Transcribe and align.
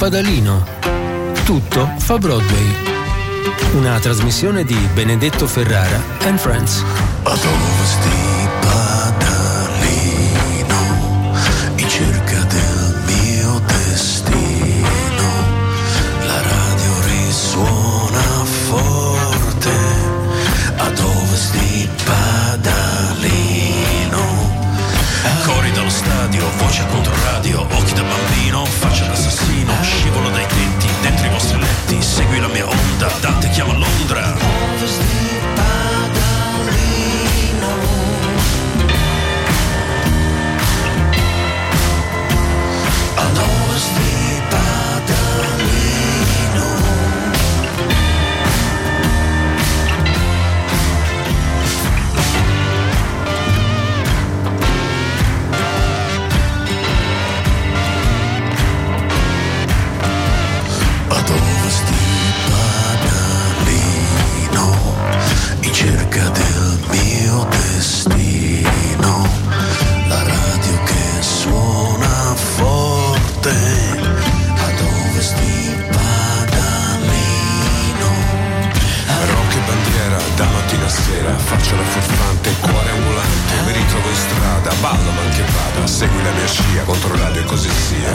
Padalino. 0.00 0.64
Tutto 1.44 1.92
fa 1.98 2.18
Broadway. 2.18 2.72
Una 3.72 3.98
trasmissione 3.98 4.62
di 4.62 4.76
Benedetto 4.94 5.48
Ferrara 5.48 6.00
and 6.20 6.38
Friends. 6.38 6.84
Segui 85.88 86.22
la 86.22 86.30
mia 86.30 86.46
scia, 86.46 86.82
contro 86.84 87.14
e 87.14 87.44
così 87.44 87.68
sia. 87.68 88.14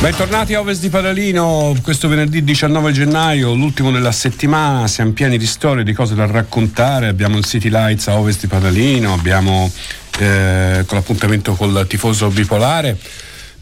Bentornati 0.00 0.54
a 0.54 0.60
Ovest 0.60 0.80
di 0.80 0.88
Padalino, 0.88 1.76
questo 1.82 2.08
venerdì 2.08 2.42
19 2.42 2.92
gennaio, 2.92 3.52
l'ultimo 3.54 3.90
della 3.90 4.12
settimana, 4.12 4.86
siamo 4.86 5.10
pieni 5.12 5.36
di 5.36 5.46
storie, 5.46 5.84
di 5.84 5.92
cose 5.92 6.14
da 6.14 6.24
raccontare, 6.24 7.08
abbiamo 7.08 7.36
il 7.36 7.44
City 7.44 7.68
Lights 7.68 8.06
a 8.08 8.16
Ovest 8.16 8.40
di 8.40 8.46
Padalino, 8.46 9.12
abbiamo 9.12 9.70
eh, 10.18 10.84
con 10.86 10.96
l'appuntamento 10.96 11.54
col 11.54 11.86
tifoso 11.88 12.28
bipolare, 12.28 12.96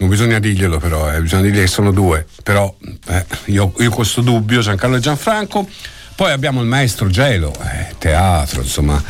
non 0.00 0.08
bisogna 0.08 0.38
dirglielo 0.38 0.78
però, 0.78 1.12
eh, 1.12 1.20
bisogna 1.20 1.42
dirgli 1.42 1.60
che 1.60 1.66
sono 1.66 1.92
due, 1.92 2.26
però 2.42 2.74
eh, 3.08 3.24
io, 3.46 3.72
io 3.78 3.90
questo 3.90 4.22
dubbio, 4.22 4.60
Giancarlo 4.60 4.96
e 4.96 5.00
Gianfranco, 5.00 5.68
poi 6.16 6.32
abbiamo 6.32 6.60
il 6.60 6.66
maestro 6.66 7.08
Gelo, 7.08 7.54
eh, 7.62 7.94
teatro, 7.98 8.62
insomma, 8.62 9.02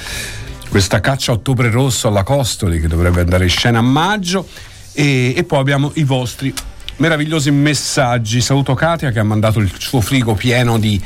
questa 0.68 1.00
caccia 1.00 1.32
ottobre 1.32 1.70
rosso 1.70 2.06
alla 2.06 2.22
Costoli 2.22 2.80
che 2.80 2.86
dovrebbe 2.86 3.20
andare 3.20 3.44
in 3.44 3.50
scena 3.50 3.78
a 3.78 3.82
maggio. 3.82 4.46
E, 4.92 5.34
e 5.36 5.44
poi 5.44 5.58
abbiamo 5.58 5.90
i 5.94 6.04
vostri 6.04 6.54
meravigliosi 6.96 7.50
messaggi. 7.50 8.40
Saluto 8.40 8.74
Katia 8.74 9.10
che 9.10 9.18
ha 9.18 9.24
mandato 9.24 9.58
il 9.58 9.72
suo 9.76 10.00
frigo 10.00 10.34
pieno 10.34 10.78
di, 10.78 11.02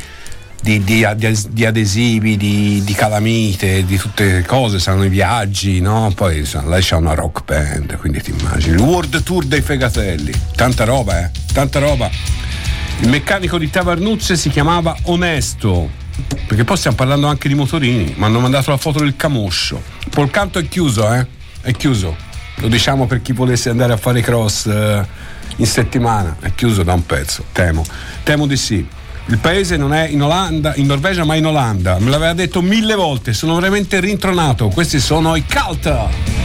di, 0.65 0.83
di, 0.83 1.07
di 1.51 1.67
adesivi, 1.67 2.39
di, 2.39 2.81
di, 2.83 2.95
calamite, 2.95 3.85
di 3.85 3.99
tutte 3.99 4.25
le 4.25 4.45
cose, 4.47 4.79
saranno 4.79 5.05
i 5.05 5.11
viaggi, 5.11 5.83
no? 5.83 6.11
Poi 6.15 6.39
insomma, 6.39 6.71
lei 6.71 6.83
c'ha 6.83 6.97
una 6.97 7.13
rock 7.13 7.45
band, 7.45 7.95
quindi 7.99 8.23
ti 8.23 8.31
immagini. 8.31 8.81
World 8.81 9.23
Tour 9.23 9.45
dei 9.45 9.61
Fegatelli, 9.61 10.33
tanta 10.57 10.85
roba, 10.85 11.21
eh? 11.21 11.31
Tanta 11.53 11.81
roba. 11.81 12.09
Il 13.01 13.09
meccanico 13.11 13.59
di 13.59 13.69
Tavarnuzze 13.69 14.37
si 14.37 14.49
chiamava 14.49 14.97
Onesto, 15.03 15.91
perché 16.47 16.65
poi 16.65 16.79
stiamo 16.79 16.97
parlando 16.97 17.27
anche 17.27 17.47
di 17.47 17.55
motorini, 17.55 18.15
mi 18.17 18.25
hanno 18.25 18.41
mandato 18.41 18.71
la 18.71 18.79
foto 18.79 19.01
del 19.01 19.17
camoscio. 19.17 19.83
Polcanto 20.09 20.59
è 20.59 20.67
chiuso, 20.67 21.13
eh? 21.13 21.27
È 21.61 21.73
chiuso. 21.73 22.17
Lo 22.57 22.69
diciamo 22.69 23.07
per 23.07 23.21
chi 23.21 23.35
volesse 23.35 23.69
andare 23.69 23.93
a 23.93 23.99
fare 23.99 24.23
cross. 24.23 24.65
Eh, 24.65 25.07
in 25.57 25.67
settimana 25.67 26.37
è 26.41 26.55
chiuso 26.55 26.83
da 26.83 26.95
un 26.95 27.05
pezzo, 27.05 27.45
temo. 27.53 27.85
Temo 28.23 28.47
di 28.47 28.57
sì. 28.57 29.03
Il 29.27 29.39
paese 29.39 29.77
non 29.77 29.95
è 29.95 30.07
in 30.07 30.23
Olanda, 30.23 30.75
in 30.77 30.87
Norvegia, 30.87 31.25
ma 31.25 31.35
in 31.35 31.47
Olanda. 31.47 31.99
Me 31.99 32.11
l'aveva 32.11 32.35
detto 32.35 32.61
mille 32.61 32.95
volte, 32.95 33.33
sono 33.33 33.55
veramente 33.55 33.99
rintronato. 34.01 34.69
Questi 34.69 35.01
sono 35.01 35.35
i 35.35 35.45
Cult. 35.47 36.44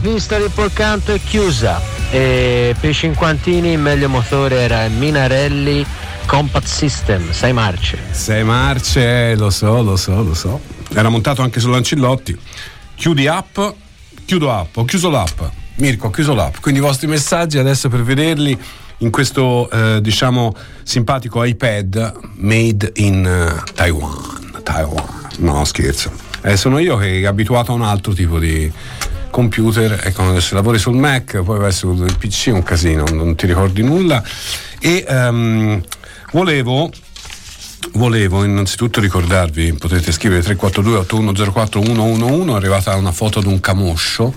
Pista 0.00 0.38
di 0.38 0.48
Polcanto 0.48 1.12
è 1.12 1.20
chiusa 1.20 1.80
e 2.10 2.74
per 2.80 2.90
i 2.90 2.94
cinquantini 2.94 3.72
il 3.72 3.78
meglio 3.78 4.08
motore 4.08 4.60
era 4.60 4.84
il 4.84 4.92
Minarelli 4.92 5.84
Compact 6.26 6.66
System, 6.66 7.30
6 7.30 7.52
marce. 7.52 7.98
6 8.10 8.44
marce, 8.44 9.34
lo 9.36 9.50
so, 9.50 9.82
lo 9.82 9.96
so, 9.96 10.22
lo 10.22 10.34
so. 10.34 10.60
Era 10.94 11.08
montato 11.08 11.42
anche 11.42 11.60
sull'Ancillotti. 11.60 12.38
Chiudi 12.94 13.26
app, 13.26 13.58
chiudo 14.24 14.50
app, 14.50 14.76
ho 14.76 14.84
chiuso 14.84 15.10
l'app. 15.10 15.40
Mirko, 15.76 16.06
ho 16.06 16.10
chiuso 16.10 16.34
l'app. 16.34 16.56
Quindi 16.60 16.80
i 16.80 16.82
vostri 16.82 17.06
messaggi 17.06 17.58
adesso 17.58 17.88
per 17.88 18.02
vederli 18.02 18.58
in 18.98 19.10
questo 19.10 19.68
eh, 19.70 20.00
diciamo 20.00 20.54
simpatico 20.82 21.42
iPad 21.44 22.12
made 22.36 22.92
in 22.96 23.24
uh, 23.24 23.72
Taiwan. 23.74 24.62
Taiwan. 24.62 25.04
No, 25.38 25.64
scherzo. 25.64 26.10
Eh, 26.42 26.56
sono 26.56 26.78
io 26.78 26.96
che 26.96 27.26
abituato 27.26 27.72
a 27.72 27.74
un 27.74 27.82
altro 27.82 28.12
tipo 28.12 28.38
di 28.38 28.70
computer 29.30 30.00
e 30.04 30.12
quando 30.12 30.38
se 30.40 30.54
lavori 30.54 30.78
sul 30.78 30.96
Mac 30.96 31.40
poi 31.42 31.58
vai 31.58 31.72
sul 31.72 32.16
PC 32.18 32.50
un 32.52 32.62
casino, 32.62 33.04
non 33.12 33.34
ti 33.34 33.46
ricordi 33.46 33.82
nulla 33.82 34.22
e 34.78 35.04
um, 35.08 35.82
volevo 36.32 36.90
volevo 37.92 38.44
innanzitutto 38.44 39.00
ricordarvi, 39.00 39.72
potete 39.74 40.12
scrivere 40.12 40.42
342 40.42 40.98
8104 41.00 41.82
111, 41.82 42.52
è 42.52 42.54
arrivata 42.54 42.94
una 42.96 43.12
foto 43.12 43.40
di 43.40 43.46
un 43.46 43.60
camoscio, 43.60 44.34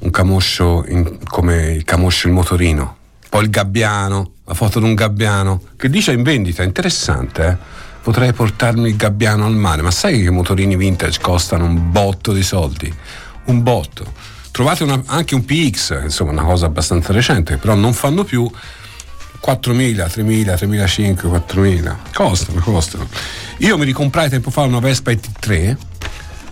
un 0.00 0.10
camoscio 0.10 0.84
in, 0.88 1.18
come 1.28 1.72
il 1.72 1.84
camoscio 1.84 2.26
il 2.26 2.32
motorino, 2.32 2.96
poi 3.28 3.44
il 3.44 3.50
gabbiano, 3.50 4.32
la 4.44 4.54
foto 4.54 4.78
di 4.78 4.86
un 4.86 4.94
gabbiano 4.94 5.60
che 5.76 5.88
dice 5.88 6.12
in 6.12 6.22
vendita, 6.22 6.62
interessante, 6.62 7.46
eh? 7.46 7.56
potrei 8.02 8.32
portarmi 8.32 8.88
il 8.88 8.96
gabbiano 8.96 9.46
al 9.46 9.54
mare, 9.54 9.82
ma 9.82 9.90
sai 9.90 10.20
che 10.20 10.28
i 10.28 10.30
motorini 10.30 10.76
vintage 10.76 11.20
costano 11.20 11.64
un 11.64 11.90
botto 11.90 12.32
di 12.32 12.42
soldi? 12.42 12.92
Un 13.46 13.62
botto. 13.62 14.12
Trovate 14.50 14.82
una, 14.82 15.02
anche 15.06 15.34
un 15.34 15.44
PX, 15.44 16.02
insomma 16.02 16.32
una 16.32 16.44
cosa 16.44 16.66
abbastanza 16.66 17.12
recente, 17.12 17.56
però 17.56 17.74
non 17.74 17.94
fanno 17.94 18.24
più 18.24 18.50
4.000, 19.44 20.06
3.000, 20.06 20.54
3.500, 20.54 21.42
4.000. 21.46 21.96
Costano, 22.14 22.60
costano. 22.60 23.08
Io 23.58 23.76
mi 23.76 23.84
ricomprai 23.84 24.28
tempo 24.28 24.50
fa 24.50 24.62
una 24.62 24.78
Vespa 24.78 25.10
ET3, 25.10 25.76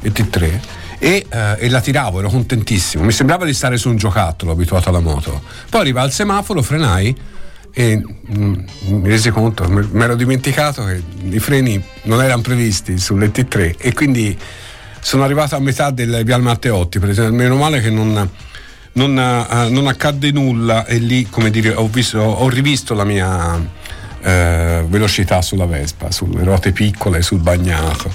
ET3 0.03 0.61
e, 0.99 1.27
eh, 1.29 1.57
e, 1.59 1.69
la 1.69 1.81
tiravo, 1.81 2.19
ero 2.19 2.29
contentissimo. 2.29 3.05
Mi 3.05 3.13
sembrava 3.13 3.45
di 3.45 3.55
stare 3.55 3.77
su 3.77 3.89
un 3.89 3.97
giocattolo 3.97 4.51
abituato 4.53 4.89
alla 4.89 5.01
moto. 5.01 5.43
Poi 5.69 5.81
arriva 5.81 6.03
al 6.03 6.11
semaforo, 6.11 6.63
frenai 6.63 7.17
e 7.73 7.97
mm, 7.97 8.55
mi 8.89 9.09
resi 9.09 9.31
conto, 9.31 9.69
mi 9.69 10.03
ero 10.03 10.17
dimenticato 10.17 10.85
che 10.85 11.03
i 11.23 11.39
freni 11.39 11.83
non 12.03 12.21
erano 12.23 12.43
previsti 12.43 12.95
sull'ET3 12.95 13.77
e 13.79 13.93
quindi 13.93 14.37
sono 15.01 15.25
arrivato 15.25 15.57
a 15.57 15.61
metà 15.61 15.91
del 15.91 16.23
Vial 16.25 16.43
Matteotti, 16.43 16.99
per 16.99 17.11
esempio, 17.11 17.35
meno 17.35 17.57
male 17.57 17.81
che 17.81 17.91
non 17.91 18.29
non, 18.93 19.11
uh, 19.17 19.73
non 19.73 19.87
accadde 19.87 20.33
nulla 20.33 20.85
e 20.85 20.99
lì, 20.99 21.27
come 21.29 21.51
dire, 21.51 21.75
ho, 21.75 21.87
visto, 21.89 22.19
ho 22.19 22.49
rivisto 22.49 22.95
la 22.95 23.05
mia 23.05 23.55
uh, 23.55 23.63
velocità 24.89 25.43
sulla 25.43 25.67
Vespa, 25.67 26.11
sulle 26.11 26.43
ruote 26.43 26.73
piccole, 26.73 27.23
sul 27.23 27.41
bagnato. 27.41 28.13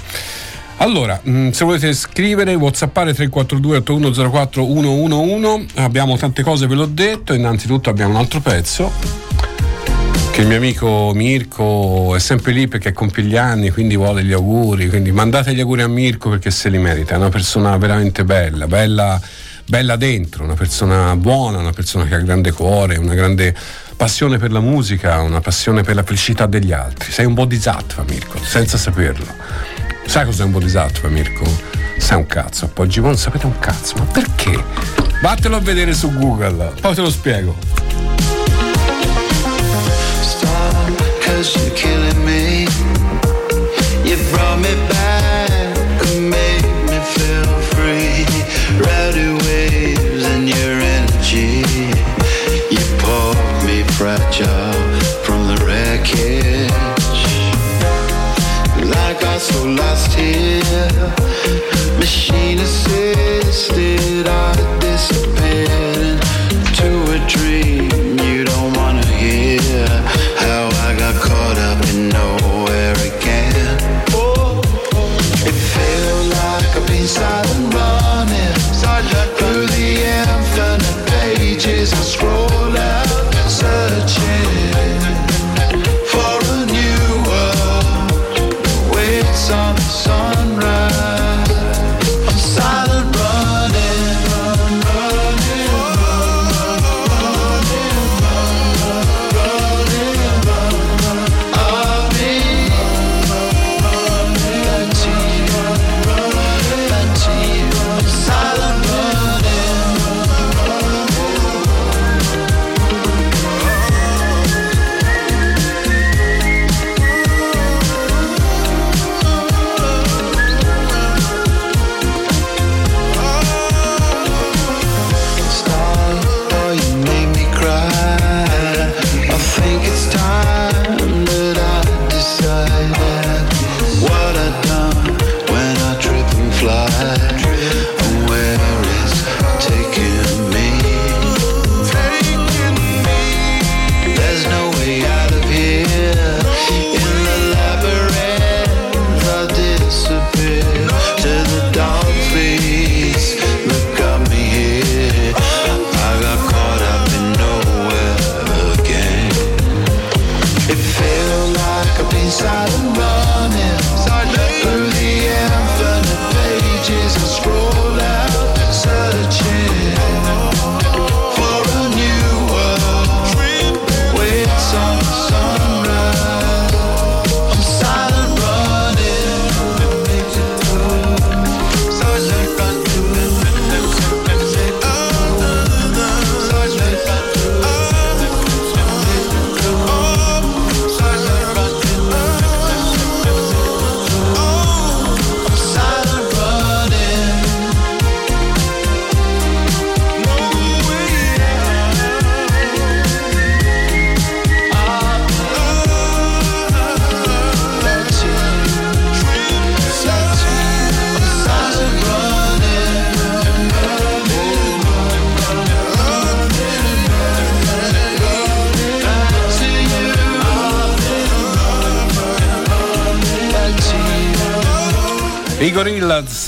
Allora, 0.78 1.18
mm, 1.26 1.50
se 1.50 1.64
volete 1.64 1.94
scrivere, 1.94 2.54
whatsappare 2.54 3.14
342 3.14 3.78
8104 3.78 4.62
111, 4.62 5.66
abbiamo 5.76 6.16
tante 6.18 6.42
cose, 6.42 6.66
ve 6.66 6.74
l'ho 6.74 6.86
detto, 6.86 7.32
innanzitutto 7.32 7.88
abbiamo 7.88 8.12
un 8.12 8.18
altro 8.18 8.40
pezzo 8.40 8.92
che 10.36 10.42
il 10.42 10.48
mio 10.48 10.58
amico 10.58 11.12
Mirko 11.14 12.14
è 12.14 12.18
sempre 12.18 12.52
lì 12.52 12.68
perché 12.68 12.92
compie 12.92 13.24
gli 13.24 13.38
anni, 13.38 13.70
quindi 13.70 13.96
vuole 13.96 14.22
gli 14.22 14.34
auguri, 14.34 14.86
quindi 14.90 15.10
mandate 15.10 15.54
gli 15.54 15.60
auguri 15.60 15.80
a 15.80 15.88
Mirko 15.88 16.28
perché 16.28 16.50
se 16.50 16.68
li 16.68 16.76
merita, 16.76 17.14
è 17.14 17.16
una 17.16 17.30
persona 17.30 17.74
veramente 17.78 18.22
bella, 18.22 18.66
bella 18.66 19.18
bella 19.64 19.96
dentro, 19.96 20.44
una 20.44 20.52
persona 20.52 21.16
buona, 21.16 21.56
una 21.56 21.72
persona 21.72 22.04
che 22.04 22.16
ha 22.16 22.18
grande 22.18 22.52
cuore, 22.52 22.98
una 22.98 23.14
grande 23.14 23.54
passione 23.96 24.36
per 24.36 24.52
la 24.52 24.60
musica, 24.60 25.22
una 25.22 25.40
passione 25.40 25.82
per 25.82 25.94
la 25.94 26.02
felicità 26.02 26.44
degli 26.44 26.72
altri. 26.72 27.10
Sei 27.10 27.24
un 27.24 27.32
bodhisattva, 27.32 28.04
Mirko, 28.06 28.38
senza 28.44 28.76
saperlo. 28.76 29.24
Sai 30.04 30.26
cos'è 30.26 30.44
un 30.44 30.50
bodhisattva, 30.50 31.08
Mirko? 31.08 31.46
Sai 31.96 32.18
un 32.18 32.26
cazzo, 32.26 32.68
Poggi 32.68 33.00
non 33.00 33.16
sapete 33.16 33.46
un 33.46 33.58
cazzo, 33.58 33.94
ma 33.96 34.04
perché? 34.04 34.62
Vattelo 35.22 35.56
a 35.56 35.60
vedere 35.60 35.94
su 35.94 36.12
Google, 36.12 36.74
poi 36.78 36.94
te 36.94 37.00
lo 37.00 37.10
spiego. 37.10 37.85
You 41.36 41.70
killing 41.72 42.24
me. 42.24 42.62
You 44.08 44.16
brought 44.30 44.58
me 44.58 44.74
back 44.88 45.76
and 46.06 46.30
made 46.30 46.64
me 46.88 46.98
feel 47.12 47.65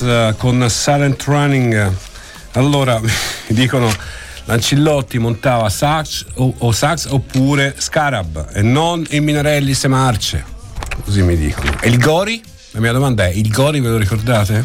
Uh, 0.01 0.37
con 0.37 0.65
Silent 0.69 1.23
Running. 1.25 1.93
Allora, 2.53 3.01
dicono 3.49 3.91
Lancillotti 4.45 5.19
montava 5.19 5.69
sax 5.69 6.25
o, 6.35 6.55
o 6.59 6.73
sax 6.73 7.07
oppure 7.11 7.75
Scarab 7.77 8.49
e 8.53 8.63
non 8.63 9.05
il 9.11 9.23
Minarelli 9.23 9.75
se 9.75 9.89
marce. 9.89 10.45
Così 11.05 11.23
mi 11.23 11.37
dicono. 11.37 11.73
E 11.81 11.89
il 11.89 11.99
Gori? 11.99 12.41
La 12.71 12.81
mia 12.81 12.93
domanda 12.93 13.27
è: 13.27 13.31
il 13.31 13.51
Gori 13.51 13.81
ve 13.81 13.89
lo 13.89 13.99
ricordate? 13.99 14.65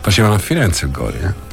Facevano 0.00 0.34
a 0.34 0.38
Firenze 0.38 0.86
il 0.86 0.90
Gori, 0.90 1.18
eh? 1.18 1.44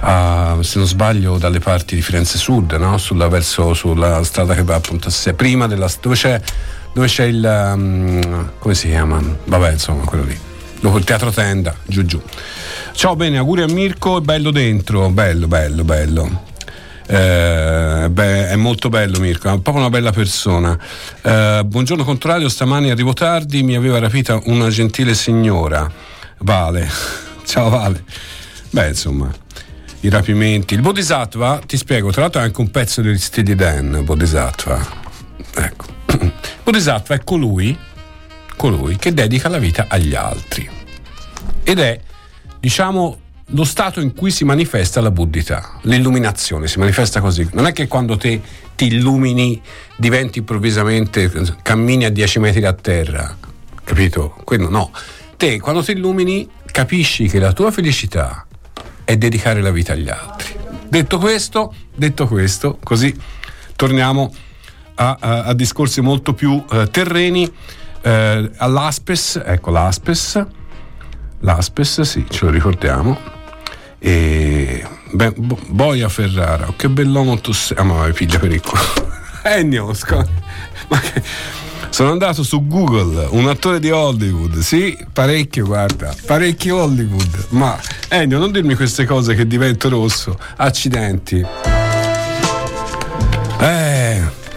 Uh, 0.00 0.62
se 0.62 0.78
non 0.78 0.86
sbaglio 0.86 1.36
dalle 1.38 1.58
parti 1.58 1.94
di 1.94 2.02
Firenze 2.02 2.38
Sud, 2.38 2.72
no? 2.72 2.96
sulla, 2.98 3.28
verso, 3.28 3.74
sulla 3.74 4.22
strada 4.24 4.54
che 4.54 4.62
va 4.62 4.76
appunto 4.76 5.08
a 5.08 5.10
sé, 5.10 5.34
prima 5.34 5.66
della 5.66 5.90
dove 6.00 6.14
c'è, 6.14 6.40
dove 6.92 7.06
c'è 7.08 7.24
il 7.24 7.72
um, 7.74 8.52
come 8.58 8.74
si 8.74 8.88
chiama? 8.88 9.20
Vabbè, 9.44 9.72
insomma, 9.72 10.04
quello 10.04 10.24
lì 10.24 10.38
dopo 10.86 10.98
il 10.98 11.04
teatro 11.04 11.32
tenda, 11.32 11.74
giù 11.84 12.04
giù. 12.04 12.22
Ciao, 12.92 13.16
bene, 13.16 13.38
auguri 13.38 13.62
a 13.62 13.66
Mirko, 13.66 14.20
bello 14.20 14.52
dentro, 14.52 15.10
bello, 15.10 15.48
bello, 15.48 15.82
bello. 15.82 16.44
Eh, 17.08 18.06
beh, 18.08 18.48
è 18.48 18.56
molto 18.56 18.88
bello 18.88 19.18
Mirko, 19.18 19.48
è 19.48 19.58
proprio 19.58 19.78
una 19.78 19.90
bella 19.90 20.12
persona. 20.12 20.78
Eh, 21.22 21.62
buongiorno 21.64 22.04
contrario, 22.04 22.48
stamani 22.48 22.90
arrivo 22.90 23.12
tardi, 23.14 23.64
mi 23.64 23.74
aveva 23.74 23.98
rapita 23.98 24.40
una 24.44 24.68
gentile 24.68 25.14
signora. 25.14 25.90
Vale, 26.38 26.88
ciao 27.44 27.68
Vale. 27.68 28.04
Beh, 28.70 28.88
insomma, 28.88 29.28
i 30.00 30.08
rapimenti. 30.08 30.74
Il 30.74 30.82
Bodhisattva, 30.82 31.60
ti 31.66 31.76
spiego, 31.76 32.12
tra 32.12 32.22
l'altro 32.22 32.40
è 32.40 32.44
anche 32.44 32.60
un 32.60 32.70
pezzo 32.70 33.00
di 33.00 33.18
Steely 33.18 33.56
Dan, 33.56 34.02
Bodhisattva. 34.04 34.86
Ecco. 35.52 35.86
Bodhisattva 36.62 37.16
è 37.16 37.24
colui 37.24 37.76
colui 38.56 38.96
che 38.96 39.12
dedica 39.12 39.48
la 39.48 39.58
vita 39.58 39.86
agli 39.88 40.14
altri. 40.14 40.75
Ed 41.68 41.80
è, 41.80 42.00
diciamo, 42.60 43.18
lo 43.46 43.64
stato 43.64 44.00
in 44.00 44.14
cui 44.14 44.30
si 44.30 44.44
manifesta 44.44 45.00
la 45.00 45.10
buddhità, 45.10 45.80
l'illuminazione, 45.82 46.68
si 46.68 46.78
manifesta 46.78 47.20
così. 47.20 47.48
Non 47.54 47.66
è 47.66 47.72
che 47.72 47.88
quando 47.88 48.16
te 48.16 48.40
ti 48.76 48.86
illumini 48.86 49.60
diventi 49.96 50.38
improvvisamente, 50.38 51.28
cammini 51.62 52.04
a 52.04 52.10
10 52.10 52.38
metri 52.38 52.60
da 52.60 52.72
terra, 52.72 53.36
capito? 53.82 54.36
Quello 54.44 54.70
no. 54.70 54.92
Te 55.36 55.58
quando 55.58 55.82
ti 55.82 55.90
illumini 55.90 56.48
capisci 56.70 57.26
che 57.26 57.40
la 57.40 57.52
tua 57.52 57.72
felicità 57.72 58.46
è 59.02 59.16
dedicare 59.16 59.60
la 59.60 59.72
vita 59.72 59.94
agli 59.94 60.08
altri. 60.08 60.54
Detto 60.88 61.18
questo, 61.18 61.74
detto 61.92 62.28
questo, 62.28 62.78
così 62.80 63.12
torniamo 63.74 64.32
a, 64.94 65.16
a, 65.18 65.42
a 65.42 65.52
discorsi 65.52 66.00
molto 66.00 66.32
più 66.32 66.52
uh, 66.52 66.86
terreni 66.88 67.52
eh, 68.02 68.50
all'Aspes, 68.56 69.42
ecco 69.44 69.72
l'Aspes, 69.72 70.46
l'Aspes, 71.40 72.00
sì, 72.02 72.24
ce 72.28 72.44
lo 72.44 72.50
ricordiamo. 72.50 73.18
E 73.98 74.84
beh, 75.12 75.34
Boia 75.68 76.08
Ferrara, 76.08 76.72
che 76.76 76.88
bell'uomo 76.88 77.38
tu 77.40 77.52
sei. 77.52 77.76
Ah, 77.78 77.82
ma 77.82 78.08
piglia 78.12 78.38
per 78.38 78.52
il 78.52 78.60
culo. 78.60 78.82
Ennio, 79.42 79.92
sc- 79.92 80.26
ma 80.88 81.00
che. 81.00 81.22
Sono 81.88 82.10
andato 82.10 82.42
su 82.42 82.66
Google, 82.66 83.26
un 83.30 83.48
attore 83.48 83.80
di 83.80 83.90
Hollywood, 83.90 84.58
sì, 84.58 84.94
parecchio, 85.10 85.64
guarda, 85.64 86.14
parecchio 86.26 86.82
Hollywood. 86.82 87.46
Ma 87.50 87.78
Ennio, 88.08 88.38
non 88.38 88.52
dirmi 88.52 88.74
queste 88.74 89.06
cose 89.06 89.34
che 89.34 89.46
divento 89.46 89.88
rosso. 89.88 90.38
Accidenti. 90.56 91.42
Eh. 93.60 93.95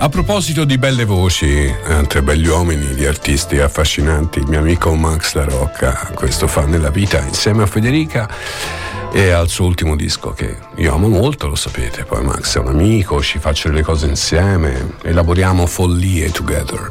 A 0.02 0.08
proposito 0.08 0.64
di 0.64 0.78
belle 0.78 1.04
voci, 1.04 1.76
tra 2.08 2.22
belli 2.22 2.48
uomini, 2.48 2.94
di 2.94 3.06
artisti 3.06 3.60
affascinanti, 3.60 4.40
il 4.40 4.48
mio 4.48 4.60
amico 4.60 4.96
Max 4.96 5.34
La 5.34 5.44
Rocca, 5.44 6.12
questo 6.14 6.48
fa 6.48 6.66
nella 6.66 6.90
vita 6.90 7.20
insieme 7.20 7.64
a 7.64 7.66
Federica 7.66 8.30
e 9.12 9.32
al 9.32 9.50
suo 9.50 9.66
ultimo 9.66 9.98
disco 9.98 10.32
che 10.32 10.58
io 10.78 10.94
amo 10.94 11.10
molto, 11.10 11.48
lo 11.48 11.56
sapete, 11.56 12.06
poi 12.06 12.24
Max 12.24 12.56
è 12.56 12.60
un 12.60 12.70
amico, 12.70 13.22
ci 13.22 13.40
faccio 13.40 13.70
le 13.72 13.82
cose 13.82 14.08
insieme, 14.08 14.96
elaboriamo 15.02 15.66
follie 15.66 16.32
together. 16.32 16.90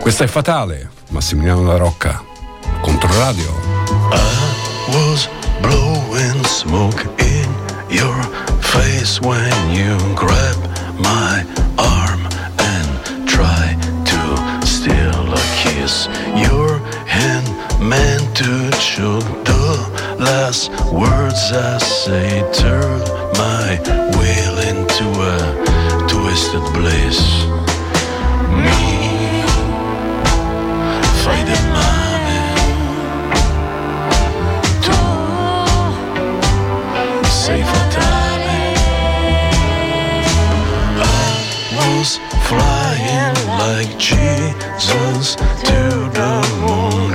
Questa 0.00 0.22
è 0.22 0.28
fatale, 0.28 0.90
Massimiliano 1.10 1.64
La 1.64 1.76
Rocca, 1.76 2.22
Controradio. 2.80 3.58
I 4.12 4.94
was 4.94 5.28
blowing 5.60 6.44
smoke 6.46 7.04
in 7.18 7.52
your 7.88 8.16
face 8.60 9.20
when 9.20 9.70
you 9.72 9.96
grabbed 10.14 10.68
my 10.98 11.44
kiss. 15.86 16.08
Your 16.48 16.78
hand 17.06 17.46
meant 17.80 18.36
to 18.36 18.70
choke 18.78 19.24
the 19.44 20.16
last 20.18 20.70
words 20.92 21.52
I 21.52 21.78
say. 21.78 22.42
Turn 22.52 23.00
my 23.42 23.78
will 24.18 24.58
into 24.70 25.06
a 25.34 25.38
twisted 26.08 26.64
bliss. 26.74 27.20
Me, 28.64 28.82
fight 31.22 31.46
the 31.50 31.58
money. 31.78 32.44
To 34.86 34.98
save 37.44 37.68
a 37.68 37.82
darling. 37.94 38.76
I 40.98 41.38
was 41.78 42.35
flying 42.48 43.34
like 43.58 43.98
Jesus 43.98 45.34
to 45.34 45.78
the 46.18 46.32
moon, 46.62 47.05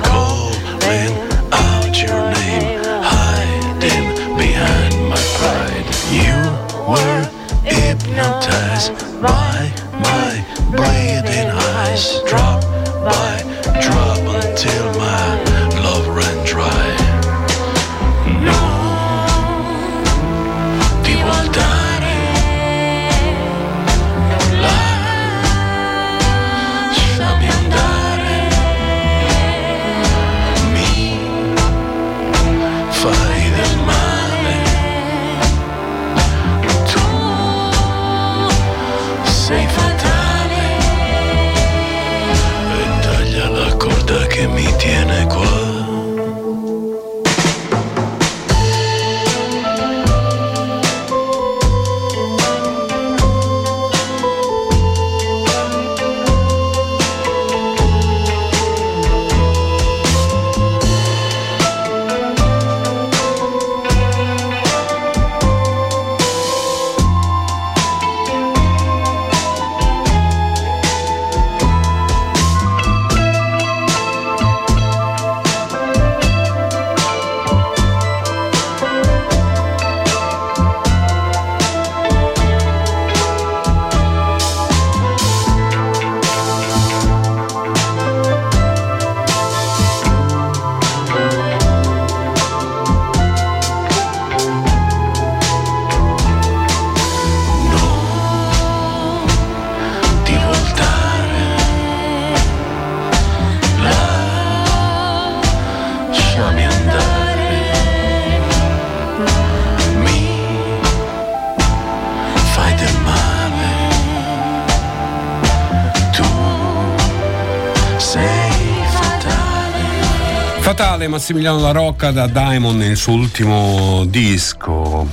Fatale 121.01 121.07
Massimiliano 121.07 121.59
La 121.59 121.71
Rocca 121.71 122.11
da 122.11 122.27
Diamond 122.27 122.77
nel 122.77 122.95
suo 122.95 123.13
ultimo 123.13 124.05
disco. 124.05 125.07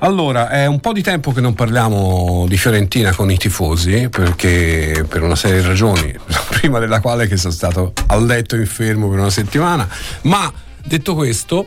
Allora, 0.00 0.50
è 0.50 0.66
un 0.66 0.78
po' 0.78 0.92
di 0.92 1.00
tempo 1.00 1.32
che 1.32 1.40
non 1.40 1.54
parliamo 1.54 2.44
di 2.46 2.58
Fiorentina 2.58 3.14
con 3.14 3.30
i 3.30 3.38
tifosi, 3.38 4.10
perché 4.10 5.06
per 5.08 5.22
una 5.22 5.34
serie 5.34 5.62
di 5.62 5.66
ragioni, 5.66 6.14
prima 6.50 6.78
della 6.80 7.00
quale 7.00 7.26
che 7.28 7.38
sono 7.38 7.54
stato 7.54 7.94
a 8.08 8.18
letto 8.18 8.56
infermo 8.56 9.08
per 9.08 9.20
una 9.20 9.30
settimana, 9.30 9.88
ma 10.22 10.52
detto 10.84 11.14
questo, 11.14 11.64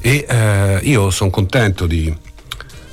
e, 0.00 0.24
eh, 0.26 0.80
io 0.84 1.10
sono 1.10 1.28
contento 1.28 1.86
di, 1.86 2.14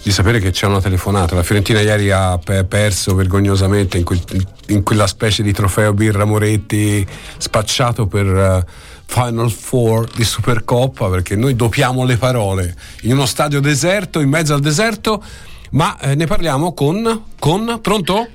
di, 0.02 0.12
sapere 0.12 0.40
che 0.40 0.52
c'è 0.52 0.66
una 0.66 0.82
telefonata. 0.82 1.36
La 1.36 1.44
Fiorentina 1.44 1.80
ieri 1.80 2.12
ha 2.12 2.38
perso 2.68 3.16
vergognosamente 3.16 3.98
in, 3.98 4.04
quel, 4.04 4.22
in 4.68 4.84
quella 4.84 5.08
specie 5.08 5.44
di 5.44 5.54
trofeo 5.54 5.94
Birra 5.94 6.26
Moretti 6.26 7.08
spacciato 7.38 8.06
per... 8.06 8.26
Uh, 8.26 8.92
Final 9.14 9.52
Four 9.52 10.10
di 10.10 10.24
Supercoppa 10.24 11.08
perché 11.08 11.36
noi 11.36 11.56
dopiamo 11.56 12.04
le 12.04 12.18
parole 12.18 12.76
in 13.02 13.12
uno 13.12 13.28
stadio 13.28 13.60
deserto, 13.60 14.20
in 14.20 14.30
mezzo 14.30 14.56
al 14.56 14.60
deserto, 14.60 15.24
ma 15.72 16.00
eh, 16.00 16.16
ne 16.16 16.26
parliamo 16.26 16.74
con, 16.74 17.26
con 17.38 17.78
pronto? 17.80 18.28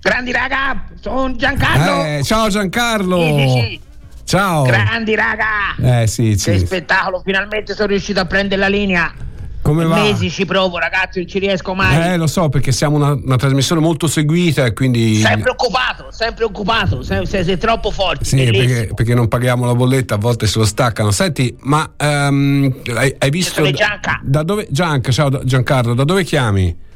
Grandi 0.00 0.32
raga, 0.32 0.86
sono 1.00 1.36
Giancarlo. 1.36 2.04
Eh, 2.04 2.20
ciao 2.24 2.48
Giancarlo. 2.48 3.20
Sì, 3.20 3.36
sì, 3.38 3.48
sì. 3.48 3.80
Ciao. 4.24 4.64
Grandi 4.64 5.14
raga. 5.14 5.76
Eh 5.80 6.08
sì, 6.08 6.36
sì. 6.36 6.50
Che 6.50 6.58
spettacolo, 6.58 7.22
finalmente 7.24 7.72
sono 7.72 7.86
riuscito 7.86 8.18
a 8.18 8.24
prendere 8.24 8.60
la 8.60 8.68
linea. 8.68 9.14
Come 9.62 9.84
va? 9.84 10.02
Mesi 10.02 10.30
ci 10.30 10.46
provo, 10.46 10.78
ragazzi, 10.78 11.18
non 11.18 11.28
ci 11.28 11.38
riesco 11.38 11.74
mai. 11.74 12.12
Eh, 12.12 12.16
lo 12.16 12.26
so, 12.26 12.48
perché 12.48 12.72
siamo 12.72 12.96
una, 12.96 13.12
una 13.12 13.36
trasmissione 13.36 13.80
molto 13.80 14.06
seguita 14.06 14.64
e 14.64 14.72
quindi. 14.72 15.16
Sempre 15.16 15.50
occupato, 15.50 16.06
sempre 16.10 16.44
occupato, 16.44 17.02
sei, 17.02 17.26
sei, 17.26 17.44
sei 17.44 17.58
troppo 17.58 17.90
forte. 17.90 18.24
Sì, 18.24 18.36
perché, 18.44 18.90
perché, 18.94 19.14
non 19.14 19.28
paghiamo 19.28 19.66
la 19.66 19.74
bolletta, 19.74 20.14
a 20.14 20.18
volte 20.18 20.46
se 20.46 20.58
lo 20.58 20.64
staccano. 20.64 21.10
Senti, 21.10 21.54
ma 21.60 21.90
um, 21.98 22.74
hai, 22.94 23.14
hai, 23.18 23.30
visto. 23.30 23.68
Gianca. 23.70 24.20
Da 24.22 24.42
dove, 24.42 24.66
Gianca, 24.70 25.12
ciao 25.12 25.44
Giancarlo, 25.44 25.94
da 25.94 26.04
dove 26.04 26.24
chiami? 26.24 26.88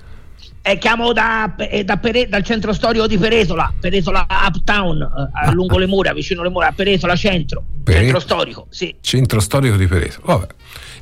Eh, 0.67 0.79
chiamo 0.79 1.13
da, 1.13 1.55
eh, 1.57 1.85
da 1.85 1.99
Pere, 1.99 2.27
dal 2.27 2.43
centro 2.43 2.73
storico 2.73 3.07
di 3.07 3.19
Peresola, 3.19 3.71
Peresola 3.79 4.27
Uptown, 4.47 5.03
eh, 5.03 5.31
ah, 5.31 5.53
lungo 5.53 5.77
le 5.77 5.87
mura, 5.87 6.15
vicino 6.15 6.41
alle 6.41 6.49
mura, 6.49 6.73
Peresola 6.75 7.15
Centro, 7.15 7.63
Pere... 7.85 7.99
centro 7.99 8.19
storico, 8.19 8.67
sì. 8.71 8.95
Centro 9.03 9.41
storico 9.41 9.77
di 9.77 9.87
Peresola, 9.87 10.25
vabbè. 10.25 10.47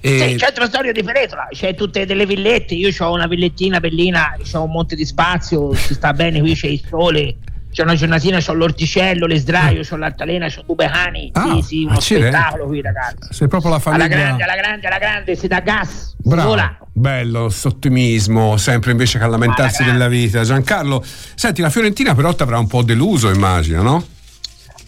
E... 0.05 0.31
Sì, 0.31 0.37
centro 0.37 0.67
storico 0.67 0.93
di 0.93 1.05
Peretola, 1.05 1.47
c'è 1.53 1.77
tutte 1.77 2.05
delle 2.05 2.27
villette, 2.27 2.75
io 2.75 2.91
ho 2.99 3.13
una 3.13 3.29
villettina 3.29 3.79
bellina, 3.79 4.37
ho 4.53 4.65
un 4.65 4.71
monte 4.73 4.97
di 4.97 5.07
spazio, 5.07 5.73
si 5.75 5.95
sta 5.95 6.13
bene 6.13 6.41
qui, 6.41 6.57
c'è 6.57 6.67
il 6.67 6.83
sole, 6.85 7.37
c'è 7.71 7.85
una 7.85 7.95
giornatina, 7.95 8.39
c'ho 8.39 8.53
l'orticello, 8.53 9.27
le 9.27 9.39
sdraio, 9.39 9.83
c'ho 9.83 9.95
l'altalena, 9.95 10.49
c'ho 10.49 10.65
due 10.67 10.91
cani, 10.91 11.31
ah, 11.35 11.55
sì, 11.55 11.63
sì, 11.63 11.85
uno 11.85 12.01
spettacolo 12.01 12.67
qui 12.67 12.83
ragazzi. 12.83 13.29
Sei 13.31 13.47
proprio 13.47 13.71
la 13.71 13.79
famiglia. 13.79 14.05
Alla 14.07 14.15
grande, 14.15 14.43
alla 14.43 14.57
grande, 14.57 14.87
alla 14.89 14.99
grande, 14.99 15.37
si 15.37 15.47
dà 15.47 15.61
gas. 15.61 16.17
Bravo. 16.19 16.49
Vola. 16.49 16.79
Bello, 16.93 17.45
ottimismo, 17.63 18.57
sempre 18.57 18.91
invece 18.91 19.19
che 19.19 19.25
a 19.25 19.29
lamentarsi 19.29 19.85
della 19.85 20.09
vita. 20.09 20.43
Giancarlo, 20.43 21.05
senti, 21.37 21.63
la 21.63 21.71
Fiorentina 21.71 22.13
però 22.17 22.35
ti 22.35 22.43
avrà 22.43 22.59
un 22.59 22.67
po' 22.67 22.83
deluso, 22.83 23.31
immagino, 23.31 23.83
no? 23.83 24.05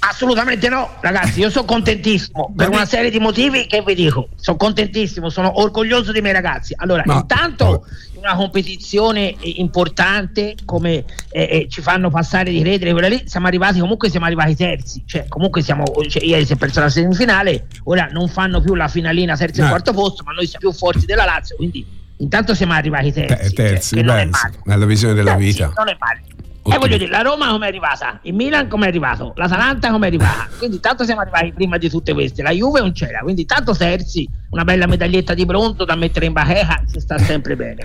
Assolutamente 0.07 0.69
no, 0.69 0.97
ragazzi, 1.01 1.41
io 1.41 1.49
sono 1.49 1.65
contentissimo 1.65 2.53
per 2.55 2.69
una 2.69 2.85
serie 2.85 3.11
di 3.11 3.19
motivi 3.19 3.67
che 3.67 3.83
vi 3.83 3.95
dico, 3.95 4.29
sono 4.37 4.59
contentissimo, 4.59 5.31
sono 5.31 5.61
orgoglioso 5.61 6.13
dei 6.13 6.21
miei 6.21 6.35
ragazzi. 6.35 6.75
Allora, 6.77 7.03
no. 7.07 7.15
intanto 7.15 7.87
in 8.13 8.19
una 8.19 8.35
competizione 8.35 9.35
importante 9.41 10.57
come 10.67 11.05
eh, 11.31 11.43
eh, 11.43 11.67
ci 11.71 11.81
fanno 11.81 12.11
passare 12.11 12.51
di 12.51 12.61
credere 12.61 12.93
quella 12.93 13.09
lì, 13.09 13.23
siamo 13.25 13.47
arrivati 13.47 13.79
comunque 13.79 14.11
siamo 14.11 14.27
arrivati 14.27 14.55
terzi, 14.55 15.03
cioè 15.07 15.27
comunque 15.27 15.63
siamo 15.63 15.85
cioè, 16.07 16.23
ieri 16.23 16.45
si 16.45 16.53
è 16.53 16.57
perso 16.57 16.81
la 16.81 16.91
semifinale, 16.91 17.67
ora 17.85 18.09
non 18.13 18.29
fanno 18.29 18.61
più 18.61 18.75
la 18.75 18.89
finalina 18.89 19.37
terzo 19.37 19.65
e 19.65 19.69
quarto 19.69 19.95
posto, 19.95 20.23
ma 20.23 20.33
noi 20.33 20.47
siamo 20.47 20.69
più 20.69 20.79
forti 20.79 21.07
della 21.07 21.25
Lazio, 21.25 21.57
quindi 21.57 21.85
intanto 22.19 22.55
siamo 22.55 22.75
arrivati 22.75 23.11
terzi, 23.11 23.55
Te, 23.55 23.63
terzi 23.63 23.95
cioè, 23.95 24.05
non 24.05 24.17
è 24.19 24.25
male. 24.27 24.59
nella 24.65 24.87
visione 24.87 25.15
della 25.15 25.33
terzi, 25.33 25.47
vita. 25.47 25.73
Non 25.75 25.89
è 25.89 25.97
male. 25.99 26.23
E 26.67 26.79
voglio 26.79 26.97
dire, 26.97 27.11
la 27.11 27.21
Roma 27.21 27.51
come 27.51 27.67
è 27.67 27.69
arrivata, 27.69 28.19
il 28.23 28.33
Milan 28.33 28.69
come 28.69 28.87
è 28.87 28.89
arrivato, 28.89 29.33
l'Atalanta 29.37 29.91
come 29.91 30.07
è 30.07 30.09
arrivata. 30.09 30.49
Quindi 30.57 30.81
tanto 30.81 31.05
siamo 31.05 31.21
arrivati 31.21 31.53
prima 31.53 31.77
di 31.77 31.91
tutte 31.91 32.15
queste. 32.15 32.43
La 32.43 32.53
Juve 32.53 32.81
non 32.81 32.93
c'era, 32.93 33.19
quindi 33.21 33.45
tanto 33.45 33.77
terzi, 33.77 34.27
una 34.51 34.65
bella 34.65 34.87
medaglietta 34.87 35.35
di 35.35 35.45
bronzo 35.45 35.85
da 35.85 35.95
mettere 35.95 36.25
in 36.25 36.33
bacheca, 36.33 36.83
si 36.87 37.01
sta 37.01 37.19
sempre 37.19 37.55
bene. 37.55 37.83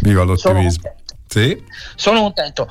Viva 0.00 0.24
l'ottimismo. 0.24 0.94
Sì. 1.32 1.64
Sono 1.94 2.20
contento. 2.20 2.68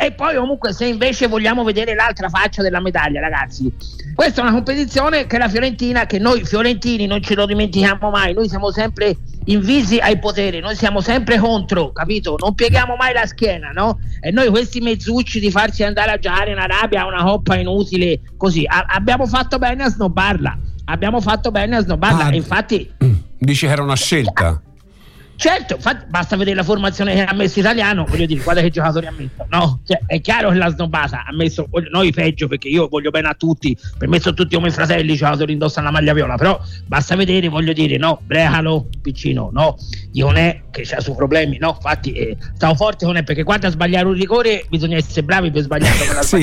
e 0.00 0.10
poi 0.12 0.34
comunque 0.34 0.72
se 0.72 0.86
invece 0.86 1.28
vogliamo 1.28 1.62
vedere 1.62 1.94
l'altra 1.94 2.28
faccia 2.28 2.60
della 2.60 2.80
medaglia, 2.80 3.20
ragazzi, 3.20 3.72
questa 4.14 4.40
è 4.40 4.42
una 4.44 4.52
competizione 4.52 5.26
che 5.26 5.38
la 5.38 5.48
Fiorentina, 5.48 6.06
che 6.06 6.18
noi 6.18 6.44
fiorentini 6.44 7.06
non 7.06 7.22
ce 7.22 7.34
lo 7.34 7.46
dimentichiamo 7.46 8.10
mai, 8.10 8.32
noi 8.32 8.48
siamo 8.48 8.72
sempre 8.72 9.16
invisi 9.46 9.98
ai 9.98 10.18
poteri, 10.18 10.60
noi 10.60 10.74
siamo 10.74 11.00
sempre 11.00 11.38
contro, 11.38 11.92
capito? 11.92 12.36
Non 12.38 12.54
pieghiamo 12.54 12.96
mai 12.96 13.12
la 13.12 13.26
schiena, 13.26 13.70
no? 13.70 13.98
E 14.20 14.30
noi 14.30 14.48
questi 14.48 14.80
mezzucci 14.80 15.40
di 15.40 15.50
farci 15.50 15.82
andare 15.82 16.12
a 16.12 16.18
giocare 16.18 16.52
in 16.52 16.58
Arabia 16.58 17.06
una 17.06 17.22
coppa 17.22 17.56
inutile, 17.56 18.20
così, 18.36 18.64
a- 18.66 18.86
abbiamo 18.88 19.26
fatto 19.26 19.58
bene 19.58 19.84
a 19.84 19.88
snobbarla. 19.88 20.58
Abbiamo 20.86 21.20
fatto 21.20 21.50
bene 21.50 21.76
a 21.76 21.80
snobbarla, 21.80 22.26
ah, 22.26 22.34
infatti... 22.34 22.90
Dici 23.38 23.66
che 23.66 23.72
era 23.72 23.82
una 23.82 23.96
scelta. 23.96 24.60
Certo, 25.36 25.74
infatti, 25.74 26.04
basta 26.08 26.36
vedere 26.36 26.56
la 26.56 26.62
formazione 26.62 27.14
che 27.14 27.24
ha 27.24 27.34
messo 27.34 27.58
italiano, 27.58 28.04
voglio 28.08 28.26
dire, 28.26 28.42
guarda 28.42 28.60
che 28.60 28.70
giocatori 28.70 29.06
ha 29.06 29.12
messo. 29.16 29.46
No, 29.48 29.80
cioè, 29.84 30.00
è 30.06 30.20
chiaro 30.20 30.50
che 30.50 30.56
la 30.56 30.68
snobbata 30.70 31.24
ha 31.26 31.32
messo 31.34 31.68
noi 31.90 32.12
peggio 32.12 32.46
perché 32.46 32.68
io 32.68 32.88
voglio 32.88 33.10
bene 33.10 33.28
a 33.28 33.34
tutti, 33.34 33.76
per 33.98 34.08
me 34.08 34.20
sono 34.20 34.34
tutti 34.34 34.54
come 34.54 34.70
fratelli, 34.70 35.16
giocatori 35.16 35.52
indossano 35.52 35.86
la 35.86 35.92
maglia 35.92 36.12
viola, 36.12 36.36
però 36.36 36.60
basta 36.86 37.16
vedere, 37.16 37.48
voglio 37.48 37.72
dire, 37.72 37.96
no, 37.96 38.20
Brecalo, 38.24 38.86
piccino, 39.02 39.50
no, 39.52 39.76
Ionè 40.12 40.62
che 40.70 40.82
ha 40.94 41.00
suoi 41.00 41.16
problemi, 41.16 41.58
no, 41.58 41.74
infatti 41.76 42.12
eh, 42.12 42.36
stavo 42.54 42.74
forte 42.74 43.04
con 43.04 43.16
è 43.16 43.22
perché 43.22 43.42
quando 43.42 43.66
a 43.66 43.70
sbagliare 43.70 44.06
un 44.06 44.14
rigore 44.14 44.64
bisogna 44.68 44.96
essere 44.96 45.22
bravi 45.24 45.50
per 45.50 45.62
sbagliare. 45.62 46.22
sì, 46.22 46.42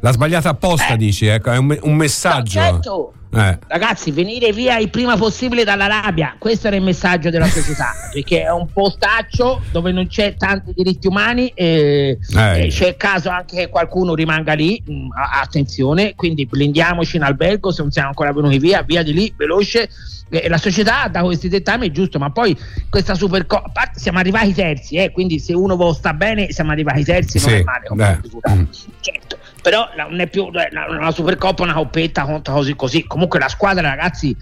l'ha 0.00 0.12
sbagliata 0.12 0.48
apposta, 0.50 0.94
eh. 0.94 0.96
dici, 0.96 1.26
ecco, 1.26 1.50
è 1.50 1.58
un, 1.58 1.78
un 1.82 1.94
messaggio. 1.94 2.58
No, 2.58 2.64
certo 2.64 3.12
eh. 3.36 3.58
Ragazzi, 3.66 4.10
venire 4.10 4.52
via 4.52 4.78
il 4.78 4.90
prima 4.90 5.16
possibile 5.16 5.64
dall'Arabia, 5.64 6.36
questo 6.38 6.66
era 6.66 6.76
il 6.76 6.82
messaggio 6.82 7.30
della 7.30 7.46
società, 7.46 7.92
perché 8.12 8.42
è 8.42 8.50
un 8.50 8.66
postaccio 8.72 9.62
dove 9.70 9.92
non 9.92 10.06
c'è 10.06 10.36
tanti 10.36 10.72
diritti 10.74 11.06
umani 11.06 11.48
e, 11.54 12.18
eh. 12.36 12.64
e 12.64 12.68
c'è 12.68 12.88
il 12.88 12.96
caso 12.96 13.28
anche 13.28 13.56
che 13.56 13.68
qualcuno 13.68 14.14
rimanga 14.14 14.54
lì, 14.54 14.82
mh, 14.84 14.92
mm, 14.92 15.08
attenzione, 15.40 16.14
quindi 16.14 16.46
blindiamoci 16.46 17.16
in 17.16 17.22
albergo 17.22 17.70
se 17.70 17.82
non 17.82 17.90
siamo 17.90 18.08
ancora 18.08 18.32
venuti 18.32 18.58
via, 18.58 18.82
via 18.82 19.02
di 19.02 19.12
lì, 19.12 19.32
veloce. 19.36 19.88
E 20.30 20.48
la 20.48 20.56
società 20.56 21.06
da 21.08 21.22
questi 21.22 21.48
dettami 21.48 21.88
è 21.88 21.90
giusto, 21.90 22.18
ma 22.18 22.30
poi 22.30 22.58
questa 22.88 23.14
Supercoppa, 23.14 23.90
siamo 23.94 24.18
arrivati 24.18 24.52
terzi, 24.54 24.96
eh, 24.96 25.12
quindi 25.12 25.38
se 25.38 25.52
uno 25.54 25.92
sta 25.92 26.12
bene 26.14 26.50
siamo 26.50 26.72
arrivati 26.72 27.04
terzi, 27.04 27.38
sì. 27.38 27.48
non 27.48 27.58
è 27.58 27.62
male. 27.62 27.86
Come 27.86 28.22
mm. 28.50 28.64
Certo 29.00 29.38
però 29.64 29.88
non 29.96 30.20
è 30.20 30.26
più 30.26 30.44
una 30.44 31.10
Supercoppa 31.10 31.62
una 31.62 31.72
coppetta 31.72 32.42
così 32.44 32.76
così. 32.76 33.06
Comunque 33.06 33.38
la 33.38 33.48
squadra 33.48 33.88
ragazzi 33.88 34.36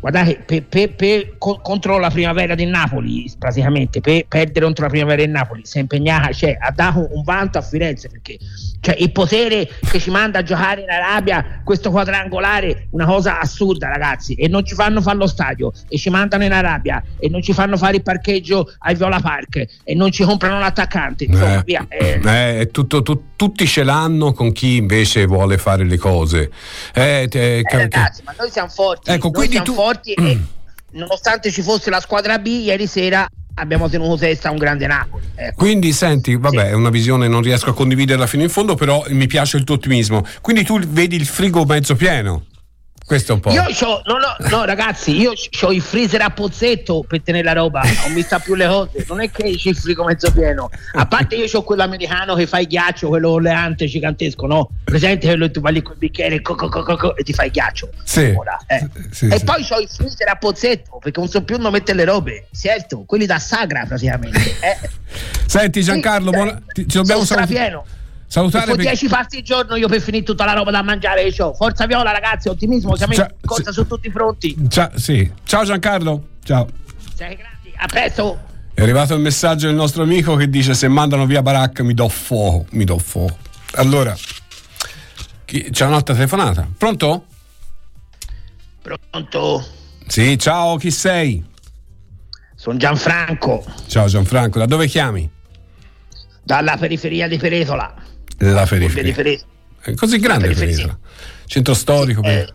guardate 0.00 0.42
per, 0.44 0.64
per, 0.64 0.94
per, 0.94 1.38
contro 1.38 1.98
la 1.98 2.10
primavera 2.10 2.54
del 2.54 2.68
Napoli 2.68 3.30
praticamente 3.38 4.00
per 4.00 4.26
perdere 4.28 4.64
contro 4.64 4.84
la 4.84 4.90
primavera 4.90 5.22
del 5.22 5.30
Napoli 5.30 5.62
si 5.64 5.78
è 5.78 5.80
impegnata 5.80 6.32
cioè, 6.32 6.56
ha 6.58 6.70
dato 6.70 7.08
un 7.10 7.22
vanto 7.24 7.58
a 7.58 7.62
Firenze 7.62 8.08
perché 8.08 8.38
cioè, 8.80 8.96
il 8.98 9.10
potere 9.10 9.68
che 9.90 9.98
ci 9.98 10.10
manda 10.10 10.38
a 10.38 10.42
giocare 10.42 10.82
in 10.82 10.90
Arabia 10.90 11.60
questo 11.64 11.90
quadrangolare 11.90 12.86
una 12.90 13.06
cosa 13.06 13.40
assurda 13.40 13.88
ragazzi 13.88 14.34
e 14.34 14.46
non 14.46 14.64
ci 14.64 14.74
fanno 14.74 15.00
fare 15.00 15.16
lo 15.16 15.26
stadio 15.26 15.72
e 15.88 15.98
ci 15.98 16.10
mandano 16.10 16.44
in 16.44 16.52
Arabia 16.52 17.02
e 17.18 17.28
non 17.28 17.42
ci 17.42 17.52
fanno 17.52 17.76
fare 17.76 17.96
il 17.96 18.02
parcheggio 18.02 18.72
ai 18.78 18.94
Viola 18.94 19.18
Park 19.20 19.66
e 19.82 19.94
non 19.94 20.12
ci 20.12 20.22
comprano 20.22 20.60
l'attaccante 20.60 21.24
insomma 21.24 21.58
eh, 21.58 21.62
via 21.64 21.86
eh. 21.88 22.20
Eh, 22.24 22.70
tutto, 22.70 23.02
tu, 23.02 23.34
tutti 23.34 23.66
ce 23.66 23.82
l'hanno 23.82 24.32
con 24.32 24.52
chi 24.52 24.76
invece 24.76 25.26
vuole 25.26 25.58
fare 25.58 25.84
le 25.84 25.98
cose 25.98 26.50
eh, 26.94 27.26
te, 27.28 27.58
eh, 27.58 27.64
ragazzi 27.68 28.22
ma 28.24 28.34
noi 28.38 28.50
siamo 28.50 28.68
forti 28.68 29.10
ecco, 29.10 29.32
siamo 29.34 29.64
tu... 29.64 29.74
forti 29.74 29.87
mm. 30.20 30.26
e 30.26 30.40
nonostante 30.92 31.50
ci 31.50 31.62
fosse 31.62 31.90
la 31.90 32.00
squadra 32.00 32.38
B 32.38 32.46
ieri 32.46 32.86
sera 32.86 33.28
abbiamo 33.54 33.88
tenuto 33.88 34.16
testa 34.16 34.48
a 34.48 34.50
un 34.52 34.58
grande 34.58 34.86
Napoli. 34.86 35.24
Ecco. 35.34 35.56
Quindi 35.56 35.92
senti, 35.92 36.36
vabbè, 36.36 36.60
sì. 36.60 36.66
è 36.66 36.72
una 36.72 36.90
visione, 36.90 37.28
non 37.28 37.42
riesco 37.42 37.70
a 37.70 37.74
condividerla 37.74 38.26
fino 38.26 38.42
in 38.42 38.48
fondo, 38.48 38.74
però 38.74 39.04
mi 39.08 39.26
piace 39.26 39.56
il 39.56 39.64
tuo 39.64 39.74
ottimismo. 39.74 40.24
Quindi 40.40 40.64
tu 40.64 40.78
vedi 40.78 41.16
il 41.16 41.26
frigo 41.26 41.64
mezzo 41.64 41.94
pieno. 41.96 42.44
Questo 43.08 43.32
è 43.32 43.34
un 43.36 43.40
po'. 43.40 43.50
Io 43.52 43.62
ho, 43.62 44.02
no, 44.04 44.18
no, 44.18 44.48
no, 44.50 44.64
ragazzi, 44.66 45.18
io 45.18 45.32
ho 45.62 45.72
il 45.72 45.80
freezer 45.80 46.20
a 46.20 46.28
pozzetto 46.28 47.06
per 47.08 47.22
tenere 47.22 47.42
la 47.42 47.54
roba, 47.54 47.80
non 48.04 48.12
mi 48.12 48.20
sta 48.20 48.38
più 48.38 48.54
le 48.54 48.66
cose. 48.66 49.06
Non 49.08 49.22
è 49.22 49.30
che 49.30 49.56
c'è 49.56 49.70
il 49.70 49.76
frigo 49.76 50.04
mezzo 50.04 50.30
pieno. 50.30 50.68
A 50.92 51.06
parte 51.06 51.36
io 51.36 51.46
ho 51.50 51.62
quello 51.62 51.82
americano 51.84 52.34
che 52.34 52.46
fa 52.46 52.58
il 52.58 52.66
ghiaccio, 52.66 53.08
quello 53.08 53.30
oleante 53.30 53.86
gigantesco, 53.86 54.46
no? 54.46 54.68
Presente 54.84 55.26
quello 55.26 55.50
tu 55.50 55.62
vai 55.62 55.72
lì 55.72 55.80
col 55.80 55.96
bicchiere 55.96 56.42
co, 56.42 56.54
co, 56.54 56.68
co, 56.68 57.16
e 57.16 57.22
ti 57.22 57.32
fai 57.32 57.46
il 57.46 57.52
ghiaccio. 57.52 57.88
Sì. 58.04 58.34
Ora, 58.36 58.58
eh. 58.66 58.86
sì 59.10 59.28
e 59.28 59.38
sì. 59.38 59.44
poi 59.44 59.66
ho 59.70 59.80
il 59.80 59.88
freezer 59.88 60.28
a 60.28 60.36
pozzetto 60.36 60.98
perché 61.00 61.18
non 61.18 61.30
so 61.30 61.42
più 61.42 61.56
non 61.56 61.72
mettere 61.72 61.96
le 61.96 62.04
robe. 62.04 62.48
Certo, 62.52 63.04
quelli 63.06 63.24
da 63.24 63.38
sagra 63.38 63.86
praticamente. 63.86 64.38
Eh. 64.60 64.90
Senti 65.46 65.82
Giancarlo, 65.82 66.30
sì, 66.30 66.36
buona... 66.36 66.62
ci 66.74 66.84
dobbiamo 66.88 67.24
salutare. 67.24 67.96
Salutare 68.28 68.66
per 68.66 68.76
10 68.76 69.08
per... 69.08 69.18
passi 69.18 69.36
al 69.38 69.42
giorno 69.42 69.74
io 69.76 69.88
per 69.88 70.00
finire 70.00 70.22
tutta 70.22 70.44
la 70.44 70.52
roba 70.52 70.70
da 70.70 70.82
mangiare 70.82 71.34
ho. 71.38 71.54
Forza 71.54 71.86
Viola 71.86 72.12
ragazzi, 72.12 72.48
ottimismo, 72.48 72.94
siamo 72.94 73.14
Ciao, 73.14 73.26
in 73.26 73.46
corsa 73.46 73.72
sì. 73.72 73.80
su 73.80 73.86
tutti 73.86 74.06
i 74.06 74.10
fronti. 74.10 74.56
Ciao, 74.68 74.90
sì. 74.94 75.30
Ciao 75.44 75.64
Giancarlo. 75.64 76.28
Ciao. 76.44 76.68
Sei 77.14 77.34
grandi, 77.34 77.72
a 77.76 77.86
presto. 77.86 78.38
È 78.74 78.82
arrivato 78.82 79.14
il 79.14 79.20
messaggio 79.20 79.66
del 79.66 79.74
nostro 79.74 80.04
amico 80.04 80.36
che 80.36 80.48
dice 80.48 80.74
se 80.74 80.86
mandano 80.86 81.26
via 81.26 81.42
Barak 81.42 81.80
mi 81.80 81.94
do 81.94 82.08
fuoco, 82.08 82.66
mi 82.70 82.84
do 82.84 82.98
fuoco. 82.98 83.36
Allora, 83.72 84.14
chi... 85.44 85.70
c'è 85.70 85.86
un'altra 85.86 86.14
telefonata. 86.14 86.68
Pronto? 86.78 87.24
Pronto? 88.80 89.66
Sì, 90.06 90.38
ciao, 90.38 90.76
chi 90.76 90.90
sei? 90.90 91.44
Sono 92.54 92.78
Gianfranco. 92.78 93.64
Ciao 93.86 94.06
Gianfranco, 94.06 94.58
da 94.58 94.66
dove 94.66 94.86
chiami? 94.86 95.28
Dalla 96.42 96.76
periferia 96.76 97.28
di 97.28 97.36
Peretola. 97.36 97.94
La 98.38 98.66
periferia. 98.66 99.02
Di 99.02 99.12
Peretola. 99.12 99.52
È 99.80 99.94
così 99.94 100.18
grande 100.18 100.50
Peretola. 100.50 100.98
Centro 101.46 101.74
storico. 101.74 102.22
Sì, 102.22 102.28
eh, 102.28 102.48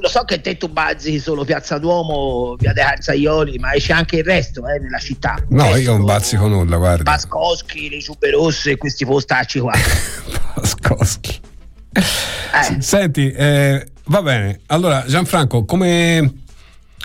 lo 0.00 0.08
so 0.08 0.24
che 0.24 0.40
te 0.40 0.56
tu 0.56 0.68
bazzi 0.68 1.18
solo 1.18 1.44
Piazza 1.44 1.78
Duomo, 1.78 2.56
via 2.56 2.72
dei 2.72 2.84
Calzaioli, 2.84 3.58
ma 3.58 3.70
c'è 3.70 3.92
anche 3.92 4.16
il 4.16 4.24
resto 4.24 4.66
eh, 4.68 4.78
nella 4.78 4.98
città. 4.98 5.42
No, 5.48 5.64
resto, 5.64 5.78
io 5.78 5.92
non 5.96 6.04
bazzico 6.04 6.46
nulla, 6.46 6.76
guarda. 6.76 7.02
Pascoschi, 7.02 7.88
le 7.88 8.00
ciube 8.00 8.30
rosse, 8.30 8.76
questi 8.76 9.04
postacci 9.04 9.60
qua. 9.60 9.72
Pascoschi. 10.54 11.40
Eh. 11.92 12.80
Senti, 12.80 13.30
eh, 13.32 13.86
va 14.04 14.22
bene. 14.22 14.60
Allora, 14.66 15.04
Gianfranco, 15.06 15.64
come, 15.64 16.42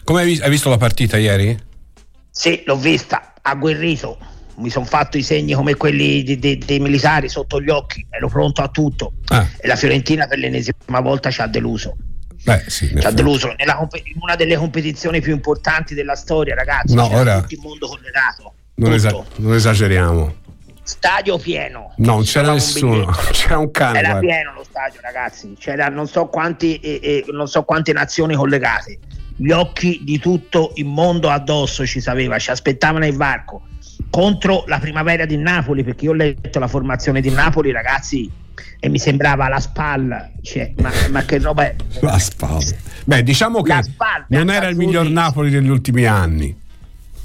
come 0.03 0.21
hai, 0.21 0.25
visto, 0.27 0.43
hai 0.43 0.49
visto 0.49 0.69
la 0.69 0.77
partita 0.77 1.17
ieri? 1.17 1.57
Sì, 2.29 2.63
l'ho 2.65 2.77
vista, 2.77 3.33
agguerrito. 3.41 4.17
Mi 4.55 4.69
sono 4.69 4.85
fatto 4.85 5.17
i 5.17 5.23
segni 5.23 5.53
come 5.53 5.75
quelli 5.75 6.23
dei, 6.23 6.37
dei, 6.37 6.57
dei 6.57 6.79
militari 6.79 7.27
sotto 7.27 7.59
gli 7.59 7.69
occhi, 7.69 8.05
ero 8.09 8.27
pronto 8.27 8.61
a 8.61 8.67
tutto. 8.67 9.13
Ah. 9.29 9.47
E 9.59 9.67
la 9.67 9.75
Fiorentina 9.75 10.27
per 10.27 10.37
l'ennesima 10.37 10.99
volta 11.01 11.31
ci 11.31 11.41
ha 11.41 11.47
deluso. 11.47 11.95
Beh, 12.43 12.63
sì, 12.67 12.87
ci 12.99 13.05
ha 13.05 13.11
deluso 13.11 13.53
nella, 13.57 13.87
in 14.03 14.19
una 14.19 14.35
delle 14.35 14.57
competizioni 14.57 15.21
più 15.21 15.33
importanti 15.33 15.93
della 15.93 16.15
storia, 16.15 16.53
ragazzi. 16.53 16.93
No, 16.93 17.09
ora 17.11 17.39
tutto 17.39 17.53
il 17.53 17.59
mondo 17.61 17.87
collegato. 17.87 18.53
Non, 18.75 18.93
esa- 18.93 19.23
non, 19.37 19.53
esageriamo. 19.53 20.35
Stadio 20.83 21.37
pieno. 21.37 21.93
No, 21.97 22.15
non 22.15 22.23
c'era 22.23 22.51
nessuno, 22.51 23.05
c'era 23.31 23.57
un 23.57 23.71
cane. 23.71 23.99
Era 23.99 24.09
guarda. 24.09 24.27
pieno 24.27 24.53
lo 24.53 24.63
stadio, 24.65 24.99
ragazzi. 25.01 25.55
C'era 25.57 25.87
non 25.87 26.07
so, 26.07 26.25
quanti, 26.25 26.75
eh, 26.77 26.99
eh, 27.01 27.25
non 27.31 27.47
so 27.47 27.63
quante 27.63 27.93
nazioni 27.93 28.35
collegate. 28.35 28.99
Gli 29.37 29.51
occhi 29.51 30.01
di 30.03 30.19
tutto 30.19 30.73
il 30.75 30.85
mondo 30.85 31.29
addosso 31.29 31.85
ci 31.85 32.01
sapeva, 32.01 32.37
ci 32.37 32.51
aspettavano 32.51 33.05
il 33.05 33.15
varco 33.15 33.63
contro 34.13 34.63
la 34.67 34.77
primavera 34.77 35.25
di 35.25 35.37
Napoli, 35.37 35.83
perché 35.83 36.05
io 36.05 36.11
ho 36.11 36.13
letto 36.13 36.59
la 36.59 36.67
formazione 36.67 37.19
di 37.19 37.31
Napoli, 37.31 37.71
ragazzi 37.71 38.31
e 38.79 38.87
mi 38.87 38.99
sembrava 38.99 39.47
la 39.47 39.59
spalla, 39.59 40.29
cioè, 40.43 40.71
ma, 40.77 40.91
ma, 41.09 41.23
che 41.23 41.39
roba 41.39 41.63
è? 41.63 41.75
La 42.01 42.19
spalla. 42.19 42.61
Beh, 43.05 43.23
diciamo 43.23 43.63
che 43.63 43.81
spalla, 43.81 44.25
non 44.27 44.51
era 44.51 44.67
il 44.67 44.75
miglior 44.75 45.09
Napoli 45.09 45.49
degli 45.49 45.67
ultimi 45.67 46.05
anni. 46.05 46.55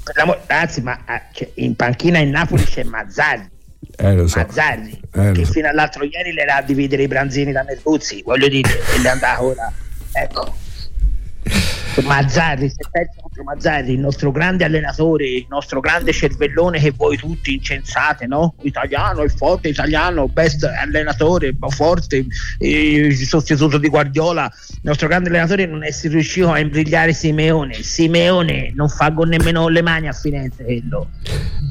Ragazzi, 0.03 0.81
ma 0.81 0.99
ah, 1.05 1.21
cioè, 1.31 1.51
in 1.55 1.75
panchina 1.75 2.17
in 2.17 2.31
Napoli 2.31 2.63
c'è 2.63 2.81
Mazzarri. 2.81 3.47
Eh, 3.95 4.27
so. 4.27 4.39
Mazzarri, 4.39 4.99
eh, 5.13 5.31
che 5.33 5.45
so. 5.45 5.51
fino 5.51 5.67
all'altro 5.67 6.03
ieri 6.05 6.33
le 6.33 6.41
era 6.41 6.55
a 6.55 6.61
dividere 6.63 7.03
i 7.03 7.07
branzini 7.07 7.51
da 7.51 7.63
Merluzzi, 7.63 8.23
voglio 8.25 8.47
dire, 8.47 8.79
e 8.95 8.99
le 8.99 9.09
andava 9.09 9.43
ora. 9.43 9.71
Ecco. 10.11 10.55
Mazzarri, 12.03 12.69
se 12.69 12.87
pensa 12.89 13.21
contro 13.21 13.43
Mazzarri, 13.43 13.93
il 13.93 13.99
nostro 13.99 14.31
grande 14.31 14.63
allenatore, 14.63 15.27
il 15.27 15.45
nostro 15.49 15.79
grande 15.79 16.11
cervellone 16.13 16.79
che 16.79 16.91
voi 16.91 17.17
tutti 17.17 17.53
incensate, 17.53 18.25
no? 18.25 18.55
Italiano, 18.61 19.21
il 19.23 19.31
forte 19.31 19.67
italiano, 19.69 20.27
best 20.27 20.63
allenatore, 20.63 21.53
forte, 21.69 22.25
il 22.59 23.15
sostituto 23.15 23.77
di 23.77 23.89
Guardiola. 23.89 24.51
Il 24.71 24.79
nostro 24.83 25.07
grande 25.07 25.29
allenatore 25.29 25.65
non 25.65 25.83
è 25.83 25.89
riuscito 26.03 26.51
a 26.51 26.59
imbrigliare 26.59 27.13
Simeone. 27.13 27.81
Simeone 27.83 28.71
non 28.73 28.87
fa 28.89 29.11
con 29.13 29.27
nemmeno 29.27 29.67
le 29.67 29.81
mani 29.81 30.07
a 30.07 30.13
Firenze 30.13 30.63
quello. 30.63 31.09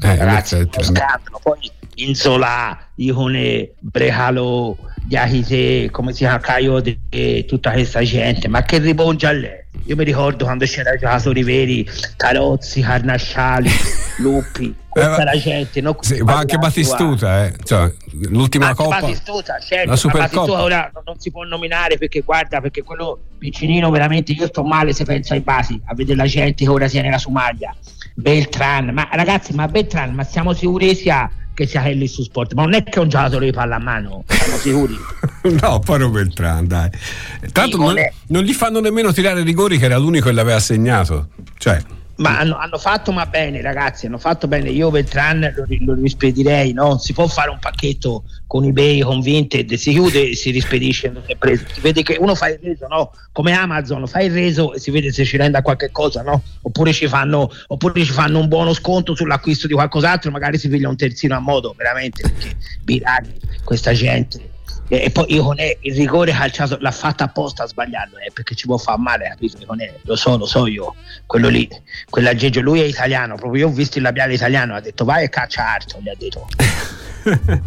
Eh, 0.01 0.15
Ragazzi, 0.15 0.55
uno 0.55 0.69
scandalo. 0.71 1.39
Poi 1.41 1.71
Inzola, 2.03 2.77
Ione, 2.95 3.73
Brecalo, 3.79 4.77
Diachite, 5.03 5.89
come 5.89 6.11
si 6.11 6.19
chiama 6.19 6.39
Caio 6.39 6.81
e 7.09 7.45
tutta 7.47 7.71
questa 7.71 8.03
gente, 8.03 8.47
ma 8.47 8.63
che 8.63 8.77
riponge 8.77 9.27
a 9.27 9.31
lei? 9.31 9.67
Io 9.85 9.95
mi 9.95 10.03
ricordo 10.03 10.45
quando 10.45 10.65
c'erano 10.65 10.95
i 10.95 10.99
giocatori 10.99 11.43
veri, 11.43 11.89
Carozzi, 12.15 12.81
Carnasciali, 12.81 13.69
Lupi, 14.19 14.75
tutta 14.93 15.21
eh, 15.21 15.23
la 15.23 15.37
gente. 15.37 15.81
No? 15.81 15.97
Sì, 15.99 16.21
ma 16.21 16.37
anche 16.37 16.57
Battistuta, 16.57 17.45
eh. 17.45 17.55
cioè, 17.63 17.91
l'ultima 18.29 18.67
anche 18.67 18.83
Coppa. 18.83 18.99
Battistuta, 18.99 19.57
certo, 19.59 19.89
la 19.89 19.95
Supercoppa. 19.95 20.61
ora 20.61 20.91
non, 20.93 21.03
non 21.05 21.19
si 21.19 21.31
può 21.31 21.43
nominare 21.43 21.97
perché 21.97 22.21
guarda, 22.21 22.61
perché 22.61 22.83
quello 22.83 23.19
piccinino 23.39 23.89
veramente 23.89 24.31
io 24.31 24.47
sto 24.47 24.63
male 24.63 24.93
se 24.93 25.05
penso 25.05 25.33
ai 25.33 25.41
basi, 25.41 25.79
a 25.85 25.95
vedere 25.95 26.17
la 26.17 26.25
gente 26.25 26.63
che 26.65 26.69
ora 26.69 26.87
sia 26.87 27.01
nella 27.01 27.17
Somalia. 27.17 27.75
Beltran, 28.13 28.89
ma 28.89 29.07
ragazzi, 29.11 29.53
ma 29.53 29.67
Beltran, 29.67 30.13
ma 30.13 30.23
siamo 30.23 30.53
sicuri 30.53 30.93
sia 30.93 31.29
che 31.59 31.67
sia 31.67 31.81
Kelly 31.81 32.07
su 32.07 32.23
sport, 32.23 32.53
ma 32.53 32.63
non 32.63 32.73
è 32.73 32.83
che 32.83 32.91
è 32.91 32.99
un 32.99 33.09
giocatore 33.09 33.43
di 33.43 33.51
palla 33.51 33.75
a 33.75 33.79
mano, 33.79 34.23
siamo 34.27 34.55
sicuri. 34.55 34.97
no, 35.61 35.79
poi 35.79 36.09
Beltran, 36.09 36.65
dai. 36.65 36.89
Tanto 37.51 37.75
non, 37.75 37.95
non, 38.27 38.43
gli 38.43 38.53
fanno 38.53 38.79
nemmeno 38.79 39.11
tirare 39.11 39.43
rigori 39.43 39.77
che 39.77 39.83
era 39.83 39.97
l'unico 39.97 40.27
che 40.27 40.31
l'aveva 40.31 40.59
segnato. 40.61 41.27
Cioè, 41.57 41.81
ma 42.19 42.39
hanno, 42.39 42.57
hanno, 42.57 42.77
fatto 42.77 43.11
ma 43.11 43.25
bene 43.25 43.61
ragazzi 43.61 44.05
hanno 44.05 44.17
fatto 44.17 44.47
bene 44.47 44.69
io 44.69 44.89
Beltran 44.89 45.53
lo, 45.55 45.65
lo 45.85 45.93
rispedirei 45.93 46.73
no? 46.73 46.97
si 46.97 47.13
può 47.13 47.27
fare 47.27 47.49
un 47.49 47.59
pacchetto 47.59 48.23
con 48.45 48.65
eBay 48.65 48.99
con 48.99 49.21
Vinted 49.21 49.73
si 49.73 49.91
chiude 49.91 50.29
e 50.29 50.35
si 50.35 50.51
rispedisce 50.51 51.11
si 51.25 51.81
vede 51.81 52.03
che 52.03 52.17
uno 52.19 52.35
fa 52.35 52.49
il 52.49 52.59
reso 52.61 52.87
no? 52.87 53.11
come 53.31 53.53
Amazon 53.53 54.05
fa 54.07 54.19
il 54.21 54.33
reso 54.33 54.73
e 54.73 54.79
si 54.79 54.91
vede 54.91 55.11
se 55.11 55.23
ci 55.23 55.37
rende 55.37 55.57
a 55.57 55.61
qualche 55.61 55.91
cosa 55.91 56.21
no? 56.21 56.43
oppure, 56.61 56.91
ci 56.93 57.07
fanno, 57.07 57.49
oppure 57.67 58.03
ci 58.03 58.11
fanno 58.11 58.39
un 58.39 58.47
buono 58.47 58.73
sconto 58.73 59.15
sull'acquisto 59.15 59.67
di 59.67 59.73
qualcos'altro 59.73 60.29
magari 60.29 60.57
si 60.57 60.67
piglia 60.67 60.89
un 60.89 60.97
terzino 60.97 61.35
a 61.35 61.39
modo 61.39 61.73
veramente 61.77 62.21
perché 62.21 62.55
biraghi 62.83 63.33
questa 63.63 63.93
gente 63.93 64.57
e, 64.89 65.09
poi 65.11 65.35
Iconè 65.35 65.77
il 65.81 65.95
rigore 65.95 66.31
calciato 66.31 66.77
l'ha 66.79 66.91
fatta 66.91 67.25
apposta 67.25 67.63
a 67.63 67.67
sbagliarlo 67.67 68.17
eh, 68.17 68.31
perché 68.33 68.55
ci 68.55 68.65
può 68.65 68.77
far 68.77 68.97
male 68.97 69.27
capito? 69.29 69.57
Iconè 69.61 69.93
lo 70.01 70.15
so 70.15 70.35
lo 70.35 70.45
so 70.45 70.65
io 70.65 70.95
quello 71.27 71.47
lì 71.47 71.69
quell'aggeggio 72.09 72.59
lui 72.61 72.81
è 72.81 72.85
italiano 72.85 73.35
proprio 73.35 73.67
io 73.67 73.71
ho 73.71 73.73
visto 73.73 73.99
il 73.99 74.03
labiale 74.03 74.33
italiano 74.33 74.73
ha 74.73 74.81
detto 74.81 75.05
vai 75.05 75.25
e 75.25 75.29
caccia 75.29 75.73
arto 75.73 75.99
gli 76.01 76.09
ha 76.09 76.15
detto. 76.17 76.47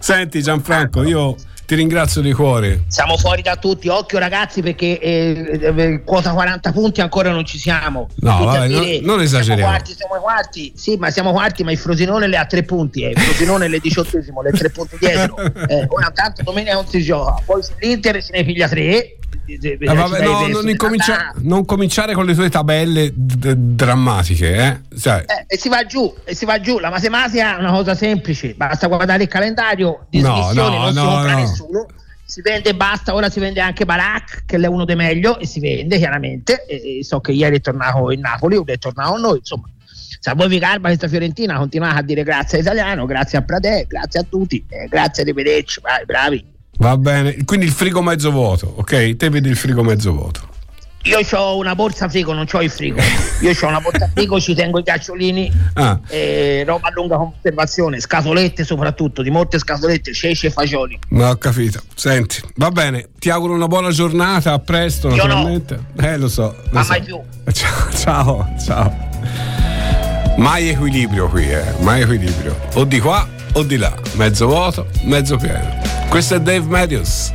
Senti 0.00 0.42
Gianfranco 0.42 1.04
io 1.04 1.36
ti 1.70 1.76
ringrazio 1.76 2.20
di 2.20 2.32
cuore. 2.32 2.82
Siamo 2.88 3.16
fuori 3.16 3.42
da 3.42 3.54
tutti, 3.54 3.86
occhio 3.86 4.18
ragazzi 4.18 4.60
perché 4.60 4.98
eh, 4.98 5.72
eh, 5.76 6.02
quota 6.02 6.32
40 6.32 6.72
punti 6.72 7.00
ancora 7.00 7.30
non 7.30 7.44
ci 7.44 7.58
siamo. 7.58 8.08
No, 8.16 8.44
vabbè, 8.44 8.66
non, 8.66 8.98
non, 9.02 9.20
esageriamo. 9.20 9.60
Siamo 9.60 9.76
quarti, 9.76 9.94
siamo 9.94 10.20
quarti, 10.20 10.72
sì, 10.74 10.96
ma 10.96 11.10
siamo 11.10 11.30
quarti, 11.30 11.62
ma 11.62 11.70
il 11.70 11.78
Frosinone 11.78 12.26
le 12.26 12.38
ha 12.38 12.44
tre 12.44 12.64
punti, 12.64 13.04
eh. 13.04 13.10
il 13.10 13.20
Frosinone 13.20 13.68
le 13.68 13.78
diciottesimo, 13.78 14.42
le 14.42 14.50
tre 14.50 14.70
punti 14.70 14.96
dietro. 14.98 15.36
Eh, 15.70 15.86
ora 15.88 16.10
tanto 16.10 16.42
domenica 16.42 16.72
non 16.72 16.86
si 16.88 17.00
gioca, 17.02 17.40
poi 17.44 17.62
l'Inter 17.78 18.20
se 18.22 18.32
ne 18.32 18.44
piglia 18.44 18.66
tre 18.66 19.18
eh, 19.60 19.76
vabbè, 19.78 20.24
no, 20.24 20.46
non, 20.48 20.68
incomincia, 20.68 21.32
non, 21.38 21.64
cominciare 21.64 22.14
con 22.14 22.24
le 22.24 22.34
tue 22.34 22.48
tabelle 22.48 23.12
d- 23.14 23.54
drammatiche. 23.54 24.54
Eh? 24.54 24.98
Cioè. 24.98 25.24
Eh, 25.26 25.54
e 25.54 25.58
si 25.58 25.68
va 25.68 25.84
giù, 25.86 26.12
e 26.24 26.34
si 26.34 26.44
va 26.44 26.60
giù. 26.60 26.78
La 26.78 26.90
matematica 26.90 27.56
è 27.56 27.60
una 27.60 27.72
cosa 27.72 27.94
semplice, 27.94 28.54
basta 28.54 28.86
guardare 28.86 29.22
il 29.22 29.28
calendario, 29.28 30.06
dismissioni, 30.10 30.54
no, 30.54 30.68
no, 30.68 30.84
non 30.84 30.94
no, 30.94 31.00
si 31.00 31.06
compra 31.06 31.34
nessuno. 31.34 31.86
Si 32.24 32.42
vende 32.42 32.74
basta, 32.76 33.12
ora 33.12 33.28
si 33.28 33.40
vende 33.40 33.60
anche 33.60 33.84
Barak, 33.84 34.44
che 34.46 34.56
è 34.56 34.66
uno 34.66 34.84
dei 34.84 34.94
meglio, 34.94 35.38
e 35.40 35.46
si 35.46 35.58
vende 35.58 35.98
chiaramente. 35.98 36.64
E, 36.66 36.98
e 36.98 37.04
so 37.04 37.20
che 37.20 37.32
ieri 37.32 37.56
è 37.56 37.60
tornato 37.60 38.12
in 38.12 38.20
Napoli, 38.20 38.56
ora 38.56 38.72
è 38.72 38.78
tornato 38.78 39.14
a 39.14 39.18
noi, 39.18 39.38
insomma. 39.38 39.68
Se 40.22 40.28
a 40.28 40.34
voi 40.34 40.48
vi 40.48 40.58
garba 40.58 40.88
questa 40.88 41.08
Fiorentina, 41.08 41.56
continuate 41.56 41.98
a 41.98 42.02
dire 42.02 42.22
grazie 42.22 42.58
a 42.58 42.60
Italiano, 42.60 43.06
grazie 43.06 43.38
a 43.38 43.42
Pradè, 43.42 43.86
grazie 43.88 44.20
a 44.20 44.22
tutti, 44.28 44.64
eh, 44.68 44.86
grazie, 44.86 45.22
arrivederci, 45.22 45.80
vai, 45.80 46.04
bravi. 46.04 46.49
Va 46.80 46.96
bene, 46.96 47.36
quindi 47.44 47.66
il 47.66 47.72
frigo 47.72 48.00
mezzo 48.00 48.30
vuoto, 48.30 48.72
ok? 48.76 49.14
Te 49.14 49.28
vedi 49.28 49.50
il 49.50 49.56
frigo 49.56 49.82
mezzo 49.82 50.12
vuoto. 50.12 50.48
Io 51.02 51.18
ho 51.32 51.56
una 51.58 51.74
borsa 51.74 52.08
frigo, 52.08 52.32
non 52.32 52.46
ho 52.50 52.62
il 52.62 52.70
frigo. 52.70 52.98
Io 53.42 53.50
ho 53.50 53.66
una 53.66 53.80
borsa 53.80 54.08
frigo, 54.10 54.40
ci 54.40 54.54
tengo 54.54 54.78
i 54.78 54.82
ghiacciolini, 54.82 55.52
ah. 55.74 56.00
eh, 56.08 56.64
roba 56.66 56.88
a 56.88 56.92
lunga 56.94 57.16
conservazione, 57.18 58.00
scatolette 58.00 58.64
soprattutto, 58.64 59.20
di 59.20 59.28
molte 59.28 59.58
scatolette, 59.58 60.14
ceci 60.14 60.46
e 60.46 60.50
fagioli. 60.50 60.98
Ma 61.08 61.28
ho 61.28 61.36
capito. 61.36 61.82
Senti, 61.94 62.40
va 62.56 62.70
bene, 62.70 63.10
ti 63.18 63.28
auguro 63.28 63.52
una 63.52 63.66
buona 63.66 63.90
giornata, 63.90 64.54
a 64.54 64.58
presto 64.58 65.08
Io 65.08 65.16
naturalmente. 65.16 65.78
No. 65.92 66.06
Eh, 66.06 66.16
lo 66.16 66.28
so. 66.28 66.44
Lo 66.44 66.68
Ma 66.70 66.82
so. 66.82 66.88
mai 66.88 67.02
più. 67.02 67.20
Ciao, 67.52 67.90
ciao, 67.92 68.54
ciao. 68.58 69.08
Mai 70.38 70.70
equilibrio 70.70 71.28
qui, 71.28 71.50
eh, 71.50 71.74
mai 71.80 72.00
equilibrio. 72.00 72.56
O 72.74 72.84
di 72.84 73.00
qua 73.00 73.28
o 73.52 73.62
di 73.64 73.76
là, 73.76 73.94
mezzo 74.14 74.46
vuoto, 74.46 74.86
mezzo 75.02 75.36
pieno. 75.36 75.99
Questo 76.10 76.34
è 76.34 76.40
Dave 76.40 76.66
Matthews. 76.66 77.32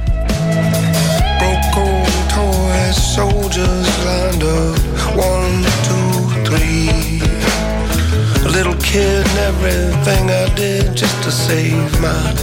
Little 8.46 8.76
kid 8.76 9.26
and 9.28 9.40
everything 9.40 10.30
I 10.30 10.54
did 10.56 10.94
just 10.94 11.24
to 11.24 11.32
save 11.32 12.00
my 12.02 12.34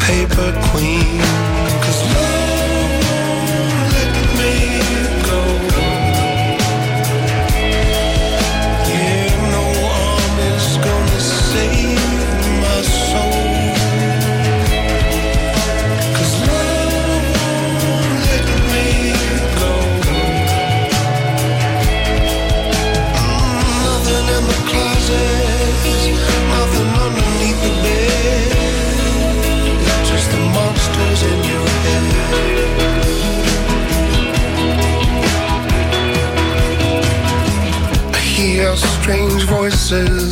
paper 0.00 0.52
queen. 0.72 1.55
faces 39.88 40.25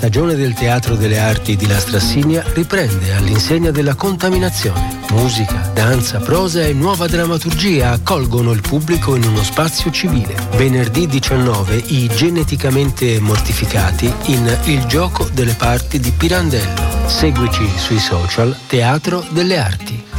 stagione 0.00 0.34
del 0.34 0.54
Teatro 0.54 0.94
delle 0.94 1.18
Arti 1.18 1.56
di 1.56 1.66
La 1.66 1.78
Strassigna 1.78 2.42
riprende 2.54 3.12
all'insegna 3.12 3.70
della 3.70 3.94
contaminazione. 3.94 5.00
Musica, 5.10 5.70
danza, 5.74 6.20
prosa 6.20 6.62
e 6.62 6.72
nuova 6.72 7.06
drammaturgia 7.06 7.90
accolgono 7.90 8.52
il 8.52 8.62
pubblico 8.62 9.14
in 9.14 9.24
uno 9.24 9.42
spazio 9.42 9.90
civile. 9.90 10.34
Venerdì 10.52 11.06
19 11.06 11.76
i 11.88 12.08
geneticamente 12.08 13.20
mortificati 13.20 14.10
in 14.28 14.58
Il 14.64 14.86
gioco 14.86 15.28
delle 15.34 15.52
parti 15.52 16.00
di 16.00 16.12
Pirandello. 16.12 16.80
Seguici 17.04 17.68
sui 17.76 17.98
social 17.98 18.56
Teatro 18.68 19.22
delle 19.28 19.58
Arti. 19.58 20.09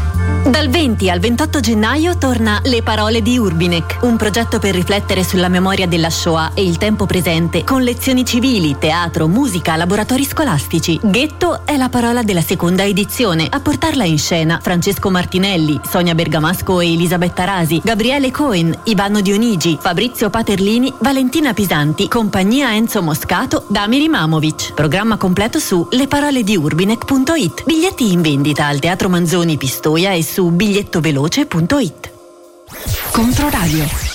Dal 0.43 0.69
20 0.69 1.07
al 1.07 1.19
28 1.19 1.59
gennaio 1.59 2.17
torna 2.17 2.59
Le 2.63 2.81
parole 2.81 3.21
di 3.21 3.37
Urbinek, 3.37 3.99
un 4.01 4.17
progetto 4.17 4.57
per 4.57 4.73
riflettere 4.73 5.23
sulla 5.23 5.49
memoria 5.49 5.85
della 5.85 6.09
Shoah 6.09 6.53
e 6.55 6.63
il 6.63 6.77
tempo 6.77 7.05
presente, 7.05 7.63
con 7.63 7.83
lezioni 7.83 8.25
civili, 8.25 8.75
teatro, 8.79 9.27
musica, 9.27 9.75
laboratori 9.75 10.25
scolastici. 10.25 10.99
Ghetto 11.03 11.63
è 11.63 11.77
la 11.77 11.89
parola 11.89 12.23
della 12.23 12.41
seconda 12.41 12.83
edizione. 12.83 13.45
A 13.51 13.59
portarla 13.59 14.03
in 14.03 14.17
scena 14.17 14.59
Francesco 14.59 15.11
Martinelli, 15.11 15.79
Sonia 15.87 16.15
Bergamasco 16.15 16.79
e 16.81 16.91
Elisabetta 16.91 17.43
Rasi, 17.43 17.79
Gabriele 17.83 18.31
Cohen, 18.31 18.75
Ivano 18.85 19.21
Dionigi, 19.21 19.77
Fabrizio 19.79 20.31
Paterlini, 20.31 20.91
Valentina 21.01 21.53
Pisanti, 21.53 22.07
compagnia 22.07 22.73
Enzo 22.73 23.03
Moscato, 23.03 23.65
Damiri 23.67 24.09
Mamovic. 24.09 24.73
Programma 24.73 25.17
completo 25.17 25.59
su 25.59 25.87
leparolediurbinek.it. 25.87 27.63
Biglietti 27.63 28.11
in 28.11 28.21
vendita 28.21 28.65
al 28.65 28.79
Teatro 28.79 29.07
Manzoni 29.07 29.55
Pistoia 29.57 30.13
e 30.13 30.29
su 30.31 30.49
bigliettoveloce.it. 30.49 32.09
Controradio. 33.11 34.10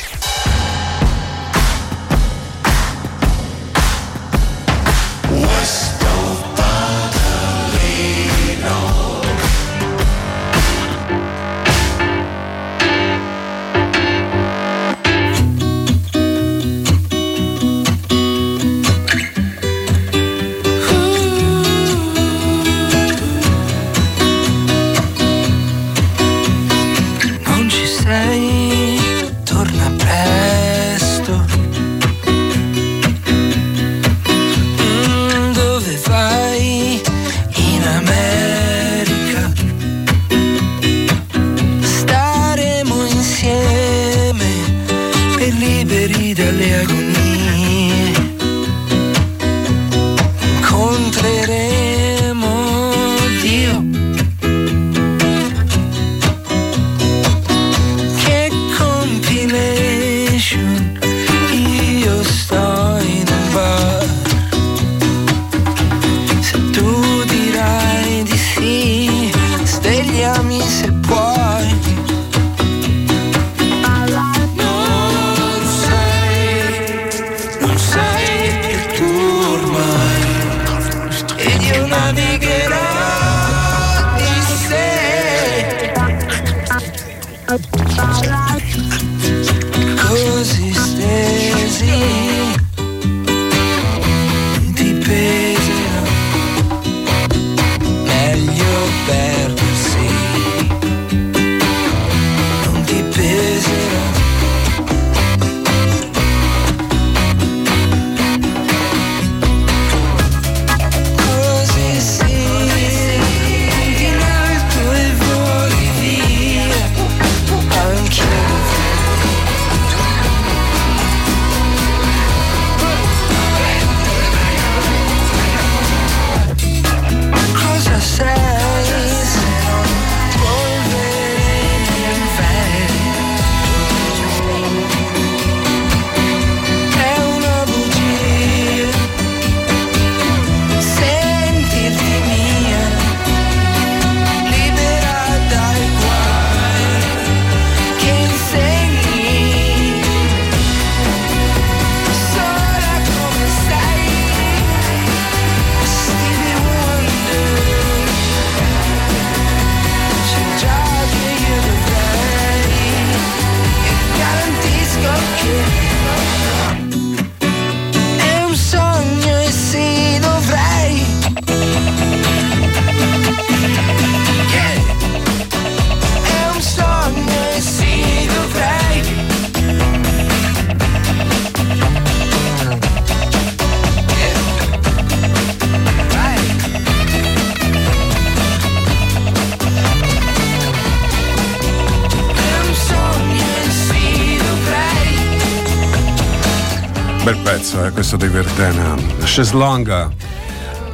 Questo 198.09 198.25
dei 198.25 198.29
Verdena. 198.29 198.95
Cheslong, 199.25 200.13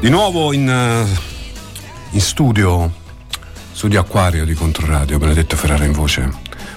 di 0.01 0.09
nuovo 0.09 0.55
in, 0.55 0.67
uh, 0.67 1.07
in 2.13 2.21
studio, 2.23 2.91
studio 3.71 4.01
Acquario 4.01 4.47
di 4.47 4.55
Controradio, 4.55 5.19
Benedetto 5.19 5.55
Ferrara 5.55 5.85
in 5.85 5.93
voce. 5.93 6.27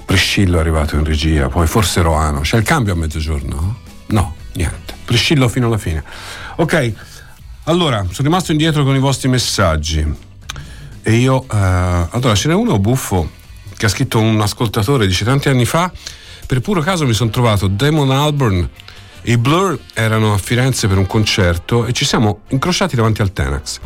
Priscillo 0.04 0.58
è 0.58 0.60
arrivato 0.60 0.94
in 0.96 1.04
regia, 1.04 1.48
poi 1.48 1.66
forse 1.66 2.02
Roano. 2.02 2.40
C'è 2.40 2.58
il 2.58 2.64
cambio 2.64 2.92
a 2.92 2.96
mezzogiorno? 2.96 3.78
No, 4.08 4.34
niente. 4.52 4.92
Priscillo 5.06 5.48
fino 5.48 5.68
alla 5.68 5.78
fine. 5.78 6.04
Ok, 6.56 6.92
allora, 7.64 8.00
sono 8.00 8.28
rimasto 8.28 8.52
indietro 8.52 8.84
con 8.84 8.94
i 8.94 9.00
vostri 9.00 9.30
messaggi. 9.30 10.06
E 11.02 11.12
io, 11.14 11.46
uh, 11.48 11.56
allora, 12.10 12.34
ce 12.34 12.48
n'è 12.48 12.54
uno 12.54 12.78
buffo 12.78 13.30
che 13.74 13.86
ha 13.86 13.88
scritto 13.88 14.20
un 14.20 14.38
ascoltatore, 14.38 15.06
dice 15.06 15.24
tanti 15.24 15.48
anni 15.48 15.64
fa, 15.64 15.90
per 16.46 16.60
puro 16.60 16.82
caso 16.82 17.06
mi 17.06 17.14
sono 17.14 17.30
trovato 17.30 17.68
Damon 17.68 18.10
Alburn 18.10 18.68
i 19.28 19.36
Blur 19.38 19.76
erano 19.92 20.34
a 20.34 20.38
Firenze 20.38 20.86
per 20.86 20.98
un 20.98 21.06
concerto 21.06 21.84
e 21.86 21.92
ci 21.92 22.04
siamo 22.04 22.42
incrociati 22.48 22.94
davanti 22.94 23.22
al 23.22 23.32
Tenax. 23.32 23.80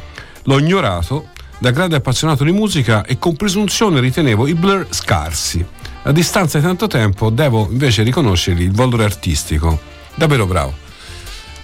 L'ho 0.44 0.58
ignorato, 0.58 1.28
da 1.58 1.70
grande 1.70 1.96
appassionato 1.96 2.44
di 2.44 2.52
musica 2.52 3.04
e 3.04 3.18
con 3.18 3.36
presunzione 3.36 4.00
ritenevo 4.00 4.46
i 4.46 4.54
Blur 4.54 4.86
scarsi. 4.90 5.64
A 6.02 6.12
distanza 6.12 6.58
di 6.58 6.64
tanto 6.64 6.88
tempo 6.88 7.30
devo 7.30 7.68
invece 7.70 8.02
riconoscergli 8.02 8.62
il 8.62 8.72
valore 8.72 9.04
artistico. 9.04 9.80
Davvero 10.14 10.44
bravo. 10.44 10.74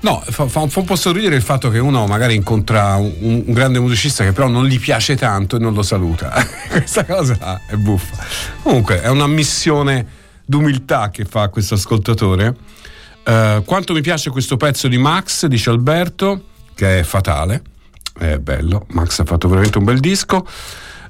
No, 0.01 0.23
fa, 0.25 0.47
fa, 0.47 0.61
un 0.61 0.85
po' 0.85 0.97
sorridere 0.97 1.37
il 1.37 1.43
fatto 1.43 1.69
che 1.69 1.79
uno 1.79 2.07
magari 2.07 2.35
incontra 2.35 2.95
un, 2.95 3.13
un, 3.47 3.53
grande 3.53 3.79
musicista 3.79 4.25
che 4.25 4.33
però 4.33 4.49
non 4.49 4.67
gli 4.67 4.81
piace 4.81 5.17
tanto 5.17 5.57
e 5.57 5.59
non 5.59 5.75
lo 5.75 5.83
saluta. 5.83 6.33
Questa 6.69 7.05
cosa 7.05 7.61
è 7.69 7.77
buffa. 7.77 8.25
Comunque 8.63 9.03
è 9.03 9.09
una 9.09 9.27
missione 9.27 10.07
d'umiltà 10.47 11.11
che 11.11 11.27
fa 11.27 11.49
questo 11.49 11.75
ascoltatore 11.75 12.55
Uh, 13.27 13.65
quanto 13.65 13.93
mi 13.93 14.03
piace 14.03 14.31
questo 14.31 14.57
pezzo 14.57 14.87
di 14.87 14.99
Max, 14.99 15.47
dice 15.47 15.71
Alberto, 15.71 16.45
che 16.75 17.01
è 17.01 17.03
fatale. 17.03 17.61
È 18.17 18.39
bello, 18.39 18.87
Max 18.91 19.19
ha 19.19 19.25
fatto 19.25 19.49
veramente 19.49 19.79
un 19.79 19.85
bel 19.85 19.99
disco. 19.99 20.47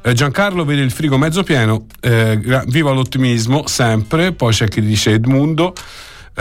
Uh, 0.03 0.13
Giancarlo 0.13 0.65
vede 0.65 0.81
il 0.81 0.91
frigo 0.91 1.19
mezzo 1.19 1.43
pieno, 1.43 1.85
uh, 2.03 2.65
viva 2.69 2.93
l'ottimismo, 2.93 3.67
sempre. 3.67 4.33
Poi 4.33 4.53
c'è 4.55 4.67
chi 4.67 4.81
dice 4.81 5.13
Edmundo. 5.13 5.75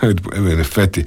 in 0.00 0.58
effetti 0.58 1.04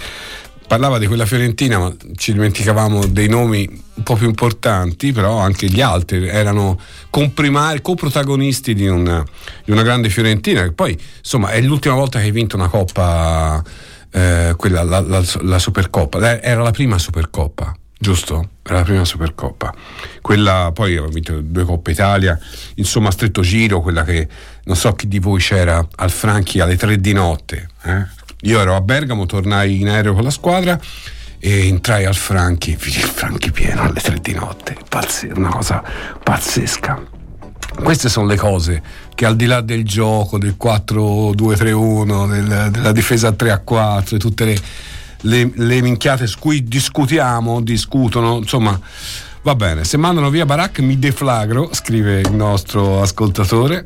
parlava 0.72 1.00
di 1.00 1.06
quella 1.06 1.26
fiorentina, 1.26 1.80
ma 1.80 1.94
ci 2.16 2.32
dimenticavamo 2.32 3.08
dei 3.08 3.28
nomi 3.28 3.68
un 3.96 4.04
po' 4.04 4.16
più 4.16 4.28
importanti, 4.28 5.12
però 5.12 5.38
anche 5.38 5.68
gli 5.68 5.82
altri 5.82 6.30
erano 6.30 6.80
comprimari, 7.10 7.82
coprotagonisti 7.82 8.74
di 8.74 8.88
una, 8.88 9.22
di 9.66 9.72
una 9.72 9.82
grande 9.82 10.08
fiorentina, 10.08 10.64
che 10.64 10.72
poi 10.72 10.98
insomma 11.18 11.50
è 11.50 11.60
l'ultima 11.60 11.96
volta 11.96 12.20
che 12.20 12.26
hai 12.26 12.32
vinto 12.32 12.56
una 12.56 12.70
coppa, 12.70 13.62
eh, 14.12 14.54
quella, 14.56 14.84
la, 14.84 15.02
la, 15.02 15.22
la 15.42 15.60
Supercoppa, 15.60 16.42
era 16.42 16.62
la 16.62 16.72
prima 16.72 16.98
Supercoppa 16.98 17.76
giusto? 18.00 18.50
Era 18.64 18.78
la 18.78 18.84
prima 18.84 19.06
Supercoppa. 19.06 19.74
Quella 20.22 20.72
poi 20.74 20.96
ha 20.96 21.04
vinto 21.04 21.40
due 21.42 21.66
Coppe 21.66 21.92
Italia, 21.92 22.40
insomma 22.76 23.10
a 23.10 23.12
stretto 23.12 23.42
giro, 23.42 23.82
quella 23.82 24.04
che 24.04 24.28
non 24.64 24.76
so 24.76 24.94
chi 24.94 25.08
di 25.08 25.20
voi 25.20 25.40
c'era 25.40 25.86
al 25.98 26.10
Franchi 26.10 26.60
alle 26.60 26.78
tre 26.78 27.00
di 27.00 27.14
notte. 27.14 27.70
Eh? 27.84 28.20
Io 28.42 28.60
ero 28.60 28.76
a 28.76 28.82
Bergamo, 28.82 29.26
tornai 29.26 29.82
in 29.82 29.90
aereo 29.90 30.14
con 30.14 30.24
la 30.24 30.32
squadra 30.32 30.80
e 31.38 31.68
entrai 31.68 32.06
al 32.06 32.16
Franchi, 32.16 32.76
vidi 32.76 32.98
il 32.98 33.04
Franchi 33.04 33.52
pieno 33.52 33.84
alle 33.84 34.00
tre 34.00 34.18
di 34.20 34.34
notte, 34.34 34.76
Pazze, 34.88 35.32
una 35.36 35.50
cosa 35.50 35.84
pazzesca. 36.24 37.20
Queste 37.84 38.10
sono 38.10 38.26
le 38.26 38.38
cose 38.38 38.82
che 39.14 39.26
al 39.26 39.36
di 39.36 39.46
là 39.46 39.62
del 39.62 39.86
gioco, 39.86 40.38
del 40.38 40.56
4-2-3-1, 40.60 42.30
del, 42.30 42.72
della 42.72 42.92
difesa 42.92 43.30
3-4, 43.30 44.18
tutte 44.18 44.46
le, 44.46 44.58
le, 45.22 45.52
le 45.54 45.82
minchiate 45.82 46.26
su 46.26 46.40
cui 46.40 46.64
discutiamo, 46.64 47.62
discutono, 47.62 48.38
insomma, 48.38 48.80
va 49.44 49.56
bene. 49.56 49.84
Se 49.84 49.98
mandano 49.98 50.30
via 50.30 50.46
Barak 50.46 50.80
mi 50.80 50.98
deflagro, 50.98 51.70
scrive 51.74 52.20
il 52.20 52.32
nostro 52.34 53.02
ascoltatore. 53.02 53.86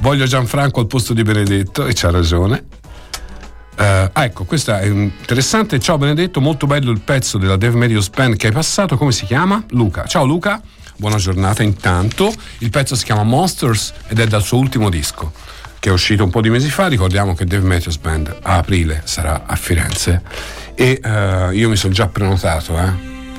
Voglio 0.00 0.26
Gianfranco 0.26 0.80
al 0.80 0.86
posto 0.86 1.14
di 1.14 1.22
Benedetto 1.22 1.86
e 1.86 1.92
c'ha 1.94 2.10
ragione. 2.10 2.78
Uh, 3.80 4.10
ecco, 4.12 4.44
questa 4.44 4.80
è 4.80 4.86
interessante. 4.88 5.78
Ciao 5.80 5.96
Benedetto, 5.96 6.42
molto 6.42 6.66
bello 6.66 6.90
il 6.90 7.00
pezzo 7.00 7.38
della 7.38 7.56
Dev 7.56 7.72
Medios 7.72 8.10
Band 8.10 8.36
che 8.36 8.48
hai 8.48 8.52
passato. 8.52 8.98
Come 8.98 9.10
si 9.10 9.24
chiama? 9.24 9.64
Luca. 9.70 10.04
Ciao 10.04 10.26
Luca, 10.26 10.60
buona 10.96 11.16
giornata 11.16 11.62
intanto. 11.62 12.30
Il 12.58 12.68
pezzo 12.68 12.94
si 12.94 13.06
chiama 13.06 13.22
Monsters 13.22 13.94
ed 14.08 14.18
è 14.18 14.26
dal 14.26 14.42
suo 14.42 14.58
ultimo 14.58 14.90
disco 14.90 15.32
che 15.78 15.88
è 15.88 15.92
uscito 15.92 16.22
un 16.22 16.28
po' 16.28 16.42
di 16.42 16.50
mesi 16.50 16.68
fa. 16.68 16.88
Ricordiamo 16.88 17.34
che 17.34 17.46
Dave 17.46 17.66
Matthews 17.66 17.96
Band 17.96 18.36
a 18.42 18.56
aprile 18.56 19.00
sarà 19.06 19.44
a 19.46 19.56
Firenze 19.56 20.20
e 20.74 21.00
uh, 21.02 21.50
io 21.52 21.70
mi 21.70 21.76
sono 21.76 21.94
già 21.94 22.06
prenotato. 22.06 22.78
Eh. 22.78 22.92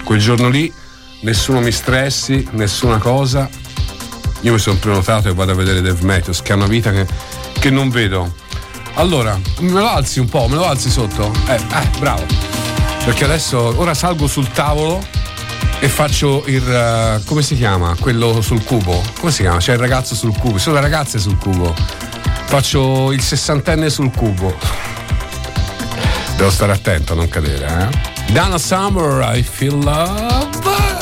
Quel 0.04 0.20
giorno 0.20 0.50
lì 0.50 0.74
nessuno 1.20 1.62
mi 1.62 1.72
stressi, 1.72 2.48
nessuna 2.54 2.98
cosa. 2.98 3.48
Io 4.42 4.54
mi 4.54 4.58
sono 4.58 4.78
prenotato 4.78 5.30
e 5.30 5.36
vado 5.36 5.52
a 5.52 5.56
vedere 5.56 5.82
Dave 5.82 6.04
Matthews 6.04 6.42
che 6.42 6.52
ha 6.52 6.56
una 6.56 6.66
vita 6.66 6.92
che, 6.92 7.06
che 7.60 7.70
non 7.70 7.89
vedo 7.92 8.41
allora, 8.96 9.39
me 9.60 9.72
lo 9.72 9.89
alzi 9.89 10.20
un 10.20 10.28
po', 10.28 10.48
me 10.48 10.56
lo 10.56 10.66
alzi 10.66 10.89
sotto? 10.89 11.32
Eh, 11.48 11.56
eh, 11.56 11.89
bravo. 12.00 12.26
Perché 13.06 13.24
adesso, 13.24 13.74
ora 13.78 13.94
salgo 13.94 14.28
sul 14.28 14.50
tavolo 14.50 15.04
e 15.80 15.89
faccio 15.89 16.44
il. 16.46 16.62
Uh, 16.64 17.24
come 17.26 17.42
si 17.42 17.56
chiama? 17.56 17.96
Quello 18.00 18.42
sul 18.42 18.64
cubo? 18.64 19.02
Come 19.20 19.32
si 19.32 19.42
chiama? 19.42 19.58
C'è 19.58 19.74
il 19.74 19.80
ragazzo 19.80 20.14
sul 20.14 20.38
cubo, 20.38 20.58
sono 20.58 20.76
le 20.76 20.82
ragazze 20.82 21.18
sul 21.18 21.38
cubo. 21.38 21.74
Faccio 22.46 23.12
il 23.12 23.22
sessantenne 23.22 23.89
sul 23.89 24.12
cubo. 24.12 24.56
Devo 26.36 26.52
stare 26.52 26.74
attento 26.74 27.14
a 27.14 27.16
non 27.16 27.30
cadere, 27.30 27.89
eh? 27.89 28.32
Dana 28.32 28.58
Summer, 28.58 29.36
I 29.36 29.42
feel 29.42 29.84
love. 29.84 31.01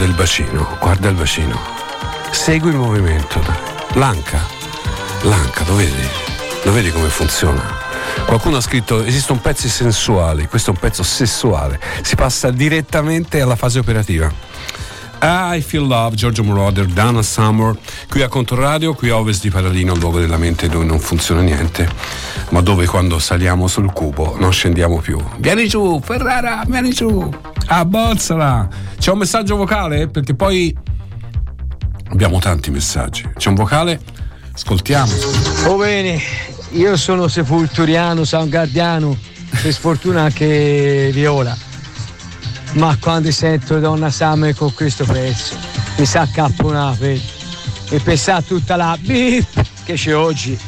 Del 0.00 0.14
bacino, 0.14 0.78
guarda 0.80 1.10
il 1.10 1.14
bacino. 1.14 1.60
Segui 2.30 2.70
il 2.70 2.76
movimento. 2.76 3.38
L'anca, 3.94 4.40
l'anca, 5.24 5.62
lo 5.66 5.74
vedi? 5.74 6.08
Lo 6.62 6.72
vedi 6.72 6.90
come 6.90 7.08
funziona? 7.08 7.62
Qualcuno 8.24 8.56
ha 8.56 8.60
scritto 8.62 9.02
esistono 9.04 9.40
pezzi 9.40 9.68
sensuali, 9.68 10.46
questo 10.48 10.70
è 10.70 10.72
un 10.72 10.80
pezzo 10.80 11.02
sessuale, 11.02 11.78
si 12.00 12.14
passa 12.14 12.50
direttamente 12.50 13.42
alla 13.42 13.56
fase 13.56 13.78
operativa. 13.78 14.32
I 15.22 15.60
Feel 15.60 15.86
Love, 15.86 16.16
Giorgio 16.16 16.44
Moroder, 16.44 16.86
Dana 16.86 17.20
Summer, 17.20 17.76
qui 18.08 18.22
a 18.22 18.28
Controradio, 18.28 18.94
qui 18.94 19.10
a 19.10 19.18
Ovest 19.18 19.42
di 19.42 19.50
Paradino, 19.50 19.94
luogo 19.94 20.18
della 20.18 20.38
mente 20.38 20.70
dove 20.70 20.86
non 20.86 20.98
funziona 20.98 21.42
niente, 21.42 21.86
ma 22.50 22.62
dove 22.62 22.86
quando 22.86 23.18
saliamo 23.18 23.66
sul 23.66 23.92
cubo 23.92 24.36
non 24.38 24.50
scendiamo 24.50 24.96
più. 25.00 25.22
Vieni 25.36 25.68
giù, 25.68 26.00
Ferrara, 26.02 26.62
vieni 26.66 26.90
giù! 26.90 27.28
Abbozzala! 27.66 28.88
C'è 29.00 29.10
un 29.10 29.16
messaggio 29.16 29.56
vocale? 29.56 30.08
Perché 30.08 30.34
poi 30.34 30.76
abbiamo 32.10 32.38
tanti 32.38 32.70
messaggi. 32.70 33.26
C'è 33.34 33.48
un 33.48 33.54
vocale? 33.54 33.98
Ascoltiamo. 34.52 35.10
Oh 35.64 35.78
bene, 35.78 36.20
io 36.72 36.98
sono 36.98 37.26
sepulturiano, 37.26 38.24
Guardiano, 38.46 39.16
per 39.62 39.72
sfortuna 39.72 40.24
anche 40.24 41.08
viola. 41.14 41.56
Ma 42.72 42.94
quando 43.00 43.30
sento 43.30 43.80
Donna 43.80 44.10
Summer 44.10 44.54
con 44.54 44.74
questo 44.74 45.06
pezzo, 45.06 45.56
mi 45.96 46.04
sa 46.04 46.28
capponare 46.30 47.18
e 47.88 48.00
pensare 48.00 48.44
tutta 48.44 48.76
la 48.76 48.98
bip 49.00 49.64
che 49.84 49.94
c'è 49.94 50.14
oggi. 50.14 50.58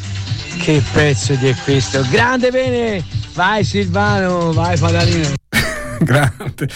Che 0.59 0.83
pezzo 0.91 1.35
di 1.35 1.55
questo? 1.65 2.03
Grande 2.09 2.51
bene! 2.51 3.05
Vai 3.35 3.63
Silvano, 3.63 4.53
vai 4.53 4.79
Padalino. 4.79 5.35
Grande. 6.01 6.69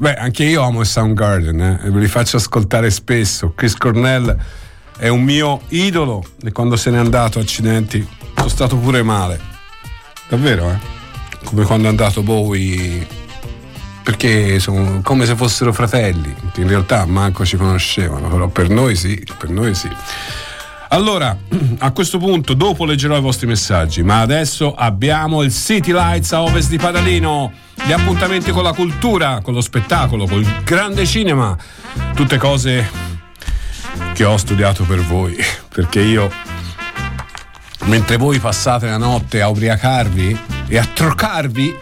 Beh, 0.00 0.14
anche 0.14 0.44
io 0.44 0.62
amo 0.62 0.82
Soundgarden, 0.82 1.60
eh? 1.60 1.90
ve 1.90 2.00
li 2.00 2.08
faccio 2.08 2.38
ascoltare 2.38 2.90
spesso. 2.90 3.52
Chris 3.54 3.76
Cornell 3.76 4.34
è 4.96 5.08
un 5.08 5.22
mio 5.22 5.60
idolo 5.68 6.24
e 6.42 6.52
quando 6.52 6.76
se 6.76 6.90
n'è 6.90 6.96
andato, 6.96 7.38
accidenti, 7.38 8.08
sono 8.34 8.48
stato 8.48 8.78
pure 8.78 9.02
male. 9.02 9.38
Davvero, 10.26 10.70
eh? 10.70 10.78
Come 11.44 11.64
quando 11.64 11.88
è 11.88 11.90
andato 11.90 12.22
Bowie, 12.22 13.06
perché 14.02 14.58
sono 14.58 15.02
come 15.02 15.26
se 15.26 15.36
fossero 15.36 15.70
fratelli. 15.70 16.34
In 16.54 16.68
realtà 16.68 17.04
manco 17.04 17.44
ci 17.44 17.58
conoscevano, 17.58 18.28
però 18.28 18.48
per 18.48 18.70
noi 18.70 18.96
sì, 18.96 19.22
per 19.36 19.50
noi 19.50 19.74
sì. 19.74 19.90
Allora, 20.92 21.36
a 21.78 21.92
questo 21.92 22.18
punto, 22.18 22.54
dopo 22.54 22.84
leggerò 22.84 23.16
i 23.16 23.20
vostri 23.20 23.46
messaggi, 23.46 24.02
ma 24.02 24.20
adesso 24.20 24.74
abbiamo 24.74 25.42
il 25.42 25.52
City 25.52 25.92
Lights 25.92 26.32
a 26.32 26.42
ovest 26.42 26.68
di 26.68 26.78
Padalino, 26.78 27.52
gli 27.86 27.92
appuntamenti 27.92 28.50
con 28.50 28.64
la 28.64 28.72
cultura, 28.72 29.40
con 29.40 29.54
lo 29.54 29.60
spettacolo, 29.60 30.26
col 30.26 30.44
grande 30.64 31.06
cinema, 31.06 31.56
tutte 32.14 32.38
cose 32.38 32.90
che 34.14 34.24
ho 34.24 34.36
studiato 34.36 34.84
per 34.84 35.00
voi, 35.00 35.36
perché 35.72 36.00
io, 36.00 36.28
mentre 37.84 38.16
voi 38.16 38.40
passate 38.40 38.86
la 38.86 38.98
notte 38.98 39.40
a 39.40 39.48
ubriacarvi 39.48 40.38
e 40.66 40.76
a 40.76 40.84
trocarvi, 40.84 41.72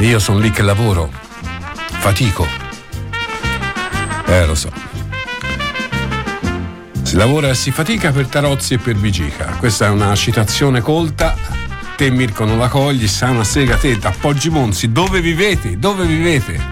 io 0.00 0.18
sono 0.18 0.38
lì 0.38 0.50
che 0.50 0.62
lavoro, 0.62 1.10
fatico. 1.98 2.46
Eh, 4.26 4.46
lo 4.46 4.54
so. 4.54 4.89
Si 7.10 7.16
lavora 7.16 7.48
e 7.48 7.56
si 7.56 7.72
fatica 7.72 8.12
per 8.12 8.28
Tarozzi 8.28 8.74
e 8.74 8.78
per 8.78 8.94
Vigica. 8.94 9.56
Questa 9.58 9.86
è 9.86 9.88
una 9.88 10.14
citazione 10.14 10.80
colta. 10.80 11.34
Te 11.96 12.08
Mirko 12.08 12.44
non 12.44 12.56
la 12.56 12.68
cogli, 12.68 13.08
sa 13.08 13.30
una 13.30 13.42
sega 13.42 13.76
te, 13.76 13.98
appoggi 14.00 14.48
Monzi, 14.48 14.92
dove 14.92 15.20
vivete? 15.20 15.76
Dove 15.76 16.04
vivete? 16.04 16.62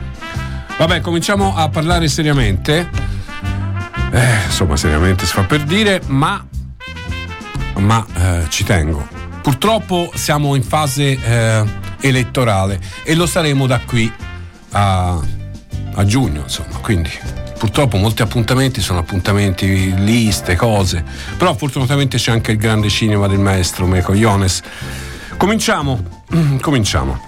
Vabbè, 0.76 1.01
cominciamo 1.01 1.57
a 1.57 1.68
parlare 1.70 2.07
seriamente. 2.07 2.89
Eh, 4.12 4.45
insomma, 4.47 4.76
seriamente 4.76 5.26
si 5.26 5.32
fa 5.32 5.43
per 5.43 5.64
dire, 5.64 6.03
ma, 6.07 6.47
ma 7.78 8.07
eh, 8.14 8.45
ci 8.49 8.62
tengo. 8.62 9.09
Purtroppo 9.43 10.12
siamo 10.14 10.55
in 10.55 10.62
fase 10.62 11.18
eh, 11.20 11.64
elettorale 12.01 12.78
e 13.03 13.16
lo 13.16 13.26
saremo 13.26 13.66
da 13.66 13.80
qui 13.80 14.09
a, 14.70 15.20
a 15.95 16.05
giugno, 16.05 16.43
insomma, 16.43 16.76
quindi 16.80 17.11
purtroppo 17.59 17.98
molti 17.98 18.22
appuntamenti 18.22 18.80
sono 18.80 19.00
appuntamenti, 19.00 19.92
liste, 20.02 20.56
cose, 20.56 21.04
però 21.36 21.54
fortunatamente 21.54 22.16
c'è 22.16 22.30
anche 22.30 22.52
il 22.52 22.56
grande 22.56 22.88
cinema 22.88 23.26
del 23.26 23.40
maestro 23.40 23.86
Meco 23.86 24.14
Iones. 24.14 24.62
Cominciamo, 25.36 26.22
cominciamo. 26.62 27.20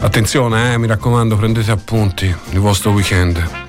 Attenzione, 0.00 0.72
eh, 0.72 0.78
mi 0.78 0.86
raccomando, 0.86 1.36
prendete 1.36 1.70
appunti 1.70 2.24
il 2.24 2.58
vostro 2.58 2.90
weekend. 2.90 3.66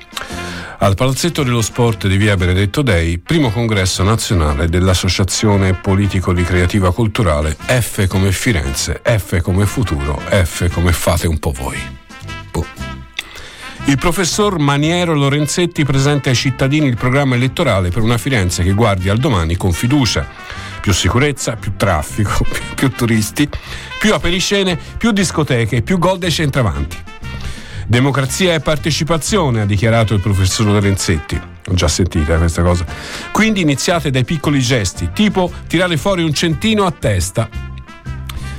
Al 0.78 0.94
Palazzetto 0.94 1.42
dello 1.42 1.60
Sport 1.60 2.06
di 2.06 2.16
via 2.16 2.36
Benedetto 2.36 2.80
Dei, 2.80 3.18
primo 3.18 3.50
congresso 3.50 4.02
nazionale 4.02 4.68
dell'Associazione 4.68 5.74
Politico-Ricreativa 5.74 6.92
Culturale 6.92 7.54
F 7.54 8.06
come 8.06 8.32
Firenze, 8.32 9.02
F 9.04 9.42
come 9.42 9.66
futuro, 9.66 10.18
F 10.26 10.70
come 10.70 10.92
fate 10.92 11.26
un 11.26 11.38
po' 11.38 11.52
voi. 11.52 11.99
Il 13.86 13.98
professor 13.98 14.58
Maniero 14.58 15.14
Lorenzetti 15.14 15.84
presenta 15.84 16.28
ai 16.28 16.36
cittadini 16.36 16.86
il 16.86 16.96
programma 16.96 17.34
elettorale 17.34 17.90
per 17.90 18.02
una 18.02 18.18
Firenze 18.18 18.62
che 18.62 18.72
guardi 18.72 19.08
al 19.08 19.18
domani 19.18 19.56
con 19.56 19.72
fiducia. 19.72 20.26
Più 20.80 20.92
sicurezza, 20.92 21.56
più 21.56 21.72
traffico, 21.76 22.44
più, 22.48 22.62
più 22.74 22.90
turisti, 22.90 23.48
più 23.98 24.14
aperiscene, 24.14 24.78
più 24.96 25.10
discoteche, 25.10 25.82
più 25.82 25.98
gol 25.98 26.18
dei 26.18 26.30
centravanti. 26.30 26.96
Democrazia 27.86 28.54
e 28.54 28.60
partecipazione, 28.60 29.62
ha 29.62 29.66
dichiarato 29.66 30.14
il 30.14 30.20
professor 30.20 30.66
Lorenzetti. 30.66 31.40
Ho 31.66 31.74
già 31.74 31.88
sentita 31.88 32.36
questa 32.36 32.62
cosa. 32.62 32.84
Quindi 33.32 33.62
iniziate 33.62 34.10
dai 34.10 34.24
piccoli 34.24 34.60
gesti, 34.60 35.10
tipo 35.12 35.50
tirare 35.66 35.96
fuori 35.96 36.22
un 36.22 36.32
centino 36.32 36.86
a 36.86 36.92
testa. 36.92 37.48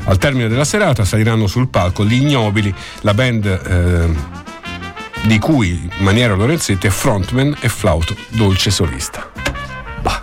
Al 0.03 0.17
termine 0.17 0.49
della 0.49 0.65
serata 0.65 1.05
saliranno 1.05 1.47
sul 1.47 1.69
palco 1.69 2.03
gli 2.03 2.15
ignobili, 2.15 2.74
la 3.01 3.13
band 3.13 3.45
eh, 3.45 4.41
di 5.24 5.39
cui 5.39 5.89
Maniero 5.99 6.36
Lorenzetti 6.36 6.88
è 6.88 6.89
frontman 6.89 7.55
e 7.59 7.69
flauto 7.69 8.15
dolce 8.30 8.72
solista. 8.72 9.30
Bah. 10.01 10.22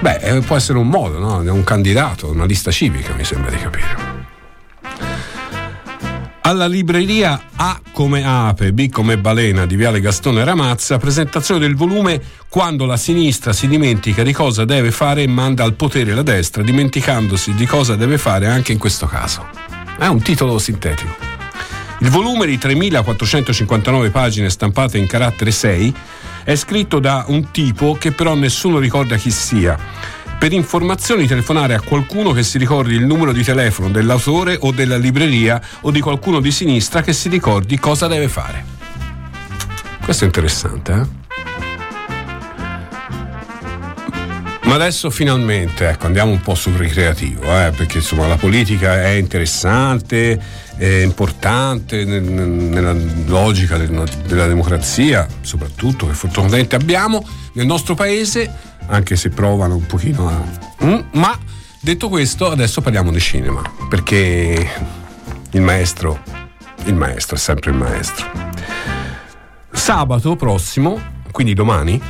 Beh, 0.00 0.16
eh, 0.16 0.40
può 0.40 0.56
essere 0.56 0.78
un 0.78 0.88
modo, 0.88 1.18
no? 1.18 1.42
È 1.42 1.50
un 1.50 1.64
candidato, 1.64 2.30
una 2.30 2.44
lista 2.44 2.70
civica, 2.70 3.14
mi 3.14 3.24
sembra 3.24 3.50
di 3.50 3.56
capire. 3.56 4.16
Alla 6.48 6.66
libreria 6.66 7.38
A 7.56 7.78
come 7.92 8.24
ape, 8.24 8.72
B 8.72 8.88
come 8.88 9.18
balena 9.18 9.66
di 9.66 9.76
Viale 9.76 10.00
Gastone 10.00 10.44
Ramazza, 10.44 10.96
presentazione 10.96 11.60
del 11.60 11.76
volume 11.76 12.22
Quando 12.48 12.86
la 12.86 12.96
sinistra 12.96 13.52
si 13.52 13.68
dimentica 13.68 14.22
di 14.22 14.32
cosa 14.32 14.64
deve 14.64 14.90
fare 14.90 15.24
e 15.24 15.28
manda 15.28 15.62
al 15.62 15.74
potere 15.74 16.14
la 16.14 16.22
destra, 16.22 16.62
dimenticandosi 16.62 17.52
di 17.52 17.66
cosa 17.66 17.96
deve 17.96 18.16
fare 18.16 18.46
anche 18.46 18.72
in 18.72 18.78
questo 18.78 19.06
caso. 19.06 19.46
È 19.98 20.06
un 20.06 20.22
titolo 20.22 20.58
sintetico. 20.58 21.27
Il 22.00 22.10
volume 22.10 22.46
di 22.46 22.56
3459 22.56 24.10
pagine 24.10 24.50
stampate 24.50 24.98
in 24.98 25.08
carattere 25.08 25.50
6 25.50 25.94
è 26.44 26.54
scritto 26.54 27.00
da 27.00 27.24
un 27.26 27.50
tipo 27.50 27.96
che 27.98 28.12
però 28.12 28.34
nessuno 28.34 28.78
ricorda 28.78 29.16
chi 29.16 29.32
sia. 29.32 29.76
Per 30.38 30.52
informazioni 30.52 31.26
telefonare 31.26 31.74
a 31.74 31.80
qualcuno 31.80 32.30
che 32.30 32.44
si 32.44 32.56
ricordi 32.56 32.94
il 32.94 33.04
numero 33.04 33.32
di 33.32 33.42
telefono 33.42 33.90
dell'autore 33.90 34.56
o 34.60 34.70
della 34.70 34.96
libreria 34.96 35.60
o 35.80 35.90
di 35.90 36.00
qualcuno 36.00 36.38
di 36.38 36.52
sinistra 36.52 37.02
che 37.02 37.12
si 37.12 37.28
ricordi 37.28 37.76
cosa 37.80 38.06
deve 38.06 38.28
fare. 38.28 38.64
Questo 40.04 40.22
è 40.22 40.26
interessante, 40.26 40.92
eh? 40.92 41.26
Ma 44.68 44.74
adesso 44.74 45.08
finalmente 45.08 45.88
ecco, 45.88 46.04
andiamo 46.04 46.30
un 46.30 46.42
po' 46.42 46.54
sul 46.54 46.74
ricreativo, 46.74 47.42
eh, 47.44 47.70
perché 47.74 47.98
insomma 47.98 48.26
la 48.26 48.36
politica 48.36 49.02
è 49.02 49.12
interessante, 49.12 50.38
è 50.78 51.02
importante 51.02 52.04
nella 52.04 52.94
logica 53.26 53.76
della 53.76 54.46
democrazia, 54.46 55.26
soprattutto 55.40 56.06
che 56.06 56.14
fortunatamente 56.14 56.76
abbiamo 56.76 57.26
nel 57.54 57.66
nostro 57.66 57.96
paese, 57.96 58.50
anche 58.86 59.16
se 59.16 59.30
provano 59.30 59.74
un 59.74 59.86
pochino 59.86 60.28
a... 60.28 60.84
Mm, 60.84 61.00
ma 61.14 61.36
detto 61.80 62.08
questo, 62.08 62.48
adesso 62.48 62.80
parliamo 62.80 63.10
di 63.10 63.18
cinema, 63.18 63.60
perché 63.88 64.70
il 65.50 65.60
maestro, 65.60 66.22
il 66.84 66.94
maestro 66.94 67.34
è 67.34 67.40
sempre 67.40 67.72
il 67.72 67.76
maestro. 67.76 68.26
Sabato 69.72 70.36
prossimo, 70.36 71.00
quindi 71.32 71.54
domani, 71.54 72.00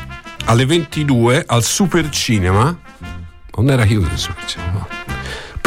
alle 0.45 0.67
22 0.67 1.45
al 1.47 1.65
Super 1.65 2.11
Cinema. 2.11 2.79
Non 3.57 3.71
era 3.71 3.87
chiuso 3.87 4.09
il 4.13 4.19
Super 4.19 4.45
Cinema. 4.45 4.98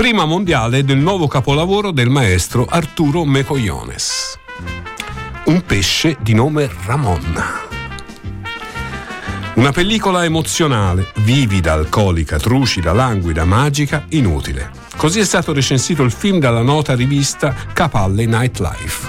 Prima 0.01 0.25
mondiale 0.25 0.83
del 0.83 0.97
nuovo 0.97 1.27
capolavoro 1.27 1.91
del 1.91 2.09
maestro 2.09 2.65
Arturo 2.67 3.23
Mecogliones. 3.23 4.35
Un 5.45 5.61
pesce 5.61 6.17
di 6.21 6.33
nome 6.33 6.67
Ramon. 6.85 7.43
Una 9.53 9.71
pellicola 9.71 10.23
emozionale, 10.23 11.11
vivida, 11.17 11.73
alcolica, 11.73 12.39
trucida, 12.39 12.93
languida, 12.93 13.45
magica, 13.45 14.05
inutile. 14.09 14.71
Così 14.97 15.19
è 15.19 15.23
stato 15.23 15.53
recensito 15.53 16.01
il 16.01 16.11
film 16.11 16.39
dalla 16.39 16.63
nota 16.63 16.95
rivista 16.95 17.53
Capalle 17.71 18.25
Nightlife. 18.25 19.07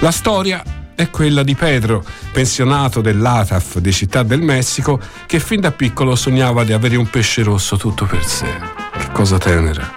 La 0.00 0.10
storia 0.10 0.62
è 0.94 1.08
quella 1.08 1.42
di 1.42 1.54
Pedro, 1.54 2.04
pensionato 2.30 3.00
dell'ATAF 3.00 3.78
di 3.78 3.90
Città 3.90 4.22
del 4.22 4.42
Messico, 4.42 5.00
che 5.24 5.40
fin 5.40 5.60
da 5.60 5.72
piccolo 5.72 6.14
sognava 6.14 6.62
di 6.62 6.74
avere 6.74 6.96
un 6.96 7.08
pesce 7.08 7.42
rosso 7.42 7.78
tutto 7.78 8.04
per 8.04 8.22
sé. 8.22 8.87
Cosa 9.18 9.36
tenera. 9.36 9.92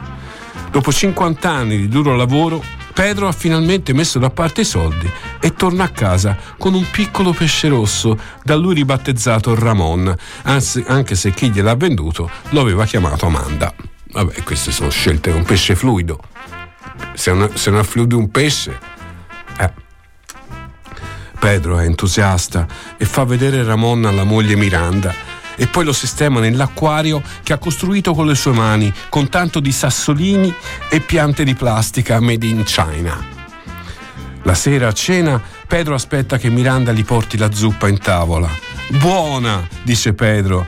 Dopo 0.71 0.91
50 0.91 1.47
anni 1.47 1.77
di 1.77 1.87
duro 1.87 2.15
lavoro, 2.15 2.59
Pedro 2.91 3.27
ha 3.27 3.31
finalmente 3.31 3.93
messo 3.93 4.17
da 4.17 4.31
parte 4.31 4.61
i 4.61 4.65
soldi 4.65 5.07
e 5.39 5.53
torna 5.53 5.83
a 5.83 5.89
casa 5.89 6.35
con 6.57 6.73
un 6.73 6.83
piccolo 6.89 7.31
pesce 7.31 7.67
rosso, 7.67 8.17
da 8.41 8.55
lui 8.55 8.73
ribattezzato 8.73 9.53
Ramon, 9.53 10.11
anzi, 10.41 10.83
anche 10.87 11.13
se 11.13 11.29
chi 11.33 11.51
gliel'ha 11.51 11.75
venduto 11.75 12.31
lo 12.49 12.61
aveva 12.61 12.83
chiamato 12.85 13.27
Amanda. 13.27 13.71
Vabbè, 14.11 14.41
queste 14.41 14.71
sono 14.71 14.89
scelte, 14.89 15.29
un 15.29 15.43
pesce 15.43 15.75
fluido. 15.75 16.19
Se 17.13 17.31
non, 17.31 17.55
se 17.55 17.69
non 17.69 17.81
è 17.81 17.83
fluido 17.83 18.17
un 18.17 18.31
pesce, 18.31 18.79
eh. 19.59 19.71
Pedro 21.39 21.77
è 21.77 21.85
entusiasta 21.85 22.65
e 22.97 23.05
fa 23.05 23.23
vedere 23.23 23.63
Ramon 23.63 24.03
alla 24.05 24.23
moglie 24.23 24.55
Miranda 24.55 25.30
e 25.61 25.67
poi 25.67 25.85
lo 25.85 25.93
sistema 25.93 26.39
nell'acquario 26.39 27.21
che 27.43 27.53
ha 27.53 27.59
costruito 27.59 28.15
con 28.15 28.25
le 28.25 28.33
sue 28.33 28.51
mani, 28.51 28.91
con 29.09 29.29
tanto 29.29 29.59
di 29.59 29.71
sassolini 29.71 30.51
e 30.89 31.01
piante 31.01 31.43
di 31.43 31.53
plastica 31.53 32.19
made 32.19 32.47
in 32.47 32.63
China. 32.63 33.23
La 34.41 34.55
sera 34.55 34.87
a 34.87 34.91
cena 34.91 35.39
Pedro 35.67 35.93
aspetta 35.93 36.39
che 36.39 36.49
Miranda 36.49 36.91
gli 36.91 37.05
porti 37.05 37.37
la 37.37 37.51
zuppa 37.51 37.87
in 37.87 37.99
tavola. 37.99 38.49
Buona, 38.87 39.67
dice 39.83 40.13
Pedro, 40.13 40.65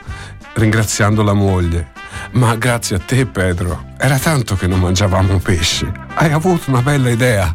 ringraziando 0.52 1.24
la 1.24 1.34
moglie. 1.34 1.90
Ma 2.34 2.54
grazie 2.54 2.94
a 2.94 3.00
te, 3.00 3.26
Pedro. 3.26 3.94
Era 3.98 4.16
tanto 4.20 4.54
che 4.54 4.68
non 4.68 4.78
mangiavamo 4.78 5.40
pesce. 5.40 5.92
Hai 6.14 6.30
avuto 6.30 6.70
una 6.70 6.82
bella 6.82 7.10
idea. 7.10 7.52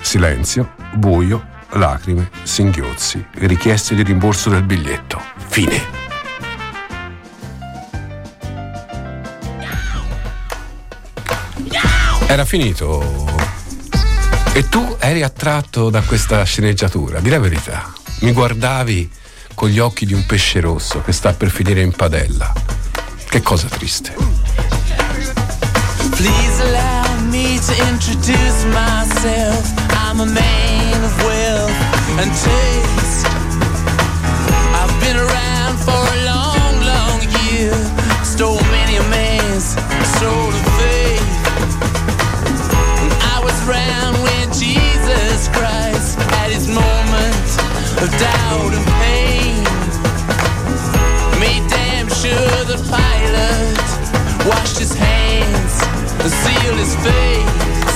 Silenzio, 0.00 0.74
buio, 0.94 1.44
lacrime, 1.70 2.30
singhiozzi, 2.44 3.26
richieste 3.38 3.96
di 3.96 4.04
rimborso 4.04 4.50
del 4.50 4.62
biglietto. 4.62 5.20
Fine. 5.48 6.07
Era 12.30 12.44
finito. 12.44 13.26
E 14.52 14.68
tu 14.68 14.96
eri 14.98 15.22
attratto 15.22 15.88
da 15.88 16.02
questa 16.02 16.42
sceneggiatura, 16.42 17.20
di 17.20 17.30
la 17.30 17.40
verità. 17.40 17.90
Mi 18.20 18.32
guardavi 18.32 19.10
con 19.54 19.70
gli 19.70 19.78
occhi 19.78 20.04
di 20.04 20.12
un 20.12 20.26
pesce 20.26 20.60
rosso 20.60 21.00
che 21.00 21.12
sta 21.12 21.32
per 21.32 21.48
finire 21.48 21.80
in 21.80 21.92
padella. 21.92 22.52
Che 23.28 23.40
cosa 23.40 23.66
triste. 23.68 24.14
Please 26.10 26.62
allow 26.62 27.18
me 27.30 27.58
to 27.60 27.72
introduce 27.88 28.62
myself. 28.66 29.72
I'm 29.92 30.20
a 30.20 30.26
man 30.26 31.04
of 31.04 31.24
wealth 31.24 32.18
and 32.18 32.30
taste. 32.30 33.07
Of 48.02 48.10
doubt 48.18 48.74
and 48.74 48.86
pain. 49.02 49.64
Made 51.40 51.68
damn 51.68 52.08
sure 52.08 52.64
the 52.64 52.78
pilot 52.88 54.46
washed 54.46 54.78
his 54.78 54.94
hands 54.94 55.82
and 56.22 56.32
sealed 56.32 56.78
his 56.78 56.94
fate. 56.96 57.87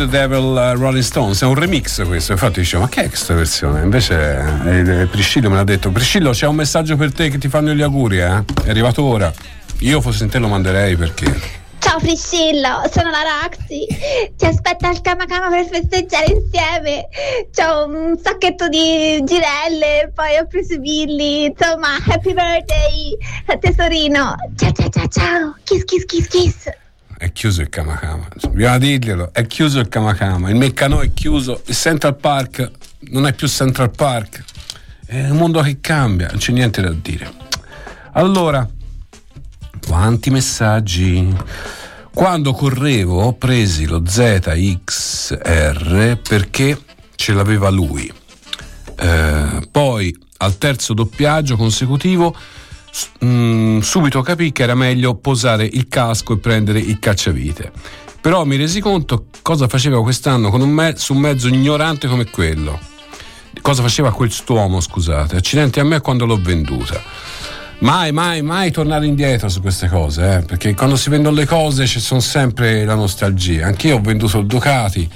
The 0.00 0.08
Devil 0.08 0.44
uh, 0.56 0.78
Rolling 0.78 1.02
Stones, 1.02 1.42
è 1.42 1.44
un 1.44 1.54
remix 1.54 2.04
questo, 2.06 2.32
infatti 2.32 2.60
dicevo 2.60 2.84
ma 2.84 2.88
che 2.88 3.02
è 3.02 3.08
questa 3.08 3.34
versione? 3.34 3.82
Invece 3.82 4.38
eh, 4.64 5.06
Priscillo 5.06 5.50
me 5.50 5.56
l'ha 5.56 5.64
detto, 5.64 5.90
Priscillo 5.90 6.30
c'è 6.30 6.46
un 6.46 6.54
messaggio 6.54 6.96
per 6.96 7.12
te 7.12 7.28
che 7.28 7.36
ti 7.36 7.48
fanno 7.48 7.74
gli 7.74 7.82
auguri, 7.82 8.18
eh? 8.20 8.44
è 8.64 8.70
arrivato 8.70 9.02
ora, 9.02 9.32
io 9.80 10.00
fossi 10.00 10.22
in 10.22 10.30
te 10.30 10.38
lo 10.38 10.48
manderei 10.48 10.96
perché... 10.96 11.58
Ciao 11.78 11.98
Priscillo, 11.98 12.82
sono 12.92 13.10
la 13.10 13.22
Roxy. 13.42 13.86
Ti 14.36 14.44
aspetta 14.44 14.88
al 14.88 15.00
Kamakama 15.00 15.48
per 15.48 15.66
festeggiare 15.66 16.26
insieme. 16.26 17.08
C'ho 17.56 17.86
un 17.86 18.18
sacchetto 18.22 18.68
di 18.68 19.18
girelle, 19.24 20.12
poi 20.14 20.36
ho 20.38 20.46
preso 20.46 20.78
Billy. 20.78 21.46
Insomma, 21.46 21.96
happy 22.06 22.34
birthday, 22.34 23.16
tesorino. 23.58 24.34
Ciao 24.56 24.72
ciao 24.72 24.88
ciao 24.90 25.08
ciao. 25.08 25.56
Kiss 25.64 25.84
kiss 25.84 26.04
kiss 26.04 26.28
kiss 26.28 26.79
è 27.20 27.32
chiuso 27.32 27.60
il 27.60 27.68
Kamakama. 27.68 28.28
Bisogna 28.50 28.78
dirglielo, 28.78 29.34
è 29.34 29.46
chiuso 29.46 29.78
il 29.78 29.88
Kamakama, 29.88 30.48
il 30.48 30.56
Meccano 30.56 31.02
è 31.02 31.12
chiuso, 31.12 31.60
il 31.66 31.74
Central 31.74 32.16
Park 32.16 32.70
non 33.10 33.26
è 33.26 33.34
più 33.34 33.46
Central 33.46 33.90
Park. 33.90 34.42
È 35.04 35.28
un 35.28 35.36
mondo 35.36 35.60
che 35.60 35.80
cambia, 35.82 36.28
non 36.28 36.38
c'è 36.38 36.52
niente 36.52 36.80
da 36.80 36.94
dire. 36.94 37.30
Allora, 38.12 38.66
quanti 39.86 40.30
messaggi? 40.30 41.36
Quando 42.10 42.52
correvo 42.54 43.20
ho 43.20 43.34
preso 43.34 43.84
lo 43.84 44.02
ZXR 44.06 45.36
perché 46.26 46.80
ce 47.16 47.34
l'aveva 47.34 47.68
lui. 47.68 48.10
Eh, 48.96 49.68
poi 49.70 50.18
al 50.38 50.56
terzo 50.56 50.94
doppiaggio 50.94 51.56
consecutivo 51.56 52.34
mm, 53.24 53.80
subito 53.80 54.22
capì 54.22 54.52
che 54.52 54.62
era 54.62 54.74
meglio 54.74 55.14
posare 55.14 55.64
il 55.64 55.88
casco 55.88 56.34
e 56.34 56.38
prendere 56.38 56.78
il 56.78 56.98
cacciavite. 56.98 57.72
Però 58.20 58.44
mi 58.44 58.56
resi 58.56 58.80
conto 58.80 59.26
cosa 59.42 59.66
faceva 59.66 60.02
quest'anno 60.02 60.50
con 60.50 60.60
un 60.60 60.70
me- 60.70 60.94
su 60.96 61.14
un 61.14 61.20
mezzo 61.20 61.48
ignorante 61.48 62.06
come 62.06 62.28
quello. 62.28 62.78
Cosa 63.62 63.82
faceva 63.82 64.12
quest'uomo, 64.12 64.80
scusate. 64.80 65.36
Accidenti 65.36 65.80
a 65.80 65.84
me 65.84 66.00
quando 66.00 66.26
l'ho 66.26 66.40
venduta. 66.40 67.02
Mai, 67.80 68.12
mai, 68.12 68.42
mai 68.42 68.70
tornare 68.70 69.06
indietro 69.06 69.48
su 69.48 69.62
queste 69.62 69.88
cose, 69.88 70.36
eh? 70.36 70.40
perché 70.42 70.74
quando 70.74 70.96
si 70.96 71.08
vendono 71.08 71.34
le 71.34 71.46
cose 71.46 71.86
ci 71.86 71.98
sono 71.98 72.20
sempre 72.20 72.84
la 72.84 72.94
nostalgia. 72.94 73.66
Anch'io 73.66 73.96
ho 73.96 74.00
venduto 74.00 74.38
il 74.38 74.46
Ducati 74.46 75.08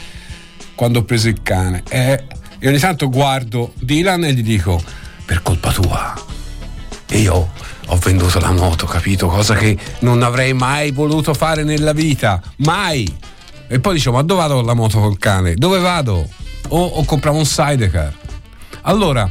quando 0.75 1.01
ho 1.01 1.05
preso 1.05 1.29
il 1.29 1.43
cane 1.43 1.83
e, 1.89 2.25
e 2.59 2.69
ogni 2.69 2.79
tanto 2.79 3.11
guardo 3.11 3.75
Dylan 3.79 4.25
e 4.25 4.33
gli 4.33 4.43
dico 4.43 4.83
per 5.27 5.43
colpa 5.43 5.73
tua. 5.73 6.15
E 7.09 7.19
io 7.19 7.51
ho 7.87 7.97
venduto 7.97 8.39
la 8.41 8.53
moto, 8.53 8.87
capito? 8.87 9.29
Cosa 9.29 9.55
che 9.55 9.77
non 10.01 10.23
avrei 10.23 10.53
mai 10.53 10.91
voluto 10.91 11.35
fare 11.35 11.65
nella 11.65 11.93
vita, 11.93 12.41
mai. 12.57 13.13
E 13.69 13.81
poi 13.81 13.95
dicevo, 13.95 14.17
ma 14.17 14.23
dove 14.23 14.41
vado 14.41 14.55
con 14.55 14.67
la 14.67 14.75
moto 14.75 15.01
col 15.01 15.19
cane? 15.19 15.55
Dove 15.55 15.79
vado? 15.79 16.29
O, 16.69 16.85
o 16.85 17.05
compravo 17.05 17.39
un 17.39 17.47
sidecar. 17.47 18.13
Allora, 18.83 19.25
uh, 19.25 19.29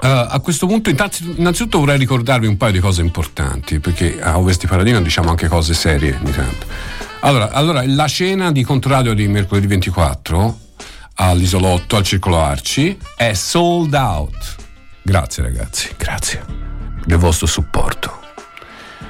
a 0.00 0.40
questo 0.40 0.66
punto 0.66 0.90
innanzitutto 0.90 1.78
vorrei 1.78 1.98
ricordarvi 1.98 2.46
un 2.46 2.56
paio 2.56 2.72
di 2.72 2.80
cose 2.80 3.00
importanti, 3.00 3.80
perché 3.80 4.20
a 4.20 4.38
Ovest 4.38 4.60
di 4.60 4.66
Paradino 4.66 5.00
diciamo 5.00 5.30
anche 5.30 5.48
cose 5.48 5.74
serie 5.74 6.18
ogni 6.22 6.32
tanto. 6.32 6.66
Allora, 7.20 7.50
allora, 7.50 7.82
la 7.86 8.08
cena 8.08 8.50
di 8.50 8.62
Controradio 8.64 9.14
di 9.14 9.28
mercoledì 9.28 9.66
24 9.66 10.58
all'Isolotto, 11.14 11.96
al 11.96 12.02
Circolo 12.02 12.40
Arci, 12.40 12.98
è 13.16 13.32
sold 13.32 13.94
out. 13.94 14.56
Grazie 15.02 15.42
ragazzi, 15.42 15.90
grazie 15.96 16.61
del 17.04 17.18
vostro 17.18 17.46
supporto. 17.46 18.20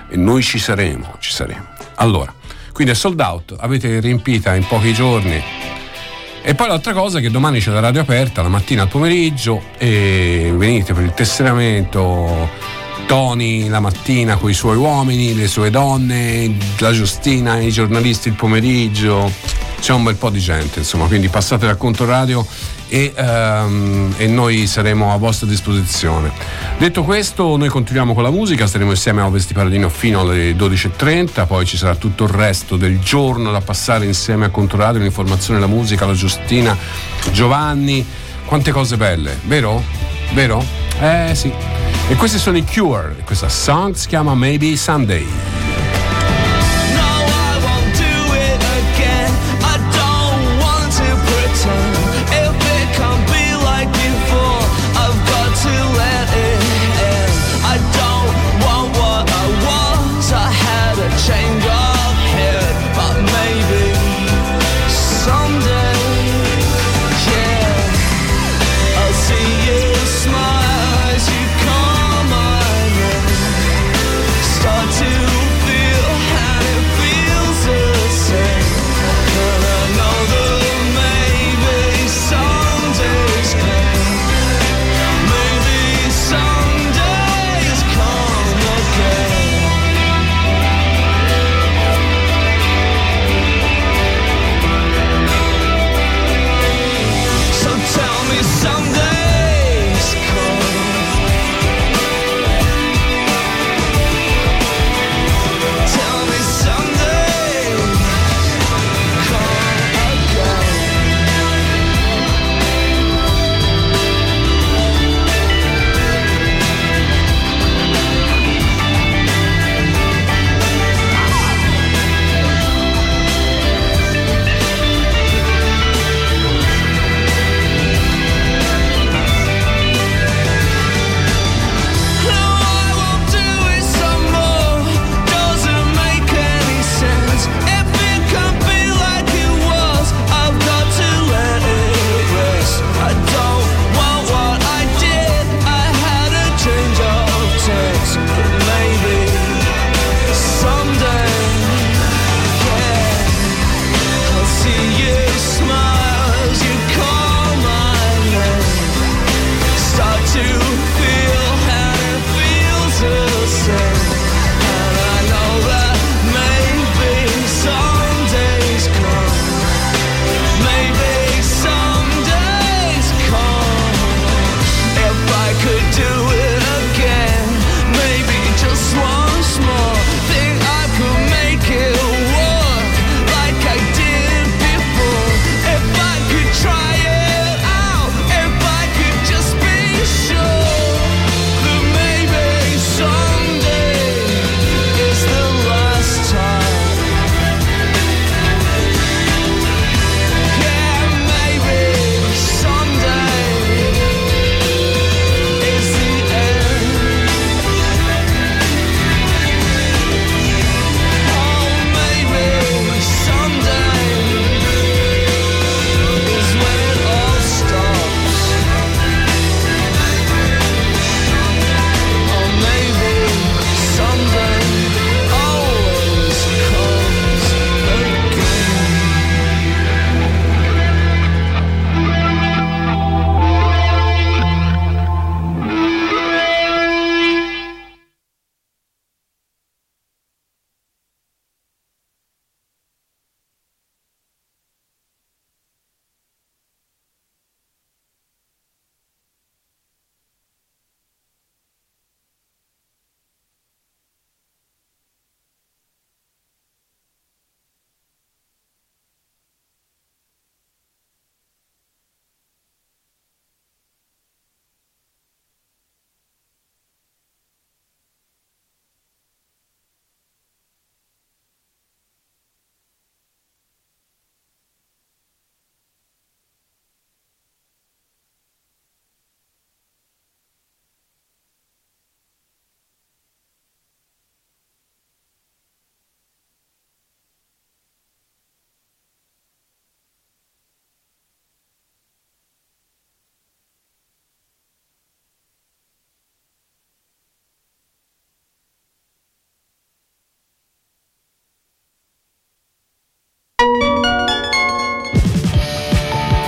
E 0.09 0.16
noi 0.16 0.43
ci 0.43 0.59
saremo, 0.59 1.16
ci 1.20 1.32
saremo. 1.32 1.66
Allora, 1.97 2.32
quindi 2.72 2.93
è 2.93 2.97
sold 2.97 3.20
out, 3.20 3.55
avete 3.59 4.01
riempita 4.01 4.55
in 4.55 4.66
pochi 4.66 4.93
giorni. 4.93 5.43
E 6.45 6.55
poi 6.55 6.66
l'altra 6.66 6.93
cosa 6.93 7.18
è 7.18 7.20
che 7.22 7.30
domani 7.30 7.61
c'è 7.61 7.70
la 7.70 7.80
radio 7.80 8.01
aperta, 8.01 8.43
la 8.43 8.49
mattina 8.49 8.82
al 8.82 8.88
pomeriggio, 8.88 9.62
e 9.78 10.53
venite 10.55 10.93
per 10.93 11.05
il 11.05 11.14
tesseramento. 11.14 12.51
Tony 13.12 13.68
la 13.68 13.80
mattina 13.80 14.36
con 14.36 14.48
i 14.48 14.54
suoi 14.54 14.78
uomini, 14.78 15.34
le 15.34 15.46
sue 15.46 15.68
donne, 15.68 16.56
la 16.78 16.92
Giustina, 16.92 17.60
i 17.60 17.70
giornalisti 17.70 18.28
il 18.28 18.34
pomeriggio. 18.34 19.30
C'è 19.78 19.92
un 19.92 20.02
bel 20.02 20.14
po' 20.14 20.30
di 20.30 20.38
gente, 20.38 20.78
insomma, 20.78 21.04
quindi 21.04 21.28
passate 21.28 21.66
dal 21.66 21.76
conto 21.76 22.06
radio 22.06 22.42
e, 22.88 23.12
um, 23.14 24.14
e, 24.16 24.26
noi 24.28 24.66
saremo 24.66 25.12
a 25.12 25.18
vostra 25.18 25.46
disposizione. 25.46 26.32
Detto 26.78 27.02
questo, 27.02 27.54
noi 27.58 27.68
continuiamo 27.68 28.14
con 28.14 28.22
la 28.22 28.30
musica, 28.30 28.66
staremo 28.66 28.92
insieme 28.92 29.20
a 29.20 29.26
Ovest 29.26 29.48
di 29.48 29.52
Paradino 29.52 29.90
fino 29.90 30.20
alle 30.20 30.52
12.30, 30.52 31.46
poi 31.46 31.66
ci 31.66 31.76
sarà 31.76 31.94
tutto 31.96 32.24
il 32.24 32.30
resto 32.30 32.76
del 32.76 32.98
giorno 32.98 33.52
da 33.52 33.60
passare 33.60 34.06
insieme 34.06 34.46
a 34.46 34.48
Controradio, 34.48 35.02
l'informazione, 35.02 35.60
la 35.60 35.66
musica, 35.66 36.06
la 36.06 36.14
Giustina, 36.14 36.74
Giovanni, 37.30 38.06
quante 38.46 38.70
cose 38.70 38.96
belle, 38.96 39.38
vero? 39.44 40.11
Vero? 40.33 40.64
Eh 41.01 41.33
sì. 41.35 41.53
E 42.09 42.14
questi 42.16 42.39
sono 42.39 42.57
i 42.57 42.64
Cure, 42.64 43.16
questa 43.24 43.49
song 43.49 43.95
si 43.95 44.09
chiama 44.09 44.35
Maybe 44.35 44.76
Sunday. 44.76 45.26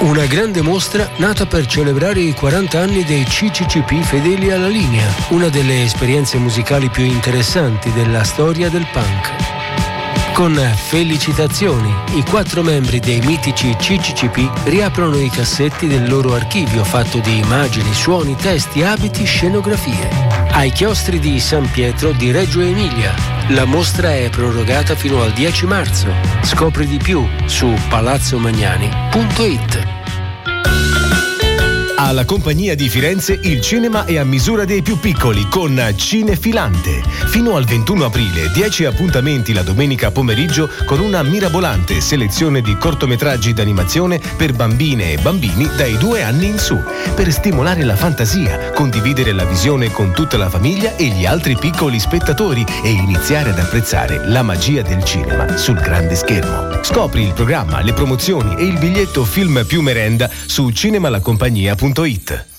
Una 0.04 0.26
grande 0.26 0.60
mostra 0.60 1.08
nata 1.16 1.46
per 1.46 1.64
celebrare 1.64 2.20
i 2.20 2.34
40 2.34 2.78
anni 2.78 3.04
dei 3.04 3.24
CCCP 3.24 4.02
fedeli 4.02 4.50
alla 4.50 4.68
linea, 4.68 5.08
una 5.30 5.48
delle 5.48 5.82
esperienze 5.82 6.36
musicali 6.36 6.90
più 6.90 7.04
interessanti 7.04 7.90
della 7.90 8.22
storia 8.22 8.68
del 8.68 8.86
punk. 8.92 10.32
Con 10.34 10.54
felicitazioni, 10.76 11.90
i 12.16 12.22
quattro 12.22 12.62
membri 12.62 13.00
dei 13.00 13.20
mitici 13.20 13.74
CCCP 13.74 14.64
riaprono 14.64 15.16
i 15.16 15.30
cassetti 15.30 15.86
del 15.86 16.06
loro 16.06 16.34
archivio 16.34 16.84
fatto 16.84 17.18
di 17.20 17.38
immagini, 17.38 17.94
suoni, 17.94 18.36
testi, 18.36 18.82
abiti, 18.82 19.24
scenografie. 19.24 20.43
Ai 20.56 20.70
chiostri 20.70 21.18
di 21.18 21.40
San 21.40 21.68
Pietro 21.68 22.12
di 22.12 22.30
Reggio 22.30 22.60
Emilia. 22.60 23.12
La 23.48 23.64
mostra 23.64 24.14
è 24.14 24.30
prorogata 24.30 24.94
fino 24.94 25.20
al 25.20 25.32
10 25.32 25.66
marzo. 25.66 26.14
Scopri 26.42 26.86
di 26.86 26.98
più 26.98 27.26
su 27.46 27.74
palazzomagnani.it. 27.88 30.03
Alla 32.04 32.26
compagnia 32.26 32.74
di 32.74 32.90
Firenze 32.90 33.38
il 33.44 33.62
cinema 33.62 34.04
è 34.04 34.18
a 34.18 34.24
misura 34.24 34.66
dei 34.66 34.82
più 34.82 34.98
piccoli 34.98 35.48
con 35.48 35.94
Cinefilante. 35.96 37.02
Fino 37.28 37.56
al 37.56 37.64
21 37.64 38.04
aprile 38.04 38.50
10 38.52 38.84
appuntamenti 38.84 39.54
la 39.54 39.62
domenica 39.62 40.10
pomeriggio 40.10 40.68
con 40.84 41.00
una 41.00 41.22
mirabolante 41.22 42.02
selezione 42.02 42.60
di 42.60 42.76
cortometraggi 42.76 43.54
d'animazione 43.54 44.20
per 44.36 44.52
bambine 44.52 45.12
e 45.12 45.16
bambini 45.16 45.66
dai 45.78 45.96
due 45.96 46.22
anni 46.22 46.48
in 46.48 46.58
su, 46.58 46.78
per 47.14 47.32
stimolare 47.32 47.84
la 47.84 47.96
fantasia, 47.96 48.72
condividere 48.72 49.32
la 49.32 49.46
visione 49.46 49.90
con 49.90 50.12
tutta 50.12 50.36
la 50.36 50.50
famiglia 50.50 50.96
e 50.96 51.06
gli 51.06 51.24
altri 51.24 51.56
piccoli 51.56 51.98
spettatori 51.98 52.66
e 52.84 52.90
iniziare 52.90 53.48
ad 53.48 53.58
apprezzare 53.58 54.28
la 54.28 54.42
magia 54.42 54.82
del 54.82 55.02
cinema 55.04 55.56
sul 55.56 55.80
grande 55.80 56.16
schermo. 56.16 56.82
Scopri 56.82 57.22
il 57.22 57.32
programma, 57.32 57.80
le 57.80 57.94
promozioni 57.94 58.56
e 58.56 58.64
il 58.64 58.78
biglietto 58.78 59.24
film 59.24 59.64
più 59.66 59.80
merenda 59.80 60.28
su 60.44 60.68
cinemalacompagnia.com 60.68 61.92
www.it 61.94 62.53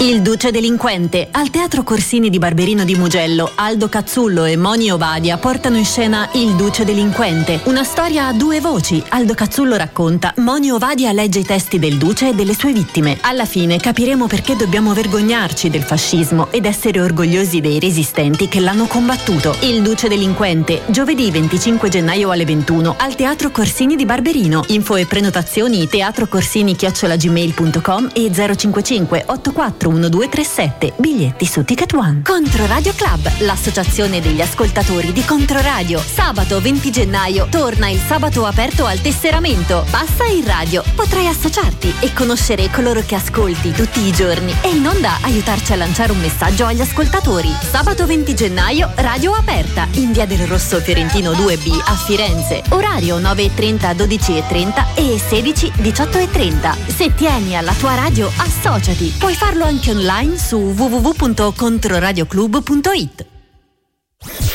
Il 0.00 0.22
Duce 0.22 0.52
Delinquente. 0.52 1.26
Al 1.32 1.50
Teatro 1.50 1.82
Corsini 1.82 2.30
di 2.30 2.38
Barberino 2.38 2.84
di 2.84 2.94
Mugello, 2.94 3.50
Aldo 3.56 3.88
Cazzullo 3.88 4.44
e 4.44 4.56
Moni 4.56 4.92
Ovadia 4.92 5.38
portano 5.38 5.76
in 5.76 5.84
scena 5.84 6.28
Il 6.34 6.54
Duce 6.54 6.84
Delinquente. 6.84 7.62
Una 7.64 7.82
storia 7.82 8.28
a 8.28 8.32
due 8.32 8.60
voci. 8.60 9.02
Aldo 9.08 9.34
Cazzullo 9.34 9.74
racconta, 9.74 10.32
Moni 10.36 10.70
Ovadia 10.70 11.10
legge 11.10 11.40
i 11.40 11.44
testi 11.44 11.80
del 11.80 11.96
Duce 11.96 12.28
e 12.28 12.34
delle 12.34 12.54
sue 12.54 12.72
vittime. 12.72 13.18
Alla 13.22 13.44
fine 13.44 13.78
capiremo 13.78 14.28
perché 14.28 14.54
dobbiamo 14.54 14.94
vergognarci 14.94 15.68
del 15.68 15.82
fascismo 15.82 16.52
ed 16.52 16.66
essere 16.66 17.00
orgogliosi 17.00 17.60
dei 17.60 17.80
resistenti 17.80 18.46
che 18.46 18.60
l'hanno 18.60 18.86
combattuto. 18.86 19.56
Il 19.62 19.82
Duce 19.82 20.06
Delinquente, 20.06 20.82
giovedì 20.86 21.28
25 21.28 21.88
gennaio 21.88 22.30
alle 22.30 22.44
21 22.44 22.94
al 22.96 23.16
Teatro 23.16 23.50
Corsini 23.50 23.96
di 23.96 24.04
Barberino. 24.04 24.62
Info 24.68 24.94
e 24.94 25.06
prenotazioni 25.06 25.88
teatrocorsini-gmail.com 25.88 28.10
e 28.14 28.30
055 28.32 29.24
84 29.26 29.86
1237. 29.90 30.94
Biglietti 30.96 31.46
su 31.46 31.64
Ticket 31.64 31.92
One. 31.94 32.22
Controradio 32.22 32.92
Club, 32.94 33.30
l'associazione 33.38 34.20
degli 34.20 34.40
ascoltatori 34.40 35.12
di 35.12 35.24
Controradio. 35.24 35.98
Sabato 36.00 36.60
20 36.60 36.90
gennaio 36.90 37.46
torna 37.50 37.88
il 37.88 37.98
sabato 37.98 38.44
aperto 38.44 38.84
al 38.84 39.00
tesseramento. 39.00 39.84
Passa 39.90 40.24
in 40.24 40.44
radio. 40.44 40.82
Potrai 40.94 41.26
associarti 41.26 41.94
e 42.00 42.12
conoscere 42.12 42.70
coloro 42.70 43.02
che 43.04 43.14
ascolti 43.14 43.72
tutti 43.72 44.00
i 44.00 44.12
giorni 44.12 44.54
e 44.62 44.68
in 44.68 44.86
onda 44.86 45.18
aiutarci 45.22 45.72
a 45.72 45.76
lanciare 45.76 46.12
un 46.12 46.20
messaggio 46.20 46.66
agli 46.66 46.80
ascoltatori. 46.80 47.50
Sabato 47.70 48.06
20 48.06 48.34
gennaio, 48.34 48.90
radio 48.96 49.32
aperta 49.32 49.86
in 49.92 50.12
via 50.12 50.26
del 50.26 50.46
Rosso 50.46 50.80
Fiorentino 50.80 51.32
2B 51.32 51.82
a 51.84 51.94
Firenze. 51.94 52.62
Orario 52.70 53.18
9.30 53.18 53.94
12.30 53.94 54.84
e 54.94 55.18
16 55.18 55.72
18.30. 55.78 56.76
Se 56.94 57.14
tieni 57.14 57.56
alla 57.56 57.72
tua 57.72 57.94
radio, 57.94 58.30
associati. 58.36 59.14
Puoi 59.18 59.34
farlo 59.34 59.64
anche 59.64 59.77
anche 59.78 59.92
online 59.92 60.36
su 60.36 60.56
www.controradioclub.it. 60.56 63.26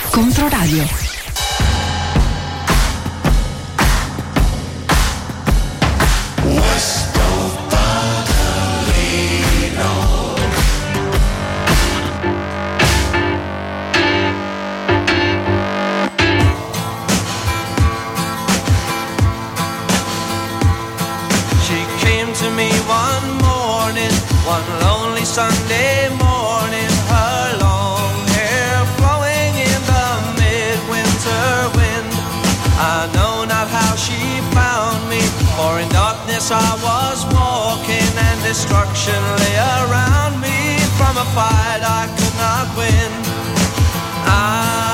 Controradio. 0.10 1.04
Sunday 25.34 26.10
morning, 26.10 26.94
her 27.10 27.58
long 27.58 28.14
hair 28.38 28.86
flowing 29.02 29.54
in 29.58 29.82
the 29.90 30.08
midwinter 30.38 31.74
wind. 31.74 32.14
I 32.78 33.10
know 33.16 33.44
not 33.44 33.68
how 33.68 33.96
she 33.96 34.22
found 34.54 35.10
me, 35.10 35.22
for 35.58 35.80
in 35.80 35.90
darkness 35.90 36.52
I 36.52 36.78
was 36.86 37.26
walking, 37.34 38.14
and 38.16 38.44
destruction 38.44 39.18
lay 39.42 39.58
around 39.82 40.40
me 40.40 40.78
from 41.02 41.18
a 41.18 41.26
fight 41.34 41.82
I 41.82 42.06
could 42.14 42.36
not 42.38 42.70
win. 42.78 43.12
I 44.30 44.93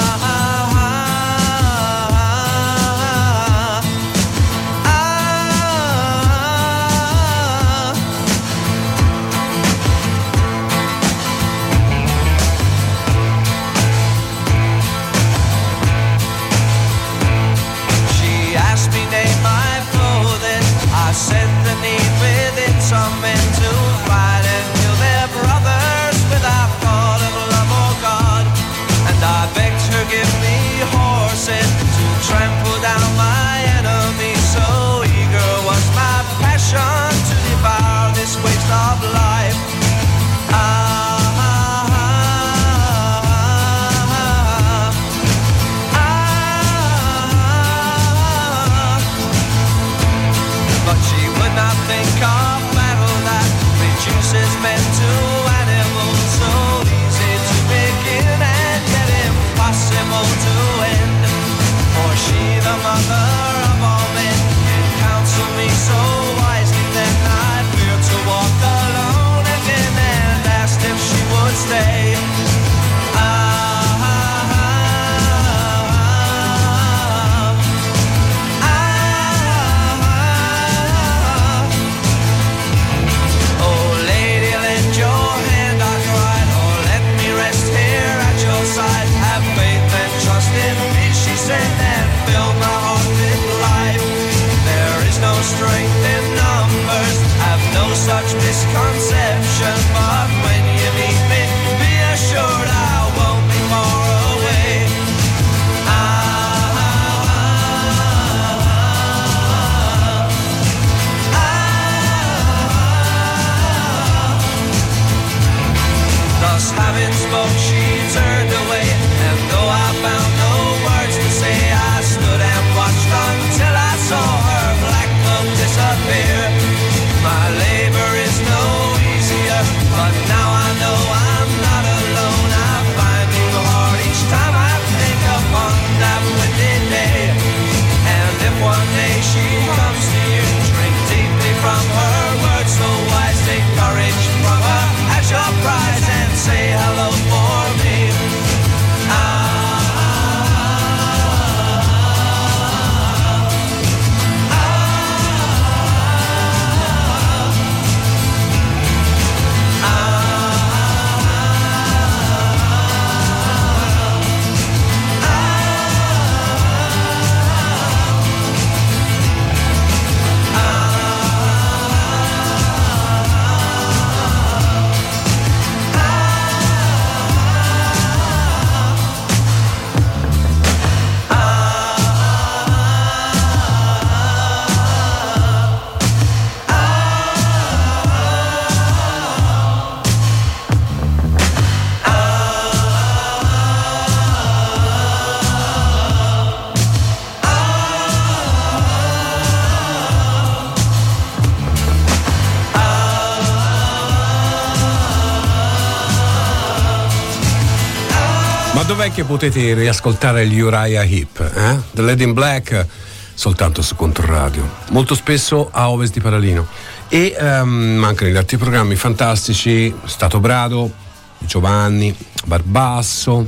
potete 209.29 209.75
riascoltare 209.75 210.47
gli 210.47 210.59
Uriah 210.59 211.03
Heep? 211.03 211.51
Eh? 211.55 211.79
The 211.91 212.01
Lady 212.01 212.23
in 212.23 212.33
Black 212.33 212.87
soltanto 213.35 213.83
su 213.83 213.95
Controradio, 213.95 214.67
molto 214.89 215.13
spesso 215.13 215.69
a 215.71 215.91
ovest 215.91 216.13
di 216.13 216.19
Paralino. 216.19 216.65
E 217.09 217.35
um, 217.39 217.69
mancano 217.69 218.31
gli 218.31 218.35
altri 218.35 218.57
programmi 218.57 218.95
fantastici, 218.95 219.93
Stato 220.05 220.39
Brado, 220.39 220.91
Giovanni, 221.37 222.13
Barbasso, 222.45 223.47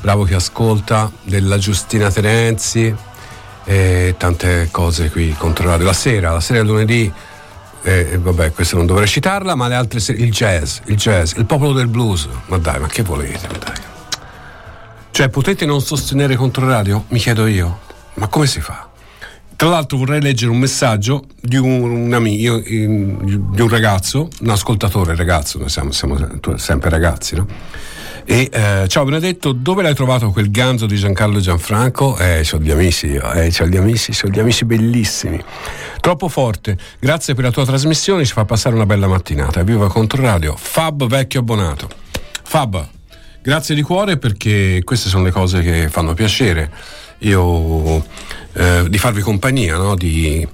Bravo 0.00 0.24
che 0.24 0.34
ascolta, 0.34 1.10
della 1.22 1.58
Giustina 1.58 2.10
Terenzi 2.10 2.92
e 3.62 4.16
tante 4.18 4.68
cose 4.72 5.10
qui 5.10 5.32
Controradio. 5.38 5.86
La 5.86 5.92
sera, 5.92 6.32
la 6.32 6.40
sera 6.40 6.62
lunedì 6.62 7.10
eh, 7.84 8.18
vabbè, 8.20 8.52
questa 8.52 8.76
non 8.76 8.86
dovrei 8.86 9.06
citarla, 9.06 9.54
ma 9.54 9.68
le 9.68 9.76
altre 9.76 10.00
il 10.14 10.32
jazz, 10.32 10.78
il 10.86 10.96
jazz, 10.96 11.34
il 11.36 11.46
popolo 11.46 11.72
del 11.72 11.86
blues. 11.86 12.28
Ma 12.46 12.58
dai, 12.58 12.80
ma 12.80 12.88
che 12.88 13.02
volete? 13.02 13.46
Dai. 13.64 13.93
Cioè, 15.14 15.28
potete 15.28 15.64
non 15.64 15.80
sostenere 15.80 16.34
Controradio? 16.34 17.04
Mi 17.10 17.20
chiedo 17.20 17.46
io. 17.46 17.82
Ma 18.14 18.26
come 18.26 18.48
si 18.48 18.60
fa? 18.60 18.88
Tra 19.54 19.68
l'altro 19.68 19.96
vorrei 19.96 20.20
leggere 20.20 20.50
un 20.50 20.58
messaggio 20.58 21.26
di 21.40 21.56
un, 21.56 21.82
un 21.82 22.12
amico, 22.12 22.58
di 22.58 22.84
un 22.84 23.68
ragazzo, 23.68 24.28
un 24.40 24.48
ascoltatore 24.50 25.14
ragazzo, 25.14 25.60
noi 25.60 25.68
siamo, 25.68 25.92
siamo 25.92 26.18
sempre 26.56 26.90
ragazzi, 26.90 27.36
no? 27.36 27.46
E 28.24 28.50
eh, 28.52 28.86
ciao 28.88 29.04
Benedetto, 29.04 29.52
dove 29.52 29.82
l'hai 29.82 29.94
trovato 29.94 30.32
quel 30.32 30.50
ganzo 30.50 30.86
di 30.86 30.96
Giancarlo 30.96 31.38
Gianfranco? 31.38 32.18
Eh, 32.18 32.44
ho 32.50 32.58
gli 32.58 32.72
amici, 32.72 33.12
eh, 33.12 33.54
ho 33.56 33.66
gli 33.66 33.76
amici, 33.76 34.10
ho 34.20 34.28
gli 34.28 34.40
amici 34.40 34.64
bellissimi. 34.64 35.40
Troppo 36.00 36.26
forte, 36.26 36.76
grazie 36.98 37.34
per 37.34 37.44
la 37.44 37.50
tua 37.52 37.64
trasmissione, 37.64 38.24
ci 38.24 38.32
fa 38.32 38.44
passare 38.44 38.74
una 38.74 38.84
bella 38.84 39.06
mattinata. 39.06 39.62
Viva 39.62 39.86
Controradio, 39.86 40.56
Fab 40.58 41.06
vecchio 41.06 41.38
abbonato. 41.38 41.88
Fab, 42.42 42.88
grazie 43.44 43.74
di 43.74 43.82
cuore 43.82 44.16
perché 44.16 44.80
queste 44.84 45.10
sono 45.10 45.22
le 45.22 45.30
cose 45.30 45.60
che 45.60 45.90
fanno 45.90 46.14
piacere. 46.14 46.70
Io 47.18 48.02
eh, 48.54 48.86
di 48.88 48.96
farvi 48.96 49.20
compagnia, 49.20 49.76
no? 49.76 49.94
di, 49.94 50.48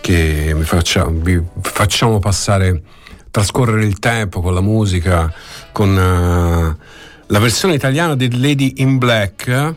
che 0.00 0.52
vi, 0.52 0.64
faccia, 0.64 1.06
vi 1.08 1.40
facciamo 1.62 2.18
passare, 2.18 2.82
trascorrere 3.30 3.84
il 3.84 4.00
tempo 4.00 4.40
con 4.40 4.54
la 4.54 4.60
musica, 4.60 5.32
con 5.70 5.90
uh, 5.90 6.84
la 7.26 7.38
versione 7.38 7.74
italiana 7.74 8.16
di 8.16 8.40
Lady 8.40 8.74
in 8.78 8.98
Black 8.98 9.74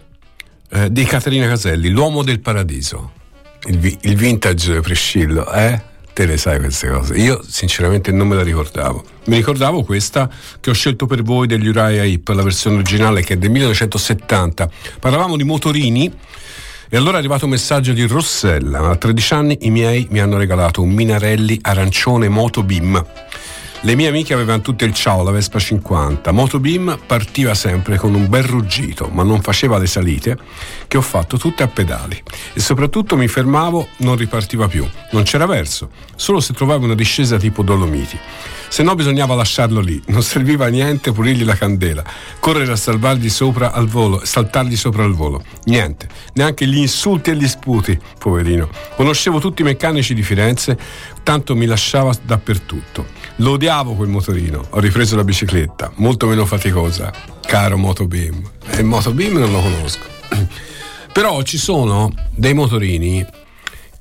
eh, 0.72 0.92
di 0.92 1.04
Caterina 1.04 1.48
Caselli, 1.48 1.90
L'uomo 1.90 2.24
del 2.24 2.40
paradiso, 2.40 3.12
il, 3.68 3.98
il 4.02 4.16
vintage 4.16 4.82
Priscillo, 4.82 5.52
eh? 5.52 5.89
Te 6.20 6.26
le 6.26 6.36
sai 6.36 6.60
queste 6.60 6.90
cose. 6.90 7.14
Io 7.16 7.42
sinceramente 7.48 8.12
non 8.12 8.28
me 8.28 8.36
la 8.36 8.44
ricordavo. 8.44 9.06
Mi 9.28 9.38
ricordavo 9.38 9.86
questa 9.86 10.30
che 10.60 10.70
ho 10.70 10.74
scelto 10.74 11.06
per 11.06 11.24
voi 11.24 11.48
degli 11.48 11.66
Uriah 11.66 12.04
Heep, 12.04 12.28
la 12.28 12.44
versione 12.44 12.76
originale 12.76 13.24
che 13.24 13.36
è 13.36 13.38
del 13.38 13.50
1970. 13.50 14.70
Parlavamo 15.00 15.38
di 15.38 15.46
motorini 15.46 16.14
e 16.90 16.98
allora 16.98 17.16
è 17.16 17.20
arrivato 17.20 17.46
un 17.46 17.52
messaggio 17.52 17.94
di 17.94 18.06
Rossella. 18.06 18.80
A 18.90 18.98
13 18.98 19.34
anni 19.34 19.58
i 19.62 19.70
miei 19.70 20.08
mi 20.10 20.20
hanno 20.20 20.36
regalato 20.36 20.82
un 20.82 20.90
Minarelli 20.90 21.58
arancione 21.62 22.28
Moto 22.28 22.64
Beam. 22.64 23.02
Le 23.82 23.96
mie 23.96 24.10
amiche 24.10 24.34
avevano 24.34 24.60
tutte 24.60 24.84
il 24.84 24.94
ciao, 24.94 25.24
la 25.24 25.32
Vespa 25.32 25.58
50. 25.58 26.34
Motobeam 26.34 27.00
partiva 27.06 27.54
sempre 27.54 27.96
con 27.96 28.14
un 28.14 28.28
bel 28.28 28.44
ruggito, 28.44 29.08
ma 29.08 29.24
non 29.24 29.42
faceva 29.42 29.78
le 29.78 29.88
salite, 29.88 30.38
che 30.86 30.98
ho 30.98 31.02
fatto 31.02 31.38
tutte 31.38 31.64
a 31.64 31.68
pedali. 31.68 32.22
E 32.54 32.60
soprattutto 32.60 33.16
mi 33.16 33.30
fermavo, 33.30 33.88
non 34.00 34.18
ripartiva 34.18 34.68
più. 34.68 34.86
Non 35.12 35.24
c'era 35.24 35.46
verso, 35.46 35.92
solo 36.18 36.42
se 36.42 36.52
trovavo 36.52 36.84
una 36.84 36.94
discesa 36.94 37.38
tipo 37.38 37.64
Dolomiti 37.64 38.20
se 38.70 38.84
no 38.84 38.94
bisognava 38.94 39.34
lasciarlo 39.34 39.80
lì, 39.80 40.00
non 40.08 40.22
serviva 40.22 40.68
a 40.68 40.70
niente 40.70 41.12
pulirgli 41.12 41.44
la 41.44 41.56
candela, 41.56 42.04
correre 42.40 42.72
a 42.72 42.76
salvargli 42.76 43.28
sopra 43.28 43.72
al 43.72 43.88
volo, 43.88 44.24
saltargli 44.24 44.78
sopra 44.78 45.04
al 45.04 45.14
volo, 45.14 45.44
niente, 45.66 46.08
neanche 46.34 46.68
gli 46.68 46.78
insulti 46.78 47.32
e 47.32 47.36
gli 47.36 47.48
sputi, 47.48 48.00
poverino. 48.20 48.70
Conoscevo 48.96 49.40
tutti 49.40 49.64
i 49.64 49.66
meccanici 49.66 50.14
di 50.14 50.22
Firenze, 50.22 50.78
tanto 51.24 51.56
mi 51.56 51.66
lasciava 51.66 52.14
dappertutto. 52.22 53.18
Lo 53.40 53.52
odiavo 53.52 53.94
quel 53.94 54.10
motorino, 54.10 54.66
ho 54.70 54.80
ripreso 54.80 55.16
la 55.16 55.24
bicicletta, 55.24 55.92
molto 55.96 56.28
meno 56.28 56.46
faticosa, 56.46 57.12
caro 57.42 57.78
Motobeam. 57.78 58.42
E 58.66 58.80
il 58.80 58.86
Motobeam 58.86 59.38
non 59.38 59.52
lo 59.52 59.62
conosco. 59.62 60.06
Però 61.14 61.42
ci 61.44 61.58
sono 61.58 62.14
dei 62.36 62.54
motorini 62.54 63.26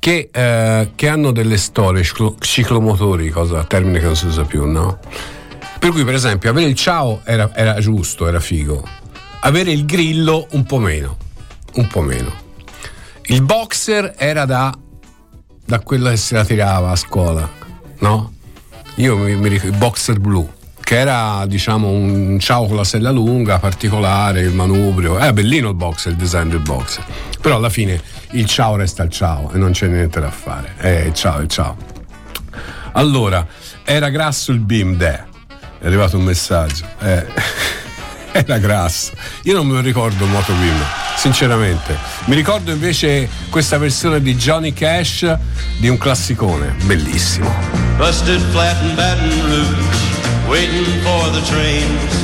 che, 0.01 0.29
eh, 0.33 0.91
che 0.93 1.09
hanno 1.09 1.31
delle 1.31 1.57
storie, 1.57 2.03
ciclomotori, 2.41 3.31
cosa, 3.31 3.63
termine 3.63 4.01
che 4.01 4.07
non 4.07 4.17
si 4.17 4.27
usa 4.27 4.43
più, 4.43 4.67
no? 4.67 4.99
Per 5.79 5.91
cui, 5.91 6.05
per 6.05 6.15
esempio, 6.15 6.51
avere 6.51 6.67
il 6.67 6.75
ciao 6.75 7.21
era, 7.25 7.55
era 7.55 7.79
giusto, 7.79 8.27
era 8.27 8.41
figo. 8.41 8.85
Avere 9.41 9.71
il 9.71 9.85
grillo 9.87 10.49
un 10.51 10.65
po' 10.65 10.79
meno. 10.79 11.17
Un 11.75 11.87
po' 11.87 12.01
meno. 12.01 12.35
Il 13.27 13.43
boxer 13.43 14.15
era 14.17 14.45
da, 14.45 14.77
da 15.65 15.79
quello 15.79 16.11
che 16.11 16.17
si 16.17 16.35
la 16.35 16.45
tirava 16.45 16.91
a 16.91 16.97
scuola, 16.97 17.49
no? 18.01 18.33
Io 18.99 19.17
mi, 19.17 19.37
mi 19.37 19.49
ricordo 19.49 19.73
il 19.73 19.79
boxer 19.79 20.19
blu 20.19 20.49
che 20.81 20.97
era 20.97 21.45
diciamo 21.47 21.89
un 21.89 22.39
ciao 22.41 22.67
con 22.67 22.77
la 22.77 22.85
sella 22.85 23.11
lunga, 23.11 23.59
particolare, 23.59 24.41
il 24.41 24.55
manubrio. 24.55 25.19
È 25.19 25.33
bellino 25.33 25.69
il 25.69 25.75
boxer, 25.75 26.13
il 26.13 26.19
design 26.19 26.49
del 26.49 26.61
boxer. 26.61 27.05
Però 27.41 27.57
alla 27.57 27.69
fine 27.69 28.01
il 28.31 28.47
ciao 28.47 28.75
resta 28.75 29.03
il 29.03 29.11
ciao 29.11 29.53
e 29.53 29.59
non 29.59 29.73
c'è 29.73 29.87
niente 29.87 30.19
da 30.19 30.31
fare. 30.31 30.73
Eh, 30.81 31.11
ciao, 31.13 31.47
ciao. 31.47 31.77
Allora, 32.93 33.47
era 33.85 34.09
grasso 34.09 34.51
il 34.51 34.61
beam 34.61 34.97
de. 34.97 35.25
È 35.79 35.87
arrivato 35.87 36.17
un 36.17 36.25
messaggio. 36.25 36.87
Eh, 37.01 37.27
era 38.33 38.59
grasso. 38.59 39.13
Io 39.43 39.55
non 39.55 39.67
me 39.67 39.75
lo 39.75 39.81
ricordo 39.81 40.27
Moto 40.27 40.55
Beam, 40.55 40.83
sinceramente. 41.17 41.97
Mi 42.25 42.35
ricordo 42.35 42.73
invece 42.73 43.29
questa 43.51 43.79
versione 43.79 44.21
di 44.21 44.35
Johnny 44.35 44.73
Cash 44.73 45.37
di 45.77 45.89
un 45.89 45.99
classicone, 45.99 46.75
bellissimo. 46.83 47.88
Busted 47.99 48.41
flat 48.55 48.79
in 48.87 48.95
Baton 48.95 49.27
Rouge. 49.51 49.99
waiting 50.49 50.87
for 51.03 51.23
the 51.35 51.43
trains, 51.51 52.15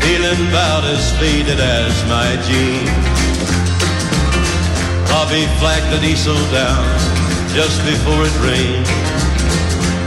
feeling 0.00 0.38
about 0.48 0.86
as 0.86 1.10
faded 1.18 1.58
as 1.58 1.92
my 2.06 2.30
jeans. 2.46 2.88
Bobby 5.10 5.50
flagged 5.58 5.90
the 5.90 5.98
diesel 5.98 6.38
down 6.54 6.86
just 7.50 7.82
before 7.82 8.22
it 8.22 8.36
rained, 8.38 8.86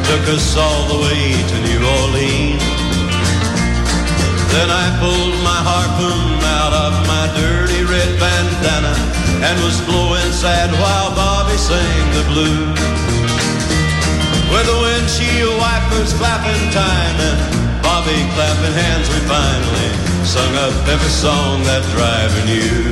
took 0.07 0.23
us 0.31 0.55
all 0.55 0.87
the 0.87 0.99
way 1.03 1.35
to 1.35 1.55
New 1.67 1.81
Orleans. 2.01 2.63
Then 4.55 4.71
I 4.71 4.87
pulled 5.03 5.37
my 5.43 5.61
harpoon 5.67 6.39
out 6.63 6.73
of 6.73 6.93
my 7.11 7.27
dirty 7.35 7.83
red 7.83 8.11
bandana 8.23 8.95
and 9.43 9.55
was 9.67 9.83
blowing 9.83 10.31
sad 10.31 10.71
while 10.79 11.13
Bobby 11.13 11.57
sang 11.59 12.07
the 12.15 12.23
blues. 12.31 13.16
With 14.47 14.63
the 14.63 14.79
windshield 14.79 15.59
wipers 15.59 16.15
clapping 16.15 16.71
time 16.71 17.17
and 17.19 17.37
Bobby 17.83 18.15
clapping 18.31 18.75
hands, 18.79 19.11
we 19.11 19.19
finally 19.27 19.91
sung 20.23 20.55
up 20.55 20.71
every 20.87 21.11
song 21.11 21.67
that 21.67 21.83
driver 21.91 22.41
knew. 22.47 22.87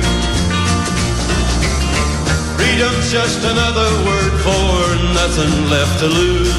Freedom's 2.60 3.08
just 3.08 3.40
another 3.40 3.88
word 4.04 4.34
for 4.44 4.68
nothing 5.16 5.52
left 5.72 5.96
to 6.04 6.08
lose. 6.12 6.52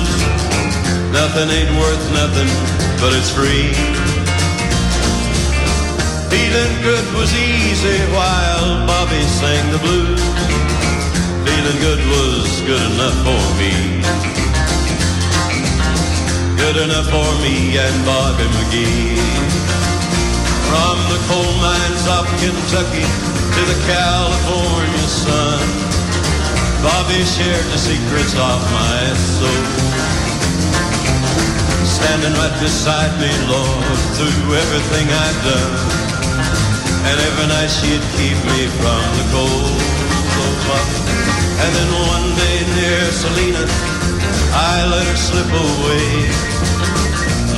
Nothing 1.14 1.46
ain't 1.54 1.74
worth 1.78 2.06
nothing, 2.18 2.50
but 2.98 3.14
it's 3.14 3.30
free. 3.30 3.70
Feeling 6.34 6.74
good 6.82 7.06
was 7.14 7.30
easy 7.38 8.02
while 8.18 8.82
Bobby 8.90 9.22
sang 9.30 9.62
the 9.70 9.78
blues. 9.78 10.26
Feeling 11.46 11.78
good 11.86 12.02
was 12.10 12.50
good 12.66 12.82
enough 12.98 13.18
for 13.22 13.46
me 13.62 14.47
good 16.58 16.78
enough 16.78 17.06
for 17.14 17.30
me 17.46 17.78
and 17.78 17.96
Bobby 18.06 18.46
McGee. 18.58 19.18
From 20.68 20.98
the 21.14 21.20
coal 21.30 21.54
mines 21.62 22.06
of 22.10 22.26
Kentucky 22.42 23.06
to 23.06 23.62
the 23.70 23.78
California 23.86 25.08
sun, 25.08 25.62
Bobby 26.82 27.22
shared 27.24 27.68
the 27.72 27.78
secrets 27.78 28.34
of 28.34 28.60
my 28.74 29.00
soul. 29.16 29.66
Standing 31.86 32.34
right 32.34 32.58
beside 32.60 33.14
me, 33.22 33.32
Lord, 33.48 33.98
through 34.18 34.58
everything 34.58 35.08
I've 35.08 35.42
done. 35.46 35.76
And 37.08 37.18
every 37.22 37.48
night 37.54 37.72
she'd 37.72 38.06
keep 38.18 38.38
me 38.52 38.68
from 38.82 39.04
the 39.18 39.26
cold. 39.32 39.82
And 41.64 41.72
then 41.74 41.90
one 42.12 42.28
day 42.36 42.58
near 42.76 43.02
Selena, 43.12 43.97
I 44.54 44.86
let 44.90 45.06
her 45.08 45.20
slip 45.20 45.50
away. 45.50 46.08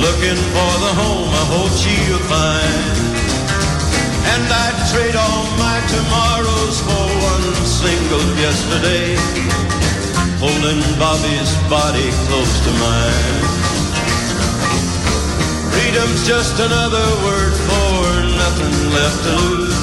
Looking 0.00 0.40
for 0.54 0.72
the 0.84 0.92
home 0.96 1.28
I 1.28 1.44
hope 1.52 1.72
she'll 1.76 2.24
find. 2.30 2.94
And 4.32 4.44
I'd 4.48 4.78
trade 4.92 5.16
all 5.16 5.44
my 5.58 5.78
tomorrows 5.90 6.76
for 6.86 7.04
one 7.32 7.48
single 7.66 8.26
yesterday. 8.40 9.16
Holding 10.40 10.80
Bobby's 10.96 11.52
body 11.68 12.08
close 12.28 12.54
to 12.64 12.72
mine. 12.80 13.60
Freedom's 15.72 16.26
just 16.26 16.58
another 16.60 17.06
word 17.26 17.54
for 17.68 17.98
nothing 18.40 18.74
left 18.94 19.18
to 19.26 19.32
lose. 19.42 19.80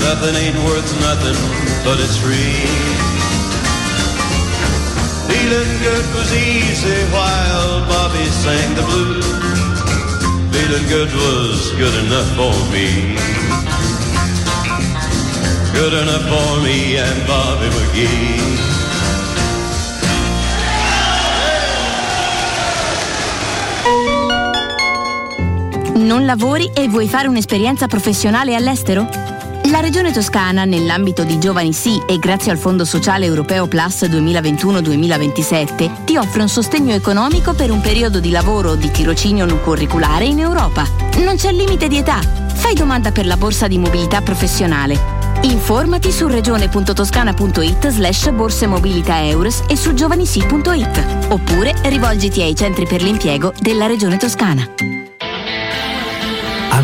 Nothing 0.00 0.34
ain't 0.42 0.58
worth 0.64 0.90
nothing, 1.00 1.38
but 1.84 2.00
it's 2.00 2.16
free. 2.16 3.17
Feeling 5.48 5.78
good 5.80 6.06
was 6.12 6.30
easy 6.36 7.04
while 7.10 7.80
Bobby 7.88 8.26
sang 8.28 8.74
the 8.74 8.82
blues. 8.82 9.24
Feeling 10.52 10.86
good 10.88 11.10
was 11.14 11.72
good 11.72 11.94
enough 12.04 12.28
for 12.36 12.52
me. 12.70 13.16
Good 15.72 15.94
enough 16.02 16.28
for 16.28 16.60
me 16.60 16.98
and 16.98 17.26
Bobby 17.26 17.68
McGee. 17.76 18.56
Non 25.94 26.26
lavori 26.26 26.70
e 26.74 26.88
vuoi 26.88 27.08
fare 27.08 27.26
un'esperienza 27.28 27.86
professionale 27.86 28.54
all'estero? 28.54 29.37
La 29.70 29.80
Regione 29.80 30.12
Toscana, 30.12 30.64
nell'ambito 30.64 31.24
di 31.24 31.38
Giovani 31.38 31.74
Sì 31.74 32.00
e 32.06 32.18
grazie 32.18 32.50
al 32.50 32.56
Fondo 32.56 32.86
Sociale 32.86 33.26
Europeo 33.26 33.66
Plus 33.66 34.04
2021-2027, 34.04 36.04
ti 36.04 36.16
offre 36.16 36.40
un 36.40 36.48
sostegno 36.48 36.94
economico 36.94 37.52
per 37.52 37.70
un 37.70 37.82
periodo 37.82 38.18
di 38.18 38.30
lavoro 38.30 38.70
o 38.70 38.76
di 38.76 38.90
tirocinio 38.90 39.44
non 39.44 39.60
curriculare 39.60 40.24
in 40.24 40.38
Europa. 40.38 40.86
Non 41.18 41.36
c'è 41.36 41.52
limite 41.52 41.86
di 41.86 41.98
età. 41.98 42.18
Fai 42.54 42.74
domanda 42.74 43.12
per 43.12 43.26
la 43.26 43.36
borsa 43.36 43.68
di 43.68 43.76
mobilità 43.76 44.22
professionale. 44.22 44.98
Informati 45.42 46.12
su 46.12 46.28
regione.toscana.it 46.28 47.88
slash 47.88 48.30
borse 48.30 48.66
mobilità 48.66 49.22
eures 49.22 49.64
e 49.68 49.76
su 49.76 49.92
giovanisi.it 49.92 51.26
oppure 51.28 51.74
rivolgiti 51.82 52.40
ai 52.40 52.56
centri 52.56 52.86
per 52.86 53.02
l'impiego 53.02 53.52
della 53.60 53.86
Regione 53.86 54.16
Toscana. 54.16 54.66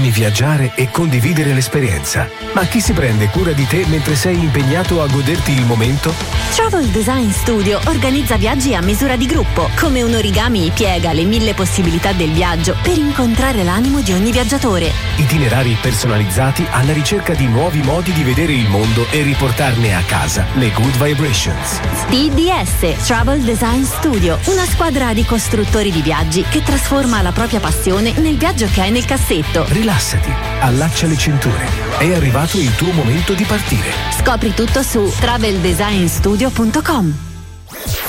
Ami 0.05 0.13
viaggiare 0.13 0.73
e 0.75 0.91
condividere 0.91 1.55
l'esperienza, 1.55 2.29
ma 2.53 2.67
chi 2.67 2.79
si 2.83 2.93
prende 2.93 3.29
cura 3.29 3.53
di 3.53 3.67
te 3.67 3.87
mentre 3.87 4.15
sei 4.15 4.39
impegnato 4.39 5.01
a 5.01 5.07
goderti 5.07 5.53
il 5.53 5.65
momento? 5.65 6.13
Travel 6.55 6.89
Design 6.89 7.31
Studio 7.31 7.81
organizza 7.87 8.37
viaggi 8.37 8.75
a 8.75 8.83
misura 8.83 9.17
di 9.17 9.25
gruppo. 9.25 9.71
Come 9.81 10.03
un 10.03 10.13
origami 10.13 10.71
piega 10.75 11.15
le 11.15 11.25
mille 11.25 11.55
possibilità 11.55 12.13
del 12.13 12.33
viaggio 12.33 12.77
per 12.83 12.99
incontrare 12.99 13.65
l'animo 13.65 14.03
di 14.03 14.13
ogni 14.13 14.31
viaggiatore. 14.31 14.93
Itinerari 15.17 15.75
personalizzati 15.81 16.67
alla 16.71 16.93
ricerca 16.93 17.33
di 17.33 17.47
nuovi 17.47 17.81
modi 17.81 18.13
di 18.13 18.25
vedere 18.25 18.53
il 18.53 18.69
mondo 18.69 19.07
e 19.11 19.23
riportarne 19.23 19.95
a 19.95 20.03
casa 20.03 20.45
le 20.57 20.71
good 20.73 21.03
vibrations. 21.03 21.81
TDS 22.11 23.07
Travel 23.07 23.41
Design 23.41 23.83
Studio, 23.85 24.39
una 24.49 24.67
squadra 24.67 25.15
di 25.15 25.25
costruttori 25.25 25.91
di 25.91 26.03
viaggi 26.03 26.45
che 26.47 26.63
trasforma 26.63 27.23
la 27.23 27.33
propria 27.33 27.61
passione 27.61 28.13
nel 28.19 28.37
viaggio 28.37 28.67
che 28.67 28.83
hai 28.83 28.91
nel 28.91 29.07
cassetto. 29.07 29.65
Rilassati, 29.95 30.33
allaccia 30.59 31.07
le 31.07 31.17
cinture. 31.17 31.69
È 31.99 32.13
arrivato 32.13 32.59
il 32.59 32.75
tuo 32.75 32.91
momento 32.91 33.33
di 33.33 33.45
partire. 33.45 33.93
Scopri 34.19 34.53
tutto 34.53 34.83
su 34.83 35.09
traveldesignstudio.com. 35.21 37.15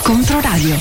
Controradio. 0.01 0.79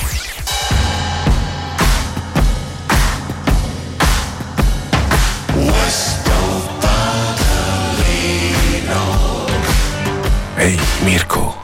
Ehi, 10.57 10.81
Mirko. 11.03 11.55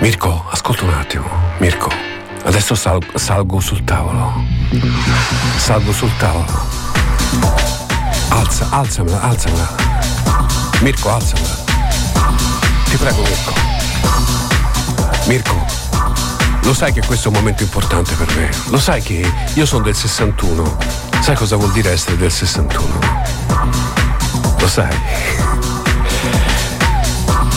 Mirko, 0.00 0.44
ascolta 0.50 0.84
un 0.84 0.92
attimo. 0.92 1.26
Mirko, 1.60 1.90
adesso 2.44 2.74
sal- 2.74 3.02
salgo 3.14 3.58
sul 3.58 3.82
tavolo. 3.84 4.44
Salgo 5.56 5.92
sul 5.92 6.10
tavolo. 6.18 7.65
Alza, 8.46 8.68
alzamela, 8.70 9.20
alzamela. 9.22 9.68
Mirko, 10.80 11.10
alzamela. 11.10 11.56
Ti 12.88 12.96
prego, 12.96 13.22
Mirko. 13.22 13.52
Mirko, 15.26 15.66
lo 16.62 16.72
sai 16.72 16.92
che 16.92 17.02
questo 17.04 17.28
è 17.28 17.32
un 17.32 17.38
momento 17.38 17.64
importante 17.64 18.14
per 18.14 18.32
me. 18.36 18.48
Lo 18.68 18.78
sai 18.78 19.02
che 19.02 19.28
io 19.52 19.66
sono 19.66 19.82
del 19.82 19.96
61. 19.96 20.78
Sai 21.20 21.34
cosa 21.34 21.56
vuol 21.56 21.72
dire 21.72 21.90
essere 21.90 22.16
del 22.16 22.30
61? 22.30 22.98
Lo 24.58 24.68
sai. 24.68 24.96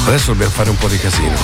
Adesso 0.07 0.31
dobbiamo 0.31 0.51
fare 0.51 0.71
un 0.71 0.77
po' 0.77 0.87
di 0.87 0.97
casino. 0.97 1.37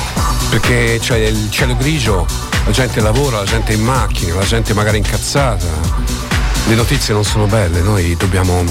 Perché 0.49 0.97
c'è 0.99 1.17
il 1.17 1.51
cielo 1.51 1.75
grigio, 1.75 2.25
la 2.65 2.71
gente 2.71 2.99
lavora, 2.99 3.37
la 3.37 3.45
gente 3.45 3.73
è 3.73 3.75
in 3.75 3.83
macchina, 3.83 4.33
la 4.33 4.45
gente 4.45 4.73
magari 4.73 4.97
incazzata. 4.97 5.67
Le 6.65 6.73
notizie 6.73 7.13
non 7.13 7.23
sono 7.23 7.45
belle, 7.45 7.81
noi 7.81 8.15
dobbiamo 8.17 8.63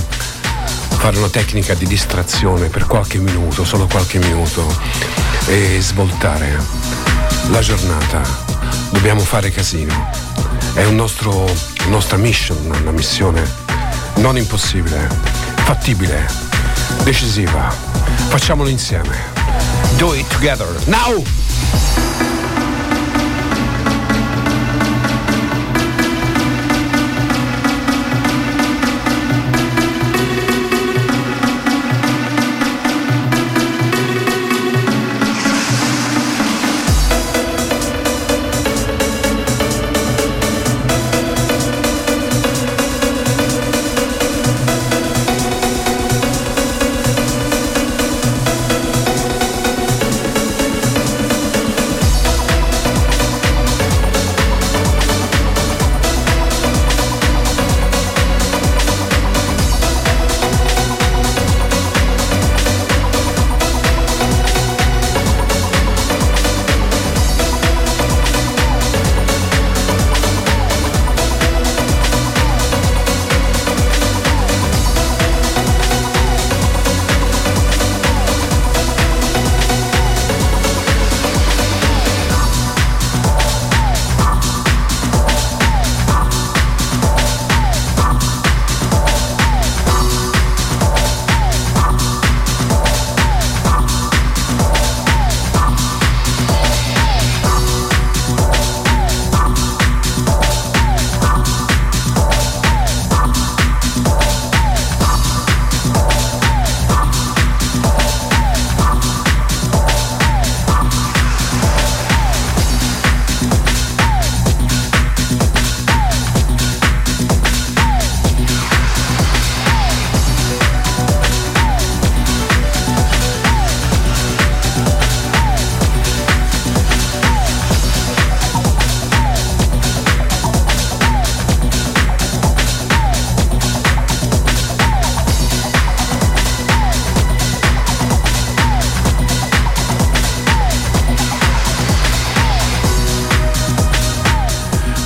fare 1.05 1.19
una 1.19 1.29
tecnica 1.29 1.75
di 1.75 1.85
distrazione 1.85 2.69
per 2.69 2.87
qualche 2.87 3.19
minuto, 3.19 3.63
solo 3.63 3.87
qualche 3.87 4.17
minuto, 4.17 4.67
e 5.45 5.77
svoltare 5.79 6.59
la 7.51 7.61
giornata. 7.61 8.23
Dobbiamo 8.89 9.21
fare 9.21 9.51
casino. 9.51 9.93
È 10.73 10.83
un 10.87 10.95
nostro, 10.95 11.47
nostra 11.89 12.17
mission, 12.17 12.57
una 12.81 12.91
missione 12.91 13.47
non 14.15 14.39
impossibile, 14.39 15.07
fattibile, 15.65 16.27
decisiva. 17.03 17.69
Facciamolo 18.29 18.71
insieme. 18.71 19.15
Do 19.99 20.15
it 20.15 20.27
together. 20.29 20.75
Now! 20.87 21.23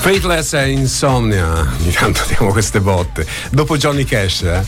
Faithless 0.08 0.54
e 0.54 0.70
Insomnia, 0.70 1.50
ogni 1.78 1.92
tanto 1.92 2.22
diamo 2.28 2.50
queste 2.50 2.80
botte. 2.80 3.26
Dopo 3.50 3.76
Johnny 3.76 4.04
Cash 4.04 4.40
eh, 4.40 4.64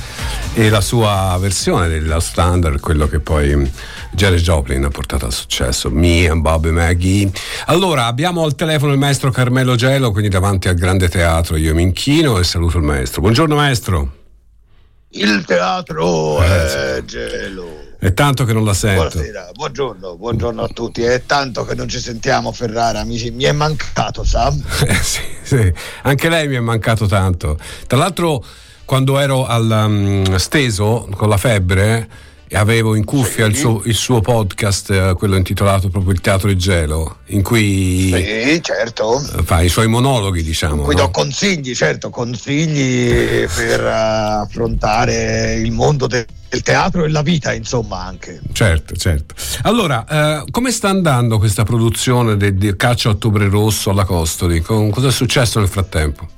e 0.53 0.69
la 0.69 0.83
sua 0.83 1.35
versione 1.41 1.89
del 1.89 2.15
Standard, 2.21 2.79
quello 2.79 3.09
che 3.09 3.21
poi 3.21 3.73
Jerry 4.11 4.37
Joplin 4.37 4.85
ha 4.85 4.91
portato 4.91 5.25
al 5.25 5.33
successo, 5.33 5.89
Me 5.89 6.29
and 6.29 6.43
Bobby 6.43 6.69
Maggie. 6.69 7.31
Allora, 7.65 8.05
abbiamo 8.05 8.45
al 8.45 8.55
telefono 8.55 8.93
il 8.93 8.99
maestro 8.99 9.31
Carmelo 9.31 9.77
Gelo, 9.77 10.11
quindi 10.11 10.29
davanti 10.29 10.69
al 10.69 10.75
grande 10.75 11.09
teatro 11.09 11.57
io 11.57 11.75
mi 11.75 11.85
inchino 11.85 12.39
e 12.39 12.45
saluto 12.45 12.77
il 12.77 12.85
maestro. 12.85 13.23
Buongiorno 13.23 13.55
maestro. 13.55 14.12
Il 15.12 15.43
teatro 15.47 16.45
eh, 16.45 16.99
è 16.99 17.05
gelo. 17.07 17.89
È 17.99 18.15
tanto 18.15 18.45
che 18.45 18.53
non 18.53 18.65
la 18.65 18.73
sento. 18.73 19.09
Buonasera, 19.09 19.51
buongiorno, 19.53 20.17
buongiorno 20.17 20.62
a 20.62 20.69
tutti. 20.69 21.03
È 21.03 21.25
tanto 21.27 21.65
che 21.65 21.75
non 21.75 21.89
ci 21.89 21.99
sentiamo, 21.99 22.53
Ferrara, 22.53 23.01
amici. 23.01 23.31
Mi 23.31 23.45
è 23.45 23.53
mancato, 23.53 24.23
Sam. 24.25 24.62
Eh, 24.87 24.95
sì, 24.95 25.21
sì, 25.51 25.72
anche 26.02 26.28
lei 26.28 26.47
mi 26.47 26.55
è 26.55 26.60
mancato 26.60 27.06
tanto. 27.06 27.59
Tra 27.89 27.98
l'altro, 27.98 28.44
quando 28.85 29.18
ero 29.18 29.47
al 29.47 29.68
um, 29.68 30.36
steso 30.36 31.09
con 31.16 31.28
la 31.28 31.36
febbre 31.36 32.09
e 32.47 32.56
avevo 32.56 32.94
in 32.94 33.05
cuffia 33.05 33.47
sì. 33.47 33.51
il, 33.51 33.56
suo, 33.56 33.82
il, 33.85 33.94
suo, 33.94 34.20
podcast, 34.20 34.90
eh, 34.90 35.14
quello 35.16 35.35
intitolato 35.36 35.89
proprio 35.89 36.12
Il 36.12 36.20
Teatro 36.20 36.47
di 36.47 36.56
Gelo, 36.56 37.18
in 37.27 37.43
cui 37.43 38.12
sì, 38.12 38.60
certo. 38.62 39.18
fa 39.43 39.60
i 39.60 39.68
suoi 39.68 39.89
monologhi, 39.89 40.44
diciamo. 40.44 40.77
In 40.77 40.82
cui 40.82 40.94
no? 40.94 41.02
do 41.02 41.10
consigli, 41.10 41.74
certo, 41.74 42.10
consigli 42.10 43.44
per 43.52 43.82
uh, 43.82 44.43
affrontare 44.43 45.55
il 45.55 45.72
mondo 45.72 46.06
del 46.06 46.27
il 46.52 46.62
teatro 46.62 47.05
e 47.05 47.09
la 47.09 47.22
vita, 47.22 47.52
insomma, 47.52 48.05
anche. 48.05 48.40
Certo, 48.52 48.94
certo. 48.97 49.35
Allora, 49.62 50.05
eh, 50.40 50.44
come 50.51 50.70
sta 50.70 50.89
andando 50.89 51.39
questa 51.39 51.64
produzione 51.64 52.36
di 52.36 52.77
Caccia 52.77 53.10
Ottobre 53.10 53.48
Rosso 53.48 53.90
alla 53.90 54.05
Costoli? 54.05 54.60
Cosa 54.60 55.09
è 55.09 55.12
successo 55.12 55.59
nel 55.59 55.68
frattempo? 55.68 56.28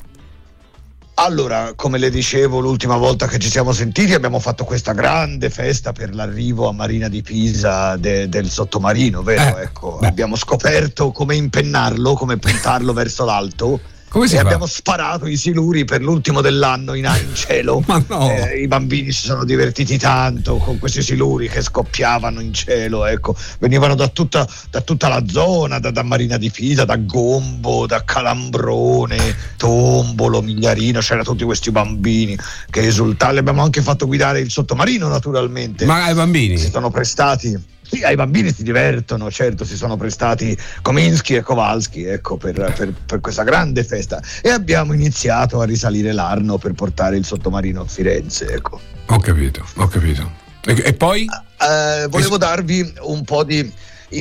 Allora, 1.14 1.74
come 1.76 1.98
le 1.98 2.10
dicevo 2.10 2.59
l'ultima 2.59 2.97
volta 2.97 3.28
che 3.28 3.39
ci 3.39 3.51
siamo 3.51 3.72
sentiti, 3.72 4.14
abbiamo 4.14 4.40
fatto 4.40 4.64
questa 4.64 4.93
grande 4.93 5.51
festa 5.51 5.93
per 5.93 6.14
l'arrivo 6.14 6.68
a 6.68 6.72
Marina 6.72 7.09
di 7.09 7.22
Pisa 7.22 7.97
de, 7.97 8.28
del 8.28 8.48
sottomarino, 8.48 9.22
vero? 9.22 9.59
Eh, 9.59 9.62
ecco, 9.62 9.98
abbiamo 10.01 10.36
scoperto 10.36 11.12
come 11.12 11.36
impennarlo, 11.36 12.14
come 12.14 12.39
puntarlo 12.39 12.93
verso 12.94 13.24
l'alto 13.24 13.80
come 14.12 14.28
si 14.28 14.34
e 14.34 14.40
fa? 14.40 14.44
abbiamo 14.44 14.66
sparato 14.66 15.26
i 15.26 15.39
siluri 15.39 15.86
per 15.86 16.02
l'ultimo 16.02 16.43
dell'anno 16.43 16.93
in, 16.93 17.05
in 17.05 17.34
cielo. 17.34 17.82
Ma 17.89 18.05
no. 18.09 18.30
Eh, 18.30 18.60
I 18.60 18.66
bambini 18.66 19.10
si 19.10 19.24
sono 19.24 19.44
divertiti 19.44 19.97
tanto 19.97 20.59
con 20.59 20.78
questi 20.78 21.02
siluri 21.02 21.48
che 21.48 21.62
scoppiavano 21.62 22.40
in 22.40 22.52
cielo. 22.52 23.06
Ecco. 23.06 23.34
Venivano 23.59 23.94
da 23.94 24.09
tutta, 24.09 24.47
da 24.68 24.82
tutta 24.82 25.09
la 25.09 25.24
zona, 25.26 25.78
da, 25.78 25.90
da, 25.90 26.02
Marina 26.02 26.36
di 26.36 26.51
Pisa, 26.51 26.84
da 26.84 26.97
Gombo, 26.97 27.86
da 27.86 28.05
Calambrone, 28.05 29.34
Tombolo, 29.56 30.43
Migliarino. 30.43 31.01
C'erano 31.01 31.24
tutti 31.24 31.44
questi 31.44 31.70
bambini 31.70 32.36
che 32.68 32.82
esultavano. 32.82 33.39
Abbiamo 33.39 33.62
anche 33.62 33.80
fatto 33.80 34.06
guidare 34.06 34.40
il 34.40 34.51
sottomarino, 34.51 35.09
naturalmente. 35.09 35.86
Ma 35.86 36.05
ai 36.05 36.14
bambini? 36.14 36.59
Si 36.59 36.68
sono 36.70 36.90
prestati 36.90 37.59
sì, 37.93 38.02
ai 38.02 38.14
bambini 38.14 38.51
si 38.55 38.62
divertono, 38.62 39.31
certo, 39.31 39.66
si 39.66 39.77
sono 39.77 39.97
prestati 39.97 40.56
Kominsky 40.81 41.35
e 41.35 41.43
Kowalski 41.43 42.05
ecco, 42.05 42.39
per, 42.39 42.73
per, 42.74 42.94
per, 43.05 43.20
questa 43.20 43.43
grande 43.43 43.85
festa 43.85 44.23
e 44.40 44.48
abbiamo 44.48 44.94
iniziato 44.94 45.60
a 45.60 45.66
risalire 45.66 46.12
l'Arno 46.12 46.56
per 46.56 46.73
portare 46.73 47.19
il 47.19 47.27
sottomarino 47.27 47.82
a 47.82 47.85
Firenze. 47.85 48.51
Ecco. 48.51 48.81
Ho 49.06 49.19
capito, 49.19 49.66
ho 49.77 49.89
capito. 49.89 50.40
E, 50.64 50.81
e 50.86 50.94
poi? 50.94 51.27
Eh, 51.60 52.06
volevo 52.09 52.39
darvi 52.39 52.94
un 53.02 53.24
po' 53.24 53.44
di 53.44 53.70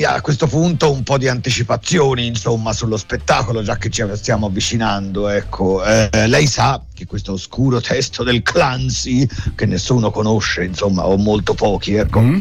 a 0.05 0.21
questo 0.21 0.47
punto 0.47 0.89
un 0.89 1.03
po' 1.03 1.17
di 1.17 1.27
anticipazioni 1.27 2.25
insomma 2.25 2.71
sullo 2.71 2.95
spettacolo 2.95 3.61
già 3.61 3.75
che 3.75 3.89
ci 3.89 4.01
stiamo 4.13 4.45
avvicinando 4.45 5.27
ecco 5.27 5.83
eh, 5.83 6.27
lei 6.27 6.47
sa 6.47 6.81
che 6.93 7.05
questo 7.05 7.33
oscuro 7.33 7.81
testo 7.81 8.23
del 8.23 8.41
Clancy 8.41 9.27
che 9.53 9.65
nessuno 9.65 10.09
conosce 10.09 10.63
insomma 10.63 11.05
o 11.05 11.17
molto 11.17 11.55
pochi 11.55 11.95
ecco 11.95 12.21
mm 12.21 12.39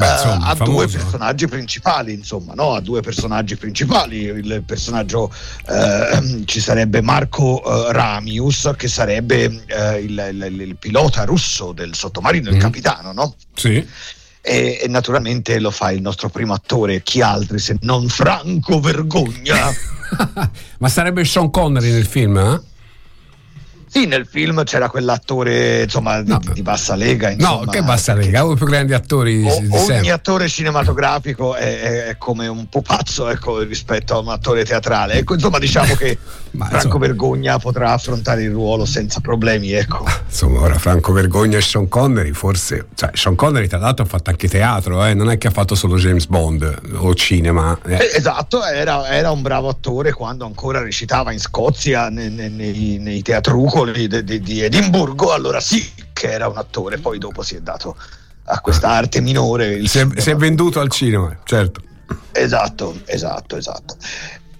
Beh, 0.00 0.12
insomma, 0.12 0.46
ha 0.46 0.54
famoso. 0.54 0.64
due 0.64 0.88
personaggi 0.88 1.46
principali, 1.46 2.12
insomma, 2.14 2.54
no? 2.54 2.72
ha 2.72 2.80
due 2.80 3.02
personaggi 3.02 3.56
principali. 3.56 4.22
Il 4.22 4.62
personaggio 4.64 5.30
eh, 5.66 6.42
ci 6.46 6.58
sarebbe 6.58 7.02
Marco 7.02 7.62
eh, 7.62 7.92
Ramius, 7.92 8.70
che 8.76 8.88
sarebbe 8.88 9.62
eh, 9.66 9.98
il, 9.98 10.28
il, 10.32 10.60
il, 10.60 10.76
pilota 10.76 11.24
russo 11.24 11.72
del 11.72 11.94
sottomarino, 11.94 12.50
mm. 12.50 12.54
il 12.54 12.60
capitano, 12.60 13.12
no? 13.12 13.34
Sì. 13.54 13.86
E, 14.42 14.80
e, 14.82 14.88
naturalmente 14.88 15.58
lo 15.58 15.70
fa 15.70 15.90
il 15.90 16.00
nostro 16.00 16.30
primo 16.30 16.54
attore, 16.54 17.02
chi 17.02 17.20
altri 17.20 17.58
se 17.58 17.76
non 17.82 18.08
Franco 18.08 18.80
Vergogna. 18.80 19.70
Ma 20.78 20.88
sarebbe 20.88 21.26
Sean 21.26 21.50
Connery 21.50 21.90
nel 21.90 22.06
film, 22.06 22.38
eh? 22.38 22.69
Sì, 23.92 24.06
nel 24.06 24.24
film 24.24 24.62
c'era 24.62 24.88
quell'attore 24.88 25.82
insomma, 25.82 26.22
no. 26.22 26.38
di, 26.38 26.52
di, 26.52 26.62
bassa 26.62 26.94
lega. 26.94 27.30
Insomma, 27.30 27.64
no, 27.64 27.70
che 27.70 27.82
bassa 27.82 28.14
lega, 28.14 28.44
uno 28.44 28.50
dei 28.50 28.58
più 28.58 28.66
grandi 28.66 28.92
attori 28.94 29.42
o, 29.44 29.52
Ogni 29.52 29.78
sempre. 29.78 30.12
attore 30.12 30.48
cinematografico 30.48 31.56
è, 31.56 32.06
è, 32.06 32.16
come 32.16 32.46
un 32.46 32.68
pupazzo 32.68 33.28
ecco, 33.28 33.58
rispetto 33.62 34.14
a 34.14 34.18
un 34.20 34.28
attore 34.28 34.64
teatrale. 34.64 35.14
Ecco, 35.14 35.34
insomma, 35.34 35.58
diciamo 35.58 35.96
che 35.96 36.16
Franco 36.50 36.74
insomma, 36.74 36.98
Vergogna 36.98 37.58
potrà 37.58 37.92
affrontare 37.92 38.42
il 38.42 38.50
ruolo 38.50 38.84
senza 38.84 39.20
problemi. 39.20 39.72
Ecco. 39.72 40.04
Insomma, 40.26 40.60
ora 40.60 40.78
Franco 40.78 41.12
Vergogna 41.12 41.58
e 41.58 41.60
Sean 41.60 41.88
Connery, 41.88 42.32
forse. 42.32 42.86
Cioè, 42.94 43.10
Sean 43.14 43.34
Connery, 43.34 43.66
tra 43.66 43.78
l'altro, 43.78 44.04
ha 44.04 44.08
fatto 44.08 44.30
anche 44.30 44.48
teatro, 44.48 45.04
eh? 45.04 45.14
non 45.14 45.30
è 45.30 45.38
che 45.38 45.48
ha 45.48 45.50
fatto 45.50 45.74
solo 45.74 45.96
James 45.96 46.26
Bond 46.26 46.80
o 46.94 47.14
cinema. 47.14 47.78
Eh. 47.86 47.94
Eh, 47.94 48.10
esatto, 48.14 48.64
era, 48.64 49.08
era, 49.08 49.30
un 49.30 49.42
bravo 49.42 49.68
attore 49.68 50.12
quando 50.12 50.44
ancora 50.44 50.82
recitava 50.82 51.32
in 51.32 51.38
Scozia 51.38 52.08
nei, 52.08 52.30
nei, 52.30 52.98
nei 52.98 53.22
teatrucoli 53.22 54.08
di, 54.08 54.24
di, 54.24 54.40
di 54.40 54.62
Edimburgo, 54.62 55.32
allora 55.32 55.60
sì 55.60 55.88
che 56.12 56.30
era 56.30 56.48
un 56.48 56.58
attore, 56.58 56.98
poi 56.98 57.18
dopo 57.18 57.42
si 57.42 57.54
è 57.54 57.60
dato 57.60 57.96
a 58.44 58.60
questa 58.60 58.90
arte 58.90 59.20
minore. 59.20 59.86
Si 59.86 59.98
è, 59.98 60.06
si 60.16 60.30
è 60.30 60.36
venduto 60.36 60.80
al 60.80 60.90
cinema, 60.90 61.34
certo. 61.44 61.80
Esatto, 62.32 63.00
esatto, 63.06 63.56
esatto. 63.56 63.96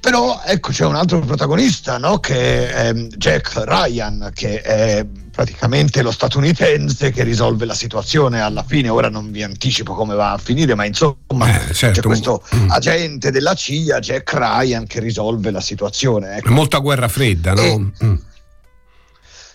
Però 0.01 0.41
ecco 0.45 0.71
c'è 0.71 0.87
un 0.87 0.95
altro 0.95 1.21
protagonista, 1.21 1.99
no? 1.99 2.19
che 2.21 2.73
è 2.73 2.93
Jack 2.95 3.63
Ryan, 3.67 4.31
che 4.33 4.63
è 4.63 5.07
praticamente 5.31 6.01
lo 6.03 6.11
statunitense 6.11 7.11
che 7.11 7.23
risolve 7.23 7.67
la 7.67 7.75
situazione 7.75 8.41
alla 8.41 8.65
fine. 8.67 8.89
Ora 8.89 9.11
non 9.11 9.31
vi 9.31 9.43
anticipo 9.43 9.95
come 9.95 10.15
va 10.15 10.33
a 10.33 10.39
finire, 10.39 10.75
ma 10.75 10.87
insomma 10.87 11.69
eh, 11.69 11.75
certo. 11.75 12.01
c'è 12.01 12.07
questo 12.07 12.43
mm. 12.55 12.71
agente 12.71 13.31
della 13.31 13.55
CIA, 13.55 13.99
Jack 13.99 14.33
Ryan, 14.33 14.87
che 14.87 15.01
risolve 15.01 15.51
la 15.51 15.61
situazione. 15.61 16.37
Ecco. 16.39 16.51
Molta 16.51 16.79
guerra 16.79 17.09
fredda, 17.09 17.53
no? 17.53 17.61
E, 17.61 17.79
mm 17.79 18.15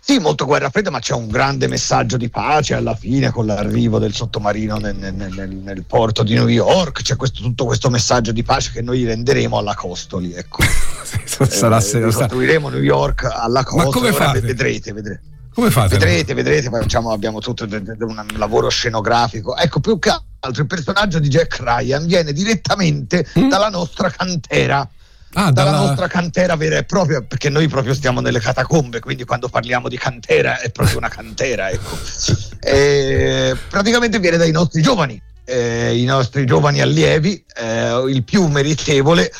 sì, 0.07 0.19
molto 0.19 0.45
guerra 0.45 0.69
fredda, 0.69 0.91
ma 0.91 0.99
c'è 0.99 1.15
un 1.15 1.27
grande 1.29 1.67
messaggio 1.67 2.15
di 2.15 2.29
pace 2.29 2.75
alla 2.75 2.93
fine 2.93 3.31
con 3.31 3.47
l'arrivo 3.47 3.97
del 3.97 4.13
sottomarino 4.13 4.77
nel, 4.77 4.95
nel, 4.95 5.15
nel, 5.15 5.49
nel 5.49 5.83
porto 5.83 6.21
di 6.21 6.35
New 6.35 6.47
York. 6.47 7.01
C'è 7.01 7.15
questo, 7.15 7.41
tutto 7.41 7.65
questo 7.65 7.89
messaggio 7.89 8.31
di 8.31 8.43
pace 8.43 8.69
che 8.71 8.83
noi 8.83 9.03
renderemo 9.03 9.57
alla 9.57 9.73
Costoli. 9.73 10.31
Ecco. 10.33 10.61
sarà, 11.49 11.79
eh, 11.79 12.01
costruiremo 12.01 12.69
New 12.69 12.83
York 12.83 13.23
alla 13.23 13.63
Costoli. 13.63 13.85
Ma 13.85 13.91
come 13.91 14.11
fate? 14.11 14.41
Vedrete, 14.41 14.93
vedrete. 14.93 15.21
Come 15.51 15.71
fate? 15.71 15.97
Vedrete, 15.97 16.35
vedrete, 16.35 16.69
facciamo, 16.69 17.11
abbiamo 17.11 17.39
tutto 17.39 17.63
un 17.63 18.27
lavoro 18.35 18.69
scenografico. 18.69 19.57
Ecco, 19.57 19.79
più 19.79 19.97
che 19.97 20.11
altro 20.39 20.61
il 20.61 20.67
personaggio 20.67 21.17
di 21.17 21.29
Jack 21.29 21.61
Ryan 21.61 22.05
viene 22.05 22.31
direttamente 22.31 23.25
mm? 23.39 23.49
dalla 23.49 23.69
nostra 23.69 24.11
cantera 24.11 24.87
ah, 25.35 25.51
dalla, 25.51 25.71
dalla, 25.71 25.85
nostra 25.85 26.07
cantera 26.07 26.55
vera 26.55 26.77
e 26.77 26.83
propria, 26.83 27.21
perché 27.21 27.49
noi 27.49 27.67
proprio 27.67 27.93
stiamo 27.93 28.21
nelle 28.21 28.39
catacombe, 28.39 28.99
quindi 28.99 29.23
quando 29.23 29.47
parliamo 29.47 29.87
di 29.87 29.97
cantera 29.97 30.59
è 30.59 30.71
proprio 30.71 30.97
una 30.97 31.09
cantera. 31.09 31.69
Ecco. 31.69 31.97
E 32.65 33.55
praticamente 33.69 34.17
viene 34.17 34.37
dai 34.37 34.49
nostri 34.49 34.81
giovani, 34.81 35.21
eh, 35.43 35.95
i 35.95 36.03
nostri 36.05 36.47
giovani 36.47 36.81
allievi, 36.81 37.45
eh, 37.55 38.03
il 38.07 38.23
più 38.23 38.47
meritevole. 38.47 39.31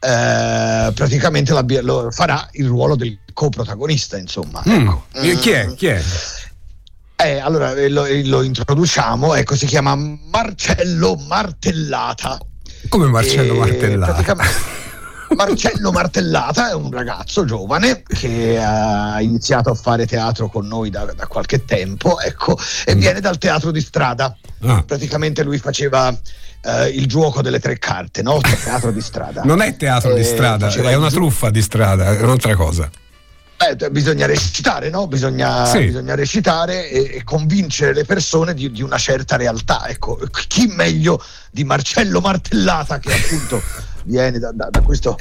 Eh, 0.00 0.90
praticamente 0.92 1.52
la, 1.52 1.64
lo, 1.80 2.10
farà 2.10 2.48
il 2.54 2.66
ruolo 2.66 2.96
del 2.96 3.16
coprotagonista, 3.32 4.16
insomma. 4.16 4.64
Mm. 4.68 4.72
Ecco. 4.72 5.06
Mm. 5.16 5.36
Chi 5.36 5.50
è? 5.50 5.74
Chi 5.76 5.86
è? 5.86 6.02
Eh, 7.14 7.38
allora 7.38 7.72
eh, 7.74 7.88
lo, 7.88 8.04
eh, 8.04 8.24
lo, 8.24 8.42
introduciamo, 8.42 9.36
ecco, 9.36 9.54
si 9.54 9.66
chiama 9.66 9.94
Marcello 9.94 11.14
Martellata. 11.14 12.36
Come 12.88 13.06
Marcello 13.06 13.54
Martellata? 13.54 14.12
Praticamente 14.12 14.81
Marcello 15.34 15.92
Martellata 15.92 16.70
è 16.70 16.74
un 16.74 16.90
ragazzo 16.90 17.44
giovane 17.44 18.02
che 18.02 18.58
ha 18.62 19.20
iniziato 19.20 19.70
a 19.70 19.74
fare 19.74 20.06
teatro 20.06 20.48
con 20.48 20.66
noi 20.66 20.90
da, 20.90 21.04
da 21.14 21.26
qualche 21.26 21.64
tempo 21.64 22.20
ecco, 22.20 22.58
e 22.84 22.94
mm. 22.94 22.98
viene 22.98 23.20
dal 23.20 23.38
teatro 23.38 23.70
di 23.70 23.80
strada. 23.80 24.36
Ah. 24.62 24.82
Praticamente 24.82 25.42
lui 25.42 25.58
faceva 25.58 26.16
Uh, 26.64 26.86
il 26.86 27.08
gioco 27.08 27.42
delle 27.42 27.58
tre 27.58 27.76
carte, 27.76 28.22
no? 28.22 28.38
Teatro 28.40 28.92
di 28.92 29.00
strada. 29.00 29.42
Non 29.42 29.62
è 29.62 29.74
teatro 29.74 30.12
eh, 30.12 30.14
di 30.14 30.22
strada, 30.22 30.70
è 30.70 30.94
una 30.94 31.10
truffa 31.10 31.50
di 31.50 31.60
strada, 31.60 32.16
è 32.16 32.22
un'altra 32.22 32.54
cosa. 32.54 32.88
Eh, 33.68 33.90
bisogna 33.90 34.26
recitare, 34.26 34.90
no? 34.90 35.06
Bisogna, 35.06 35.64
sì. 35.66 35.86
bisogna 35.86 36.14
recitare 36.16 36.88
e, 36.88 37.16
e, 37.16 37.24
convincere 37.24 37.94
le 37.94 38.04
persone 38.04 38.54
di, 38.54 38.70
di, 38.72 38.82
una 38.82 38.98
certa 38.98 39.36
realtà. 39.36 39.86
Ecco, 39.86 40.18
chi 40.48 40.66
meglio 40.66 41.22
di 41.50 41.62
Marcello 41.62 42.20
Martellata 42.20 42.98
che 42.98 43.12
appunto 43.12 43.62
viene 44.04 44.38
da, 44.38 44.52
da, 44.52 44.68
da, 44.70 44.80
questo 44.80 45.16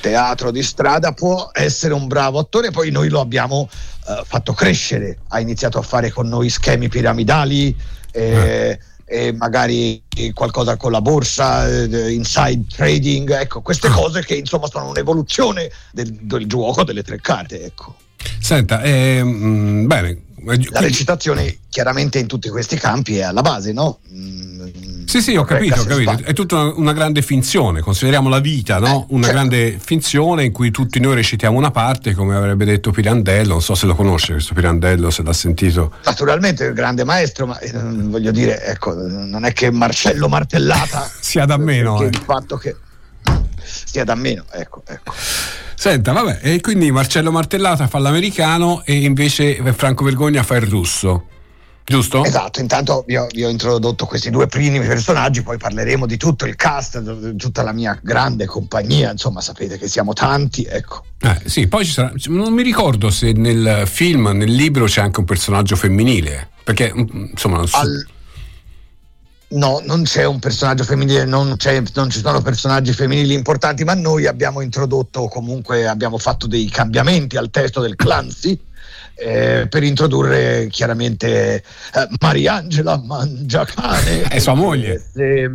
teatro 0.00 0.50
di 0.50 0.62
strada 0.62 1.12
può 1.12 1.50
essere 1.52 1.94
un 1.94 2.06
bravo 2.06 2.38
attore, 2.38 2.70
poi 2.70 2.90
noi 2.90 3.08
lo 3.08 3.20
abbiamo 3.20 3.68
uh, 4.06 4.24
fatto 4.24 4.52
crescere, 4.52 5.18
ha 5.28 5.40
iniziato 5.40 5.78
a 5.78 5.82
fare 5.82 6.10
con 6.10 6.28
noi 6.28 6.48
schemi 6.48 6.88
piramidali. 6.88 7.74
Eh, 8.12 8.78
ah 8.80 8.92
e 9.06 9.32
magari 9.32 10.02
qualcosa 10.32 10.76
con 10.76 10.90
la 10.90 11.02
borsa, 11.02 11.68
eh, 11.68 12.12
inside 12.12 12.64
trading, 12.74 13.30
ecco, 13.30 13.60
queste 13.60 13.88
ah. 13.88 13.92
cose 13.92 14.24
che 14.24 14.34
insomma 14.34 14.66
sono 14.66 14.88
un'evoluzione 14.88 15.70
del, 15.92 16.10
del 16.10 16.46
gioco 16.46 16.84
delle 16.84 17.02
tre 17.02 17.20
carte. 17.20 17.64
Ecco. 17.64 17.96
Senta, 18.40 18.82
ehm, 18.82 19.86
bene. 19.86 20.22
La 20.70 20.80
recitazione 20.80 21.60
chiaramente 21.70 22.18
in 22.18 22.26
tutti 22.26 22.50
questi 22.50 22.76
campi 22.76 23.16
è 23.16 23.22
alla 23.22 23.40
base, 23.40 23.72
no? 23.72 24.00
Sì, 25.14 25.22
sì, 25.22 25.36
ho 25.36 25.44
capito, 25.44 25.80
ho 25.80 25.84
capito. 25.84 26.24
È 26.24 26.32
tutta 26.32 26.56
una, 26.56 26.72
una, 26.74 26.92
grande 26.92 27.22
finzione, 27.22 27.82
consideriamo 27.82 28.28
la 28.28 28.40
vita, 28.40 28.80
no? 28.80 29.02
Eh, 29.02 29.14
una 29.14 29.26
certo. 29.26 29.38
grande 29.38 29.78
finzione 29.80 30.42
in 30.42 30.50
cui 30.50 30.72
tutti 30.72 30.98
noi 30.98 31.14
recitiamo 31.14 31.56
una 31.56 31.70
parte, 31.70 32.14
come 32.14 32.34
avrebbe 32.34 32.64
detto 32.64 32.90
Pirandello, 32.90 33.52
non 33.52 33.62
so 33.62 33.76
se 33.76 33.86
lo 33.86 33.94
conosce 33.94 34.32
questo 34.32 34.54
Pirandello, 34.54 35.10
se 35.10 35.22
l'ha 35.22 35.32
sentito. 35.32 35.92
Naturalmente 36.02 36.64
è 36.64 36.68
un 36.70 36.74
grande 36.74 37.04
maestro, 37.04 37.46
ma 37.46 37.56
eh, 37.60 37.70
voglio 37.72 38.32
dire, 38.32 38.60
ecco, 38.64 38.92
non 38.92 39.44
è 39.44 39.52
che 39.52 39.70
Marcello 39.70 40.28
Martellata 40.28 41.08
sia 41.20 41.44
da 41.44 41.58
meno. 41.58 42.02
Eh. 42.02 42.06
Il 42.06 42.20
fatto 42.24 42.56
che 42.56 42.74
stia 43.62 44.02
da 44.02 44.16
meno, 44.16 44.42
ecco, 44.50 44.82
ecco. 44.84 45.14
Senta, 45.76 46.10
vabbè, 46.10 46.40
e 46.42 46.60
quindi 46.60 46.90
Marcello 46.90 47.30
Martellata 47.30 47.86
fa 47.86 48.00
l'americano 48.00 48.82
e 48.84 49.04
invece 49.04 49.62
Franco 49.74 50.02
Vergogna 50.02 50.42
fa 50.42 50.56
il 50.56 50.66
russo. 50.66 51.28
Giusto? 51.86 52.24
Esatto, 52.24 52.60
intanto 52.60 53.04
vi 53.06 53.16
ho, 53.16 53.26
vi 53.30 53.44
ho, 53.44 53.48
introdotto 53.50 54.06
questi 54.06 54.30
due 54.30 54.46
primi 54.46 54.80
personaggi, 54.80 55.42
poi 55.42 55.58
parleremo 55.58 56.06
di 56.06 56.16
tutto 56.16 56.46
il 56.46 56.56
cast, 56.56 56.98
di 56.98 57.36
tutta 57.36 57.62
la 57.62 57.72
mia 57.72 57.98
grande 58.02 58.46
compagnia, 58.46 59.10
insomma 59.10 59.42
sapete 59.42 59.76
che 59.76 59.86
siamo 59.86 60.14
tanti, 60.14 60.64
ecco. 60.64 61.04
Eh, 61.20 61.42
sì, 61.44 61.68
poi 61.68 61.84
ci 61.84 61.92
sarà, 61.92 62.12
non 62.28 62.54
mi 62.54 62.62
ricordo 62.62 63.10
se 63.10 63.32
nel 63.32 63.82
film, 63.86 64.28
nel 64.28 64.50
libro 64.50 64.86
c'è 64.86 65.02
anche 65.02 65.20
un 65.20 65.26
personaggio 65.26 65.76
femminile, 65.76 66.48
perché 66.64 66.90
mm, 66.94 67.24
insomma... 67.32 67.58
Non 67.58 67.68
so. 67.68 67.76
Al, 67.76 68.06
No, 69.54 69.80
non 69.84 70.02
c'è 70.02 70.24
un 70.24 70.40
personaggio 70.40 70.84
femminile, 70.84 71.24
non, 71.24 71.56
non, 71.94 72.10
ci 72.10 72.18
sono 72.18 72.42
personaggi 72.42 72.92
femminili 72.92 73.34
importanti, 73.34 73.84
ma 73.84 73.94
noi 73.94 74.26
abbiamo 74.26 74.60
introdotto, 74.60 75.28
comunque 75.28 75.86
abbiamo 75.86 76.18
fatto 76.18 76.46
dei 76.46 76.68
cambiamenti 76.68 77.36
al 77.36 77.50
testo 77.50 77.80
del 77.80 77.94
Clancy 77.94 78.58
eh, 79.14 79.66
per 79.68 79.82
introdurre 79.84 80.66
chiaramente 80.70 81.56
eh, 81.56 81.62
Mariangela 82.20 82.96
Mangiacane. 82.96 84.22
È 84.22 84.38
sua 84.40 84.54
moglie. 84.54 85.04
Eh, 85.14 85.50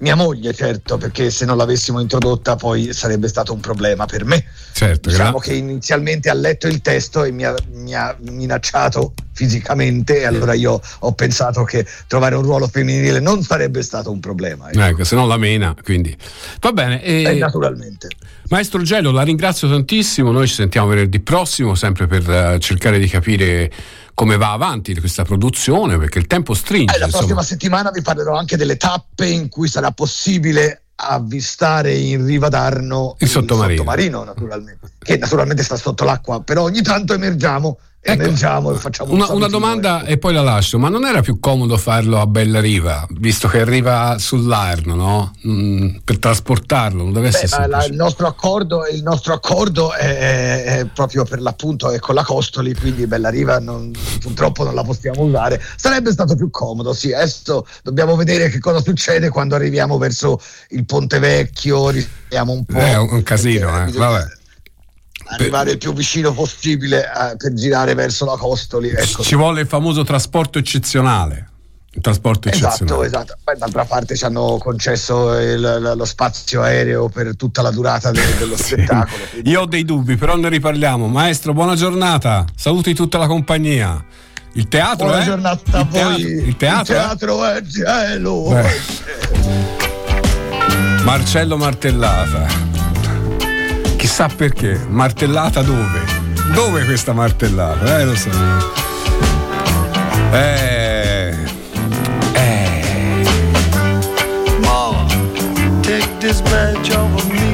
mia 0.00 0.14
moglie, 0.14 0.52
certo, 0.52 0.98
perché 0.98 1.30
se 1.30 1.44
non 1.44 1.56
l'avessimo 1.56 2.00
introdotta 2.00 2.56
poi 2.56 2.92
sarebbe 2.92 3.28
stato 3.28 3.52
un 3.52 3.60
problema 3.60 4.06
per 4.06 4.24
me. 4.24 4.44
Certo, 4.72 5.08
diciamo 5.08 5.38
gra- 5.38 5.40
che 5.40 5.54
inizialmente 5.54 6.28
ha 6.28 6.34
letto 6.34 6.66
il 6.66 6.80
testo 6.80 7.24
e 7.24 7.32
mi 7.32 7.44
ha, 7.44 7.54
mi 7.72 7.94
ha, 7.94 8.14
minacciato 8.20 9.14
fisicamente 9.32 10.20
e 10.20 10.24
allora 10.24 10.54
io 10.54 10.80
ho 11.00 11.12
pensato 11.12 11.64
che 11.64 11.86
trovare 12.06 12.34
un 12.34 12.42
ruolo 12.42 12.66
femminile 12.66 13.20
non 13.20 13.42
sarebbe 13.42 13.82
stato 13.82 14.10
un 14.10 14.20
problema. 14.20 14.70
Ecco, 14.70 14.80
ecco 14.82 15.04
se 15.04 15.14
no 15.14 15.26
la 15.26 15.36
mena, 15.36 15.74
quindi. 15.82 16.16
Va 16.60 16.72
bene. 16.72 17.02
E... 17.02 17.22
Eh, 17.22 17.34
naturalmente. 17.38 18.08
Maestro 18.48 18.82
Gelo, 18.82 19.10
la 19.10 19.22
ringrazio 19.22 19.68
tantissimo, 19.68 20.30
noi 20.30 20.46
ci 20.46 20.54
sentiamo 20.54 20.88
venerdì 20.88 21.20
prossimo 21.20 21.74
sempre 21.74 22.06
per 22.06 22.28
uh, 22.28 22.58
cercare 22.58 22.98
di 22.98 23.08
capire 23.08 23.70
come 24.16 24.38
va 24.38 24.52
avanti 24.52 24.98
questa 24.98 25.24
produzione, 25.24 25.98
perché 25.98 26.18
il 26.18 26.26
tempo 26.26 26.54
stringe. 26.54 26.94
Eh, 26.94 26.98
la 26.98 27.04
insomma. 27.04 27.26
prossima 27.26 27.42
settimana 27.42 27.90
vi 27.90 28.00
parlerò 28.00 28.34
anche 28.34 28.56
delle 28.56 28.78
tappe 28.78 29.26
in 29.26 29.50
cui 29.50 29.68
sarà 29.68 29.90
possibile 29.90 30.84
avvistare 30.94 31.92
in 31.92 32.24
riva 32.24 32.48
d'Arno 32.48 33.16
il 33.18 33.28
sottomarino. 33.28 33.72
il 33.72 33.76
sottomarino 33.76 34.24
naturalmente, 34.24 34.92
che 35.00 35.18
naturalmente 35.18 35.62
sta 35.62 35.76
sotto 35.76 36.04
l'acqua, 36.04 36.40
però 36.40 36.62
ogni 36.62 36.80
tanto 36.80 37.12
emergiamo 37.12 37.78
Ecco, 38.08 38.22
emergiamo 38.22 38.72
e 38.72 38.76
facciamo 38.76 39.12
una, 39.12 39.32
una 39.32 39.48
domanda 39.48 40.02
ecco. 40.02 40.10
e 40.10 40.18
poi 40.18 40.32
la 40.32 40.42
lascio, 40.42 40.78
ma 40.78 40.88
non 40.88 41.04
era 41.04 41.22
più 41.22 41.40
comodo 41.40 41.76
farlo 41.76 42.20
a 42.20 42.26
Bella 42.28 42.60
Riva, 42.60 43.04
visto 43.10 43.48
che 43.48 43.60
arriva 43.60 44.16
sull'Arno, 44.16 44.94
no? 44.94 45.32
Mm, 45.44 45.96
per 46.04 46.20
trasportarlo, 46.20 47.02
non 47.02 47.12
deve 47.12 47.28
essere 47.28 47.66
la, 47.66 47.84
il, 47.84 47.96
nostro 47.96 48.28
accordo, 48.28 48.86
il 48.86 49.02
nostro 49.02 49.34
accordo 49.34 49.92
è, 49.92 50.62
è, 50.62 50.86
proprio 50.86 51.24
per 51.24 51.40
l'appunto 51.40 51.90
è 51.90 51.98
con 51.98 52.14
la 52.14 52.22
Costoli, 52.22 52.74
quindi 52.76 53.08
Bella 53.08 53.28
Riva 53.28 53.58
non, 53.58 53.90
purtroppo 54.20 54.62
non 54.62 54.76
la 54.76 54.84
possiamo 54.84 55.22
usare. 55.22 55.60
Sarebbe 55.74 56.12
stato 56.12 56.36
più 56.36 56.48
comodo, 56.48 56.92
sì, 56.92 57.12
adesso 57.12 57.66
dobbiamo 57.82 58.14
vedere 58.14 58.50
che 58.50 58.60
cosa 58.60 58.80
succede 58.80 59.30
quando 59.30 59.56
arriviamo 59.56 59.98
verso 59.98 60.40
il 60.68 60.84
Ponte 60.84 61.18
Vecchio, 61.18 61.86
un 61.88 62.64
po'. 62.64 62.78
È 62.78 62.96
un, 62.96 63.08
un 63.10 63.22
casino, 63.24 63.84
eh, 63.84 63.90
vabbè 63.90 64.35
arrivare 65.28 65.72
il 65.72 65.78
più 65.78 65.92
vicino 65.92 66.32
possibile 66.32 67.04
eh, 67.04 67.36
per 67.36 67.52
girare 67.52 67.94
verso 67.94 68.24
la 68.24 68.36
Costoli. 68.36 68.90
Ecco. 68.90 69.22
Ci 69.22 69.34
vuole 69.34 69.62
il 69.62 69.66
famoso 69.66 70.04
trasporto 70.04 70.58
eccezionale. 70.58 71.50
Il 71.92 72.02
trasporto 72.02 72.48
esatto, 72.48 72.66
eccezionale. 72.66 73.06
Esatto, 73.06 73.34
Poi, 73.42 73.56
d'altra 73.58 73.84
parte 73.86 74.16
ci 74.16 74.24
hanno 74.24 74.58
concesso 74.58 75.32
il, 75.38 75.94
lo 75.96 76.04
spazio 76.04 76.60
aereo 76.60 77.08
per 77.08 77.36
tutta 77.36 77.62
la 77.62 77.70
durata 77.70 78.10
de, 78.10 78.20
dello 78.38 78.56
sì. 78.58 78.64
spettacolo. 78.64 79.24
Quindi... 79.30 79.50
Io 79.50 79.62
ho 79.62 79.66
dei 79.66 79.84
dubbi, 79.84 80.16
però 80.16 80.36
ne 80.36 80.50
riparliamo. 80.50 81.08
Maestro, 81.08 81.54
buona 81.54 81.74
giornata. 81.74 82.44
Saluti 82.54 82.94
tutta 82.94 83.16
la 83.16 83.26
compagnia. 83.26 84.04
Il 84.52 84.68
teatro 84.68 85.06
buona 85.06 85.22
è. 85.22 85.24
giornata 85.24 85.78
a 85.78 85.84
voi. 85.84 86.20
Il 86.20 86.56
teatro, 86.56 86.94
il 86.94 87.00
teatro 87.00 87.44
è, 87.44 87.54
è 87.54 87.66
cielo. 87.66 88.54
Marcello 91.02 91.56
Martellata. 91.56 92.75
Chissà 93.96 94.28
perché. 94.34 94.78
Martellata 94.88 95.62
dove? 95.62 96.04
Dove 96.54 96.84
questa 96.84 97.12
martellata? 97.12 97.98
Eh, 97.98 98.04
lo 98.04 98.14
so. 98.14 98.30
Eh. 100.32 101.34
Eh. 102.34 103.24
Ma, 104.60 105.06
take 105.82 106.08
this 106.18 106.40
badge 106.42 106.94
off 106.94 107.12
of 107.14 107.30
me. 107.30 107.45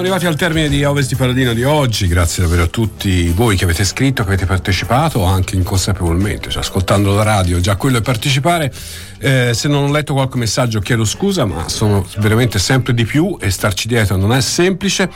Siamo 0.00 0.14
arrivati 0.14 0.32
al 0.32 0.36
termine 0.36 0.70
di 0.70 0.82
Ovest 0.82 1.10
di 1.10 1.14
Paladino 1.14 1.52
di 1.52 1.62
oggi, 1.62 2.06
grazie 2.06 2.42
davvero 2.42 2.62
a 2.62 2.66
tutti 2.68 3.28
voi 3.32 3.54
che 3.54 3.64
avete 3.64 3.84
scritto, 3.84 4.22
che 4.22 4.28
avete 4.28 4.46
partecipato 4.46 5.24
anche 5.24 5.56
inconsapevolmente, 5.56 6.48
cioè 6.48 6.62
ascoltando 6.62 7.14
la 7.14 7.22
radio, 7.22 7.60
già 7.60 7.76
quello 7.76 7.98
è 7.98 8.00
partecipare. 8.00 8.72
Eh, 9.18 9.50
se 9.52 9.68
non 9.68 9.84
ho 9.84 9.92
letto 9.92 10.14
qualche 10.14 10.38
messaggio 10.38 10.80
chiedo 10.80 11.04
scusa, 11.04 11.44
ma 11.44 11.68
sono 11.68 12.06
veramente 12.16 12.58
sempre 12.58 12.94
di 12.94 13.04
più 13.04 13.36
e 13.38 13.50
starci 13.50 13.88
dietro 13.88 14.16
non 14.16 14.32
è 14.32 14.40
semplice. 14.40 15.10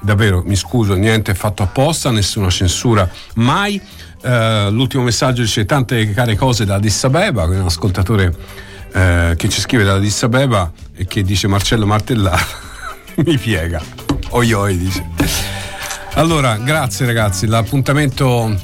Davvero 0.00 0.44
mi 0.46 0.54
scuso, 0.54 0.94
niente 0.94 1.32
è 1.32 1.34
fatto 1.34 1.64
apposta, 1.64 2.12
nessuna 2.12 2.50
censura 2.50 3.10
mai. 3.34 3.82
Eh, 4.22 4.68
l'ultimo 4.70 5.02
messaggio 5.02 5.42
dice 5.42 5.64
tante 5.64 6.08
care 6.12 6.36
cose 6.36 6.64
da 6.64 6.76
Addis 6.76 7.02
Abeba, 7.02 7.46
un 7.46 7.64
ascoltatore 7.64 8.32
eh, 8.92 9.34
che 9.36 9.48
ci 9.48 9.60
scrive 9.60 9.82
da 9.82 9.94
Addis 9.94 10.22
Abeba 10.22 10.70
e 10.94 11.04
che 11.06 11.24
dice 11.24 11.48
Marcello 11.48 11.84
Martellaro 11.84 12.46
mi 13.26 13.36
piega. 13.36 13.99
Oi 14.32 14.52
oi 14.52 14.78
dice. 14.78 15.04
Allora, 16.14 16.56
grazie 16.56 17.04
ragazzi, 17.04 17.46
l'appuntamento 17.46 18.56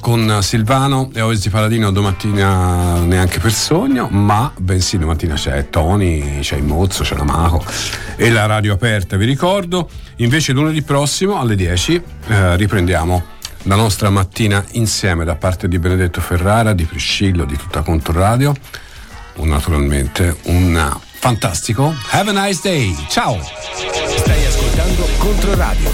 con 0.00 0.38
Silvano 0.42 1.10
e 1.12 1.20
Oesi 1.20 1.50
Paladino 1.50 1.90
domattina 1.90 3.00
neanche 3.00 3.40
per 3.40 3.52
sogno, 3.52 4.06
ma 4.08 4.52
bensì 4.56 4.98
domattina 4.98 5.34
c'è 5.34 5.70
Tony, 5.70 6.38
c'è 6.38 6.56
il 6.56 6.62
Mozzo, 6.62 7.02
c'è 7.02 7.16
la 7.16 7.24
Maco 7.24 7.64
e 8.14 8.30
la 8.30 8.46
radio 8.46 8.74
aperta, 8.74 9.16
vi 9.16 9.26
ricordo. 9.26 9.88
Invece 10.16 10.52
lunedì 10.52 10.82
prossimo 10.82 11.40
alle 11.40 11.56
10 11.56 12.02
eh, 12.28 12.56
riprendiamo 12.56 13.24
la 13.62 13.74
nostra 13.74 14.08
mattina 14.08 14.64
insieme 14.72 15.24
da 15.24 15.34
parte 15.34 15.66
di 15.66 15.80
Benedetto 15.80 16.20
Ferrara, 16.20 16.74
di 16.74 16.84
Priscillo, 16.84 17.44
di 17.44 17.56
tutta 17.56 17.82
Controradio. 17.82 18.54
Naturalmente 19.34 20.36
un 20.44 20.96
fantastico. 21.18 21.92
Have 22.10 22.30
a 22.30 22.46
nice 22.46 22.60
day. 22.62 22.94
Ciao. 23.08 23.61
Controradio. 25.22 25.88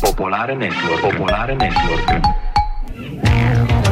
Popolare 0.00 0.56
Network. 0.56 1.00
Popolare 1.00 1.54
Network. 1.54 2.45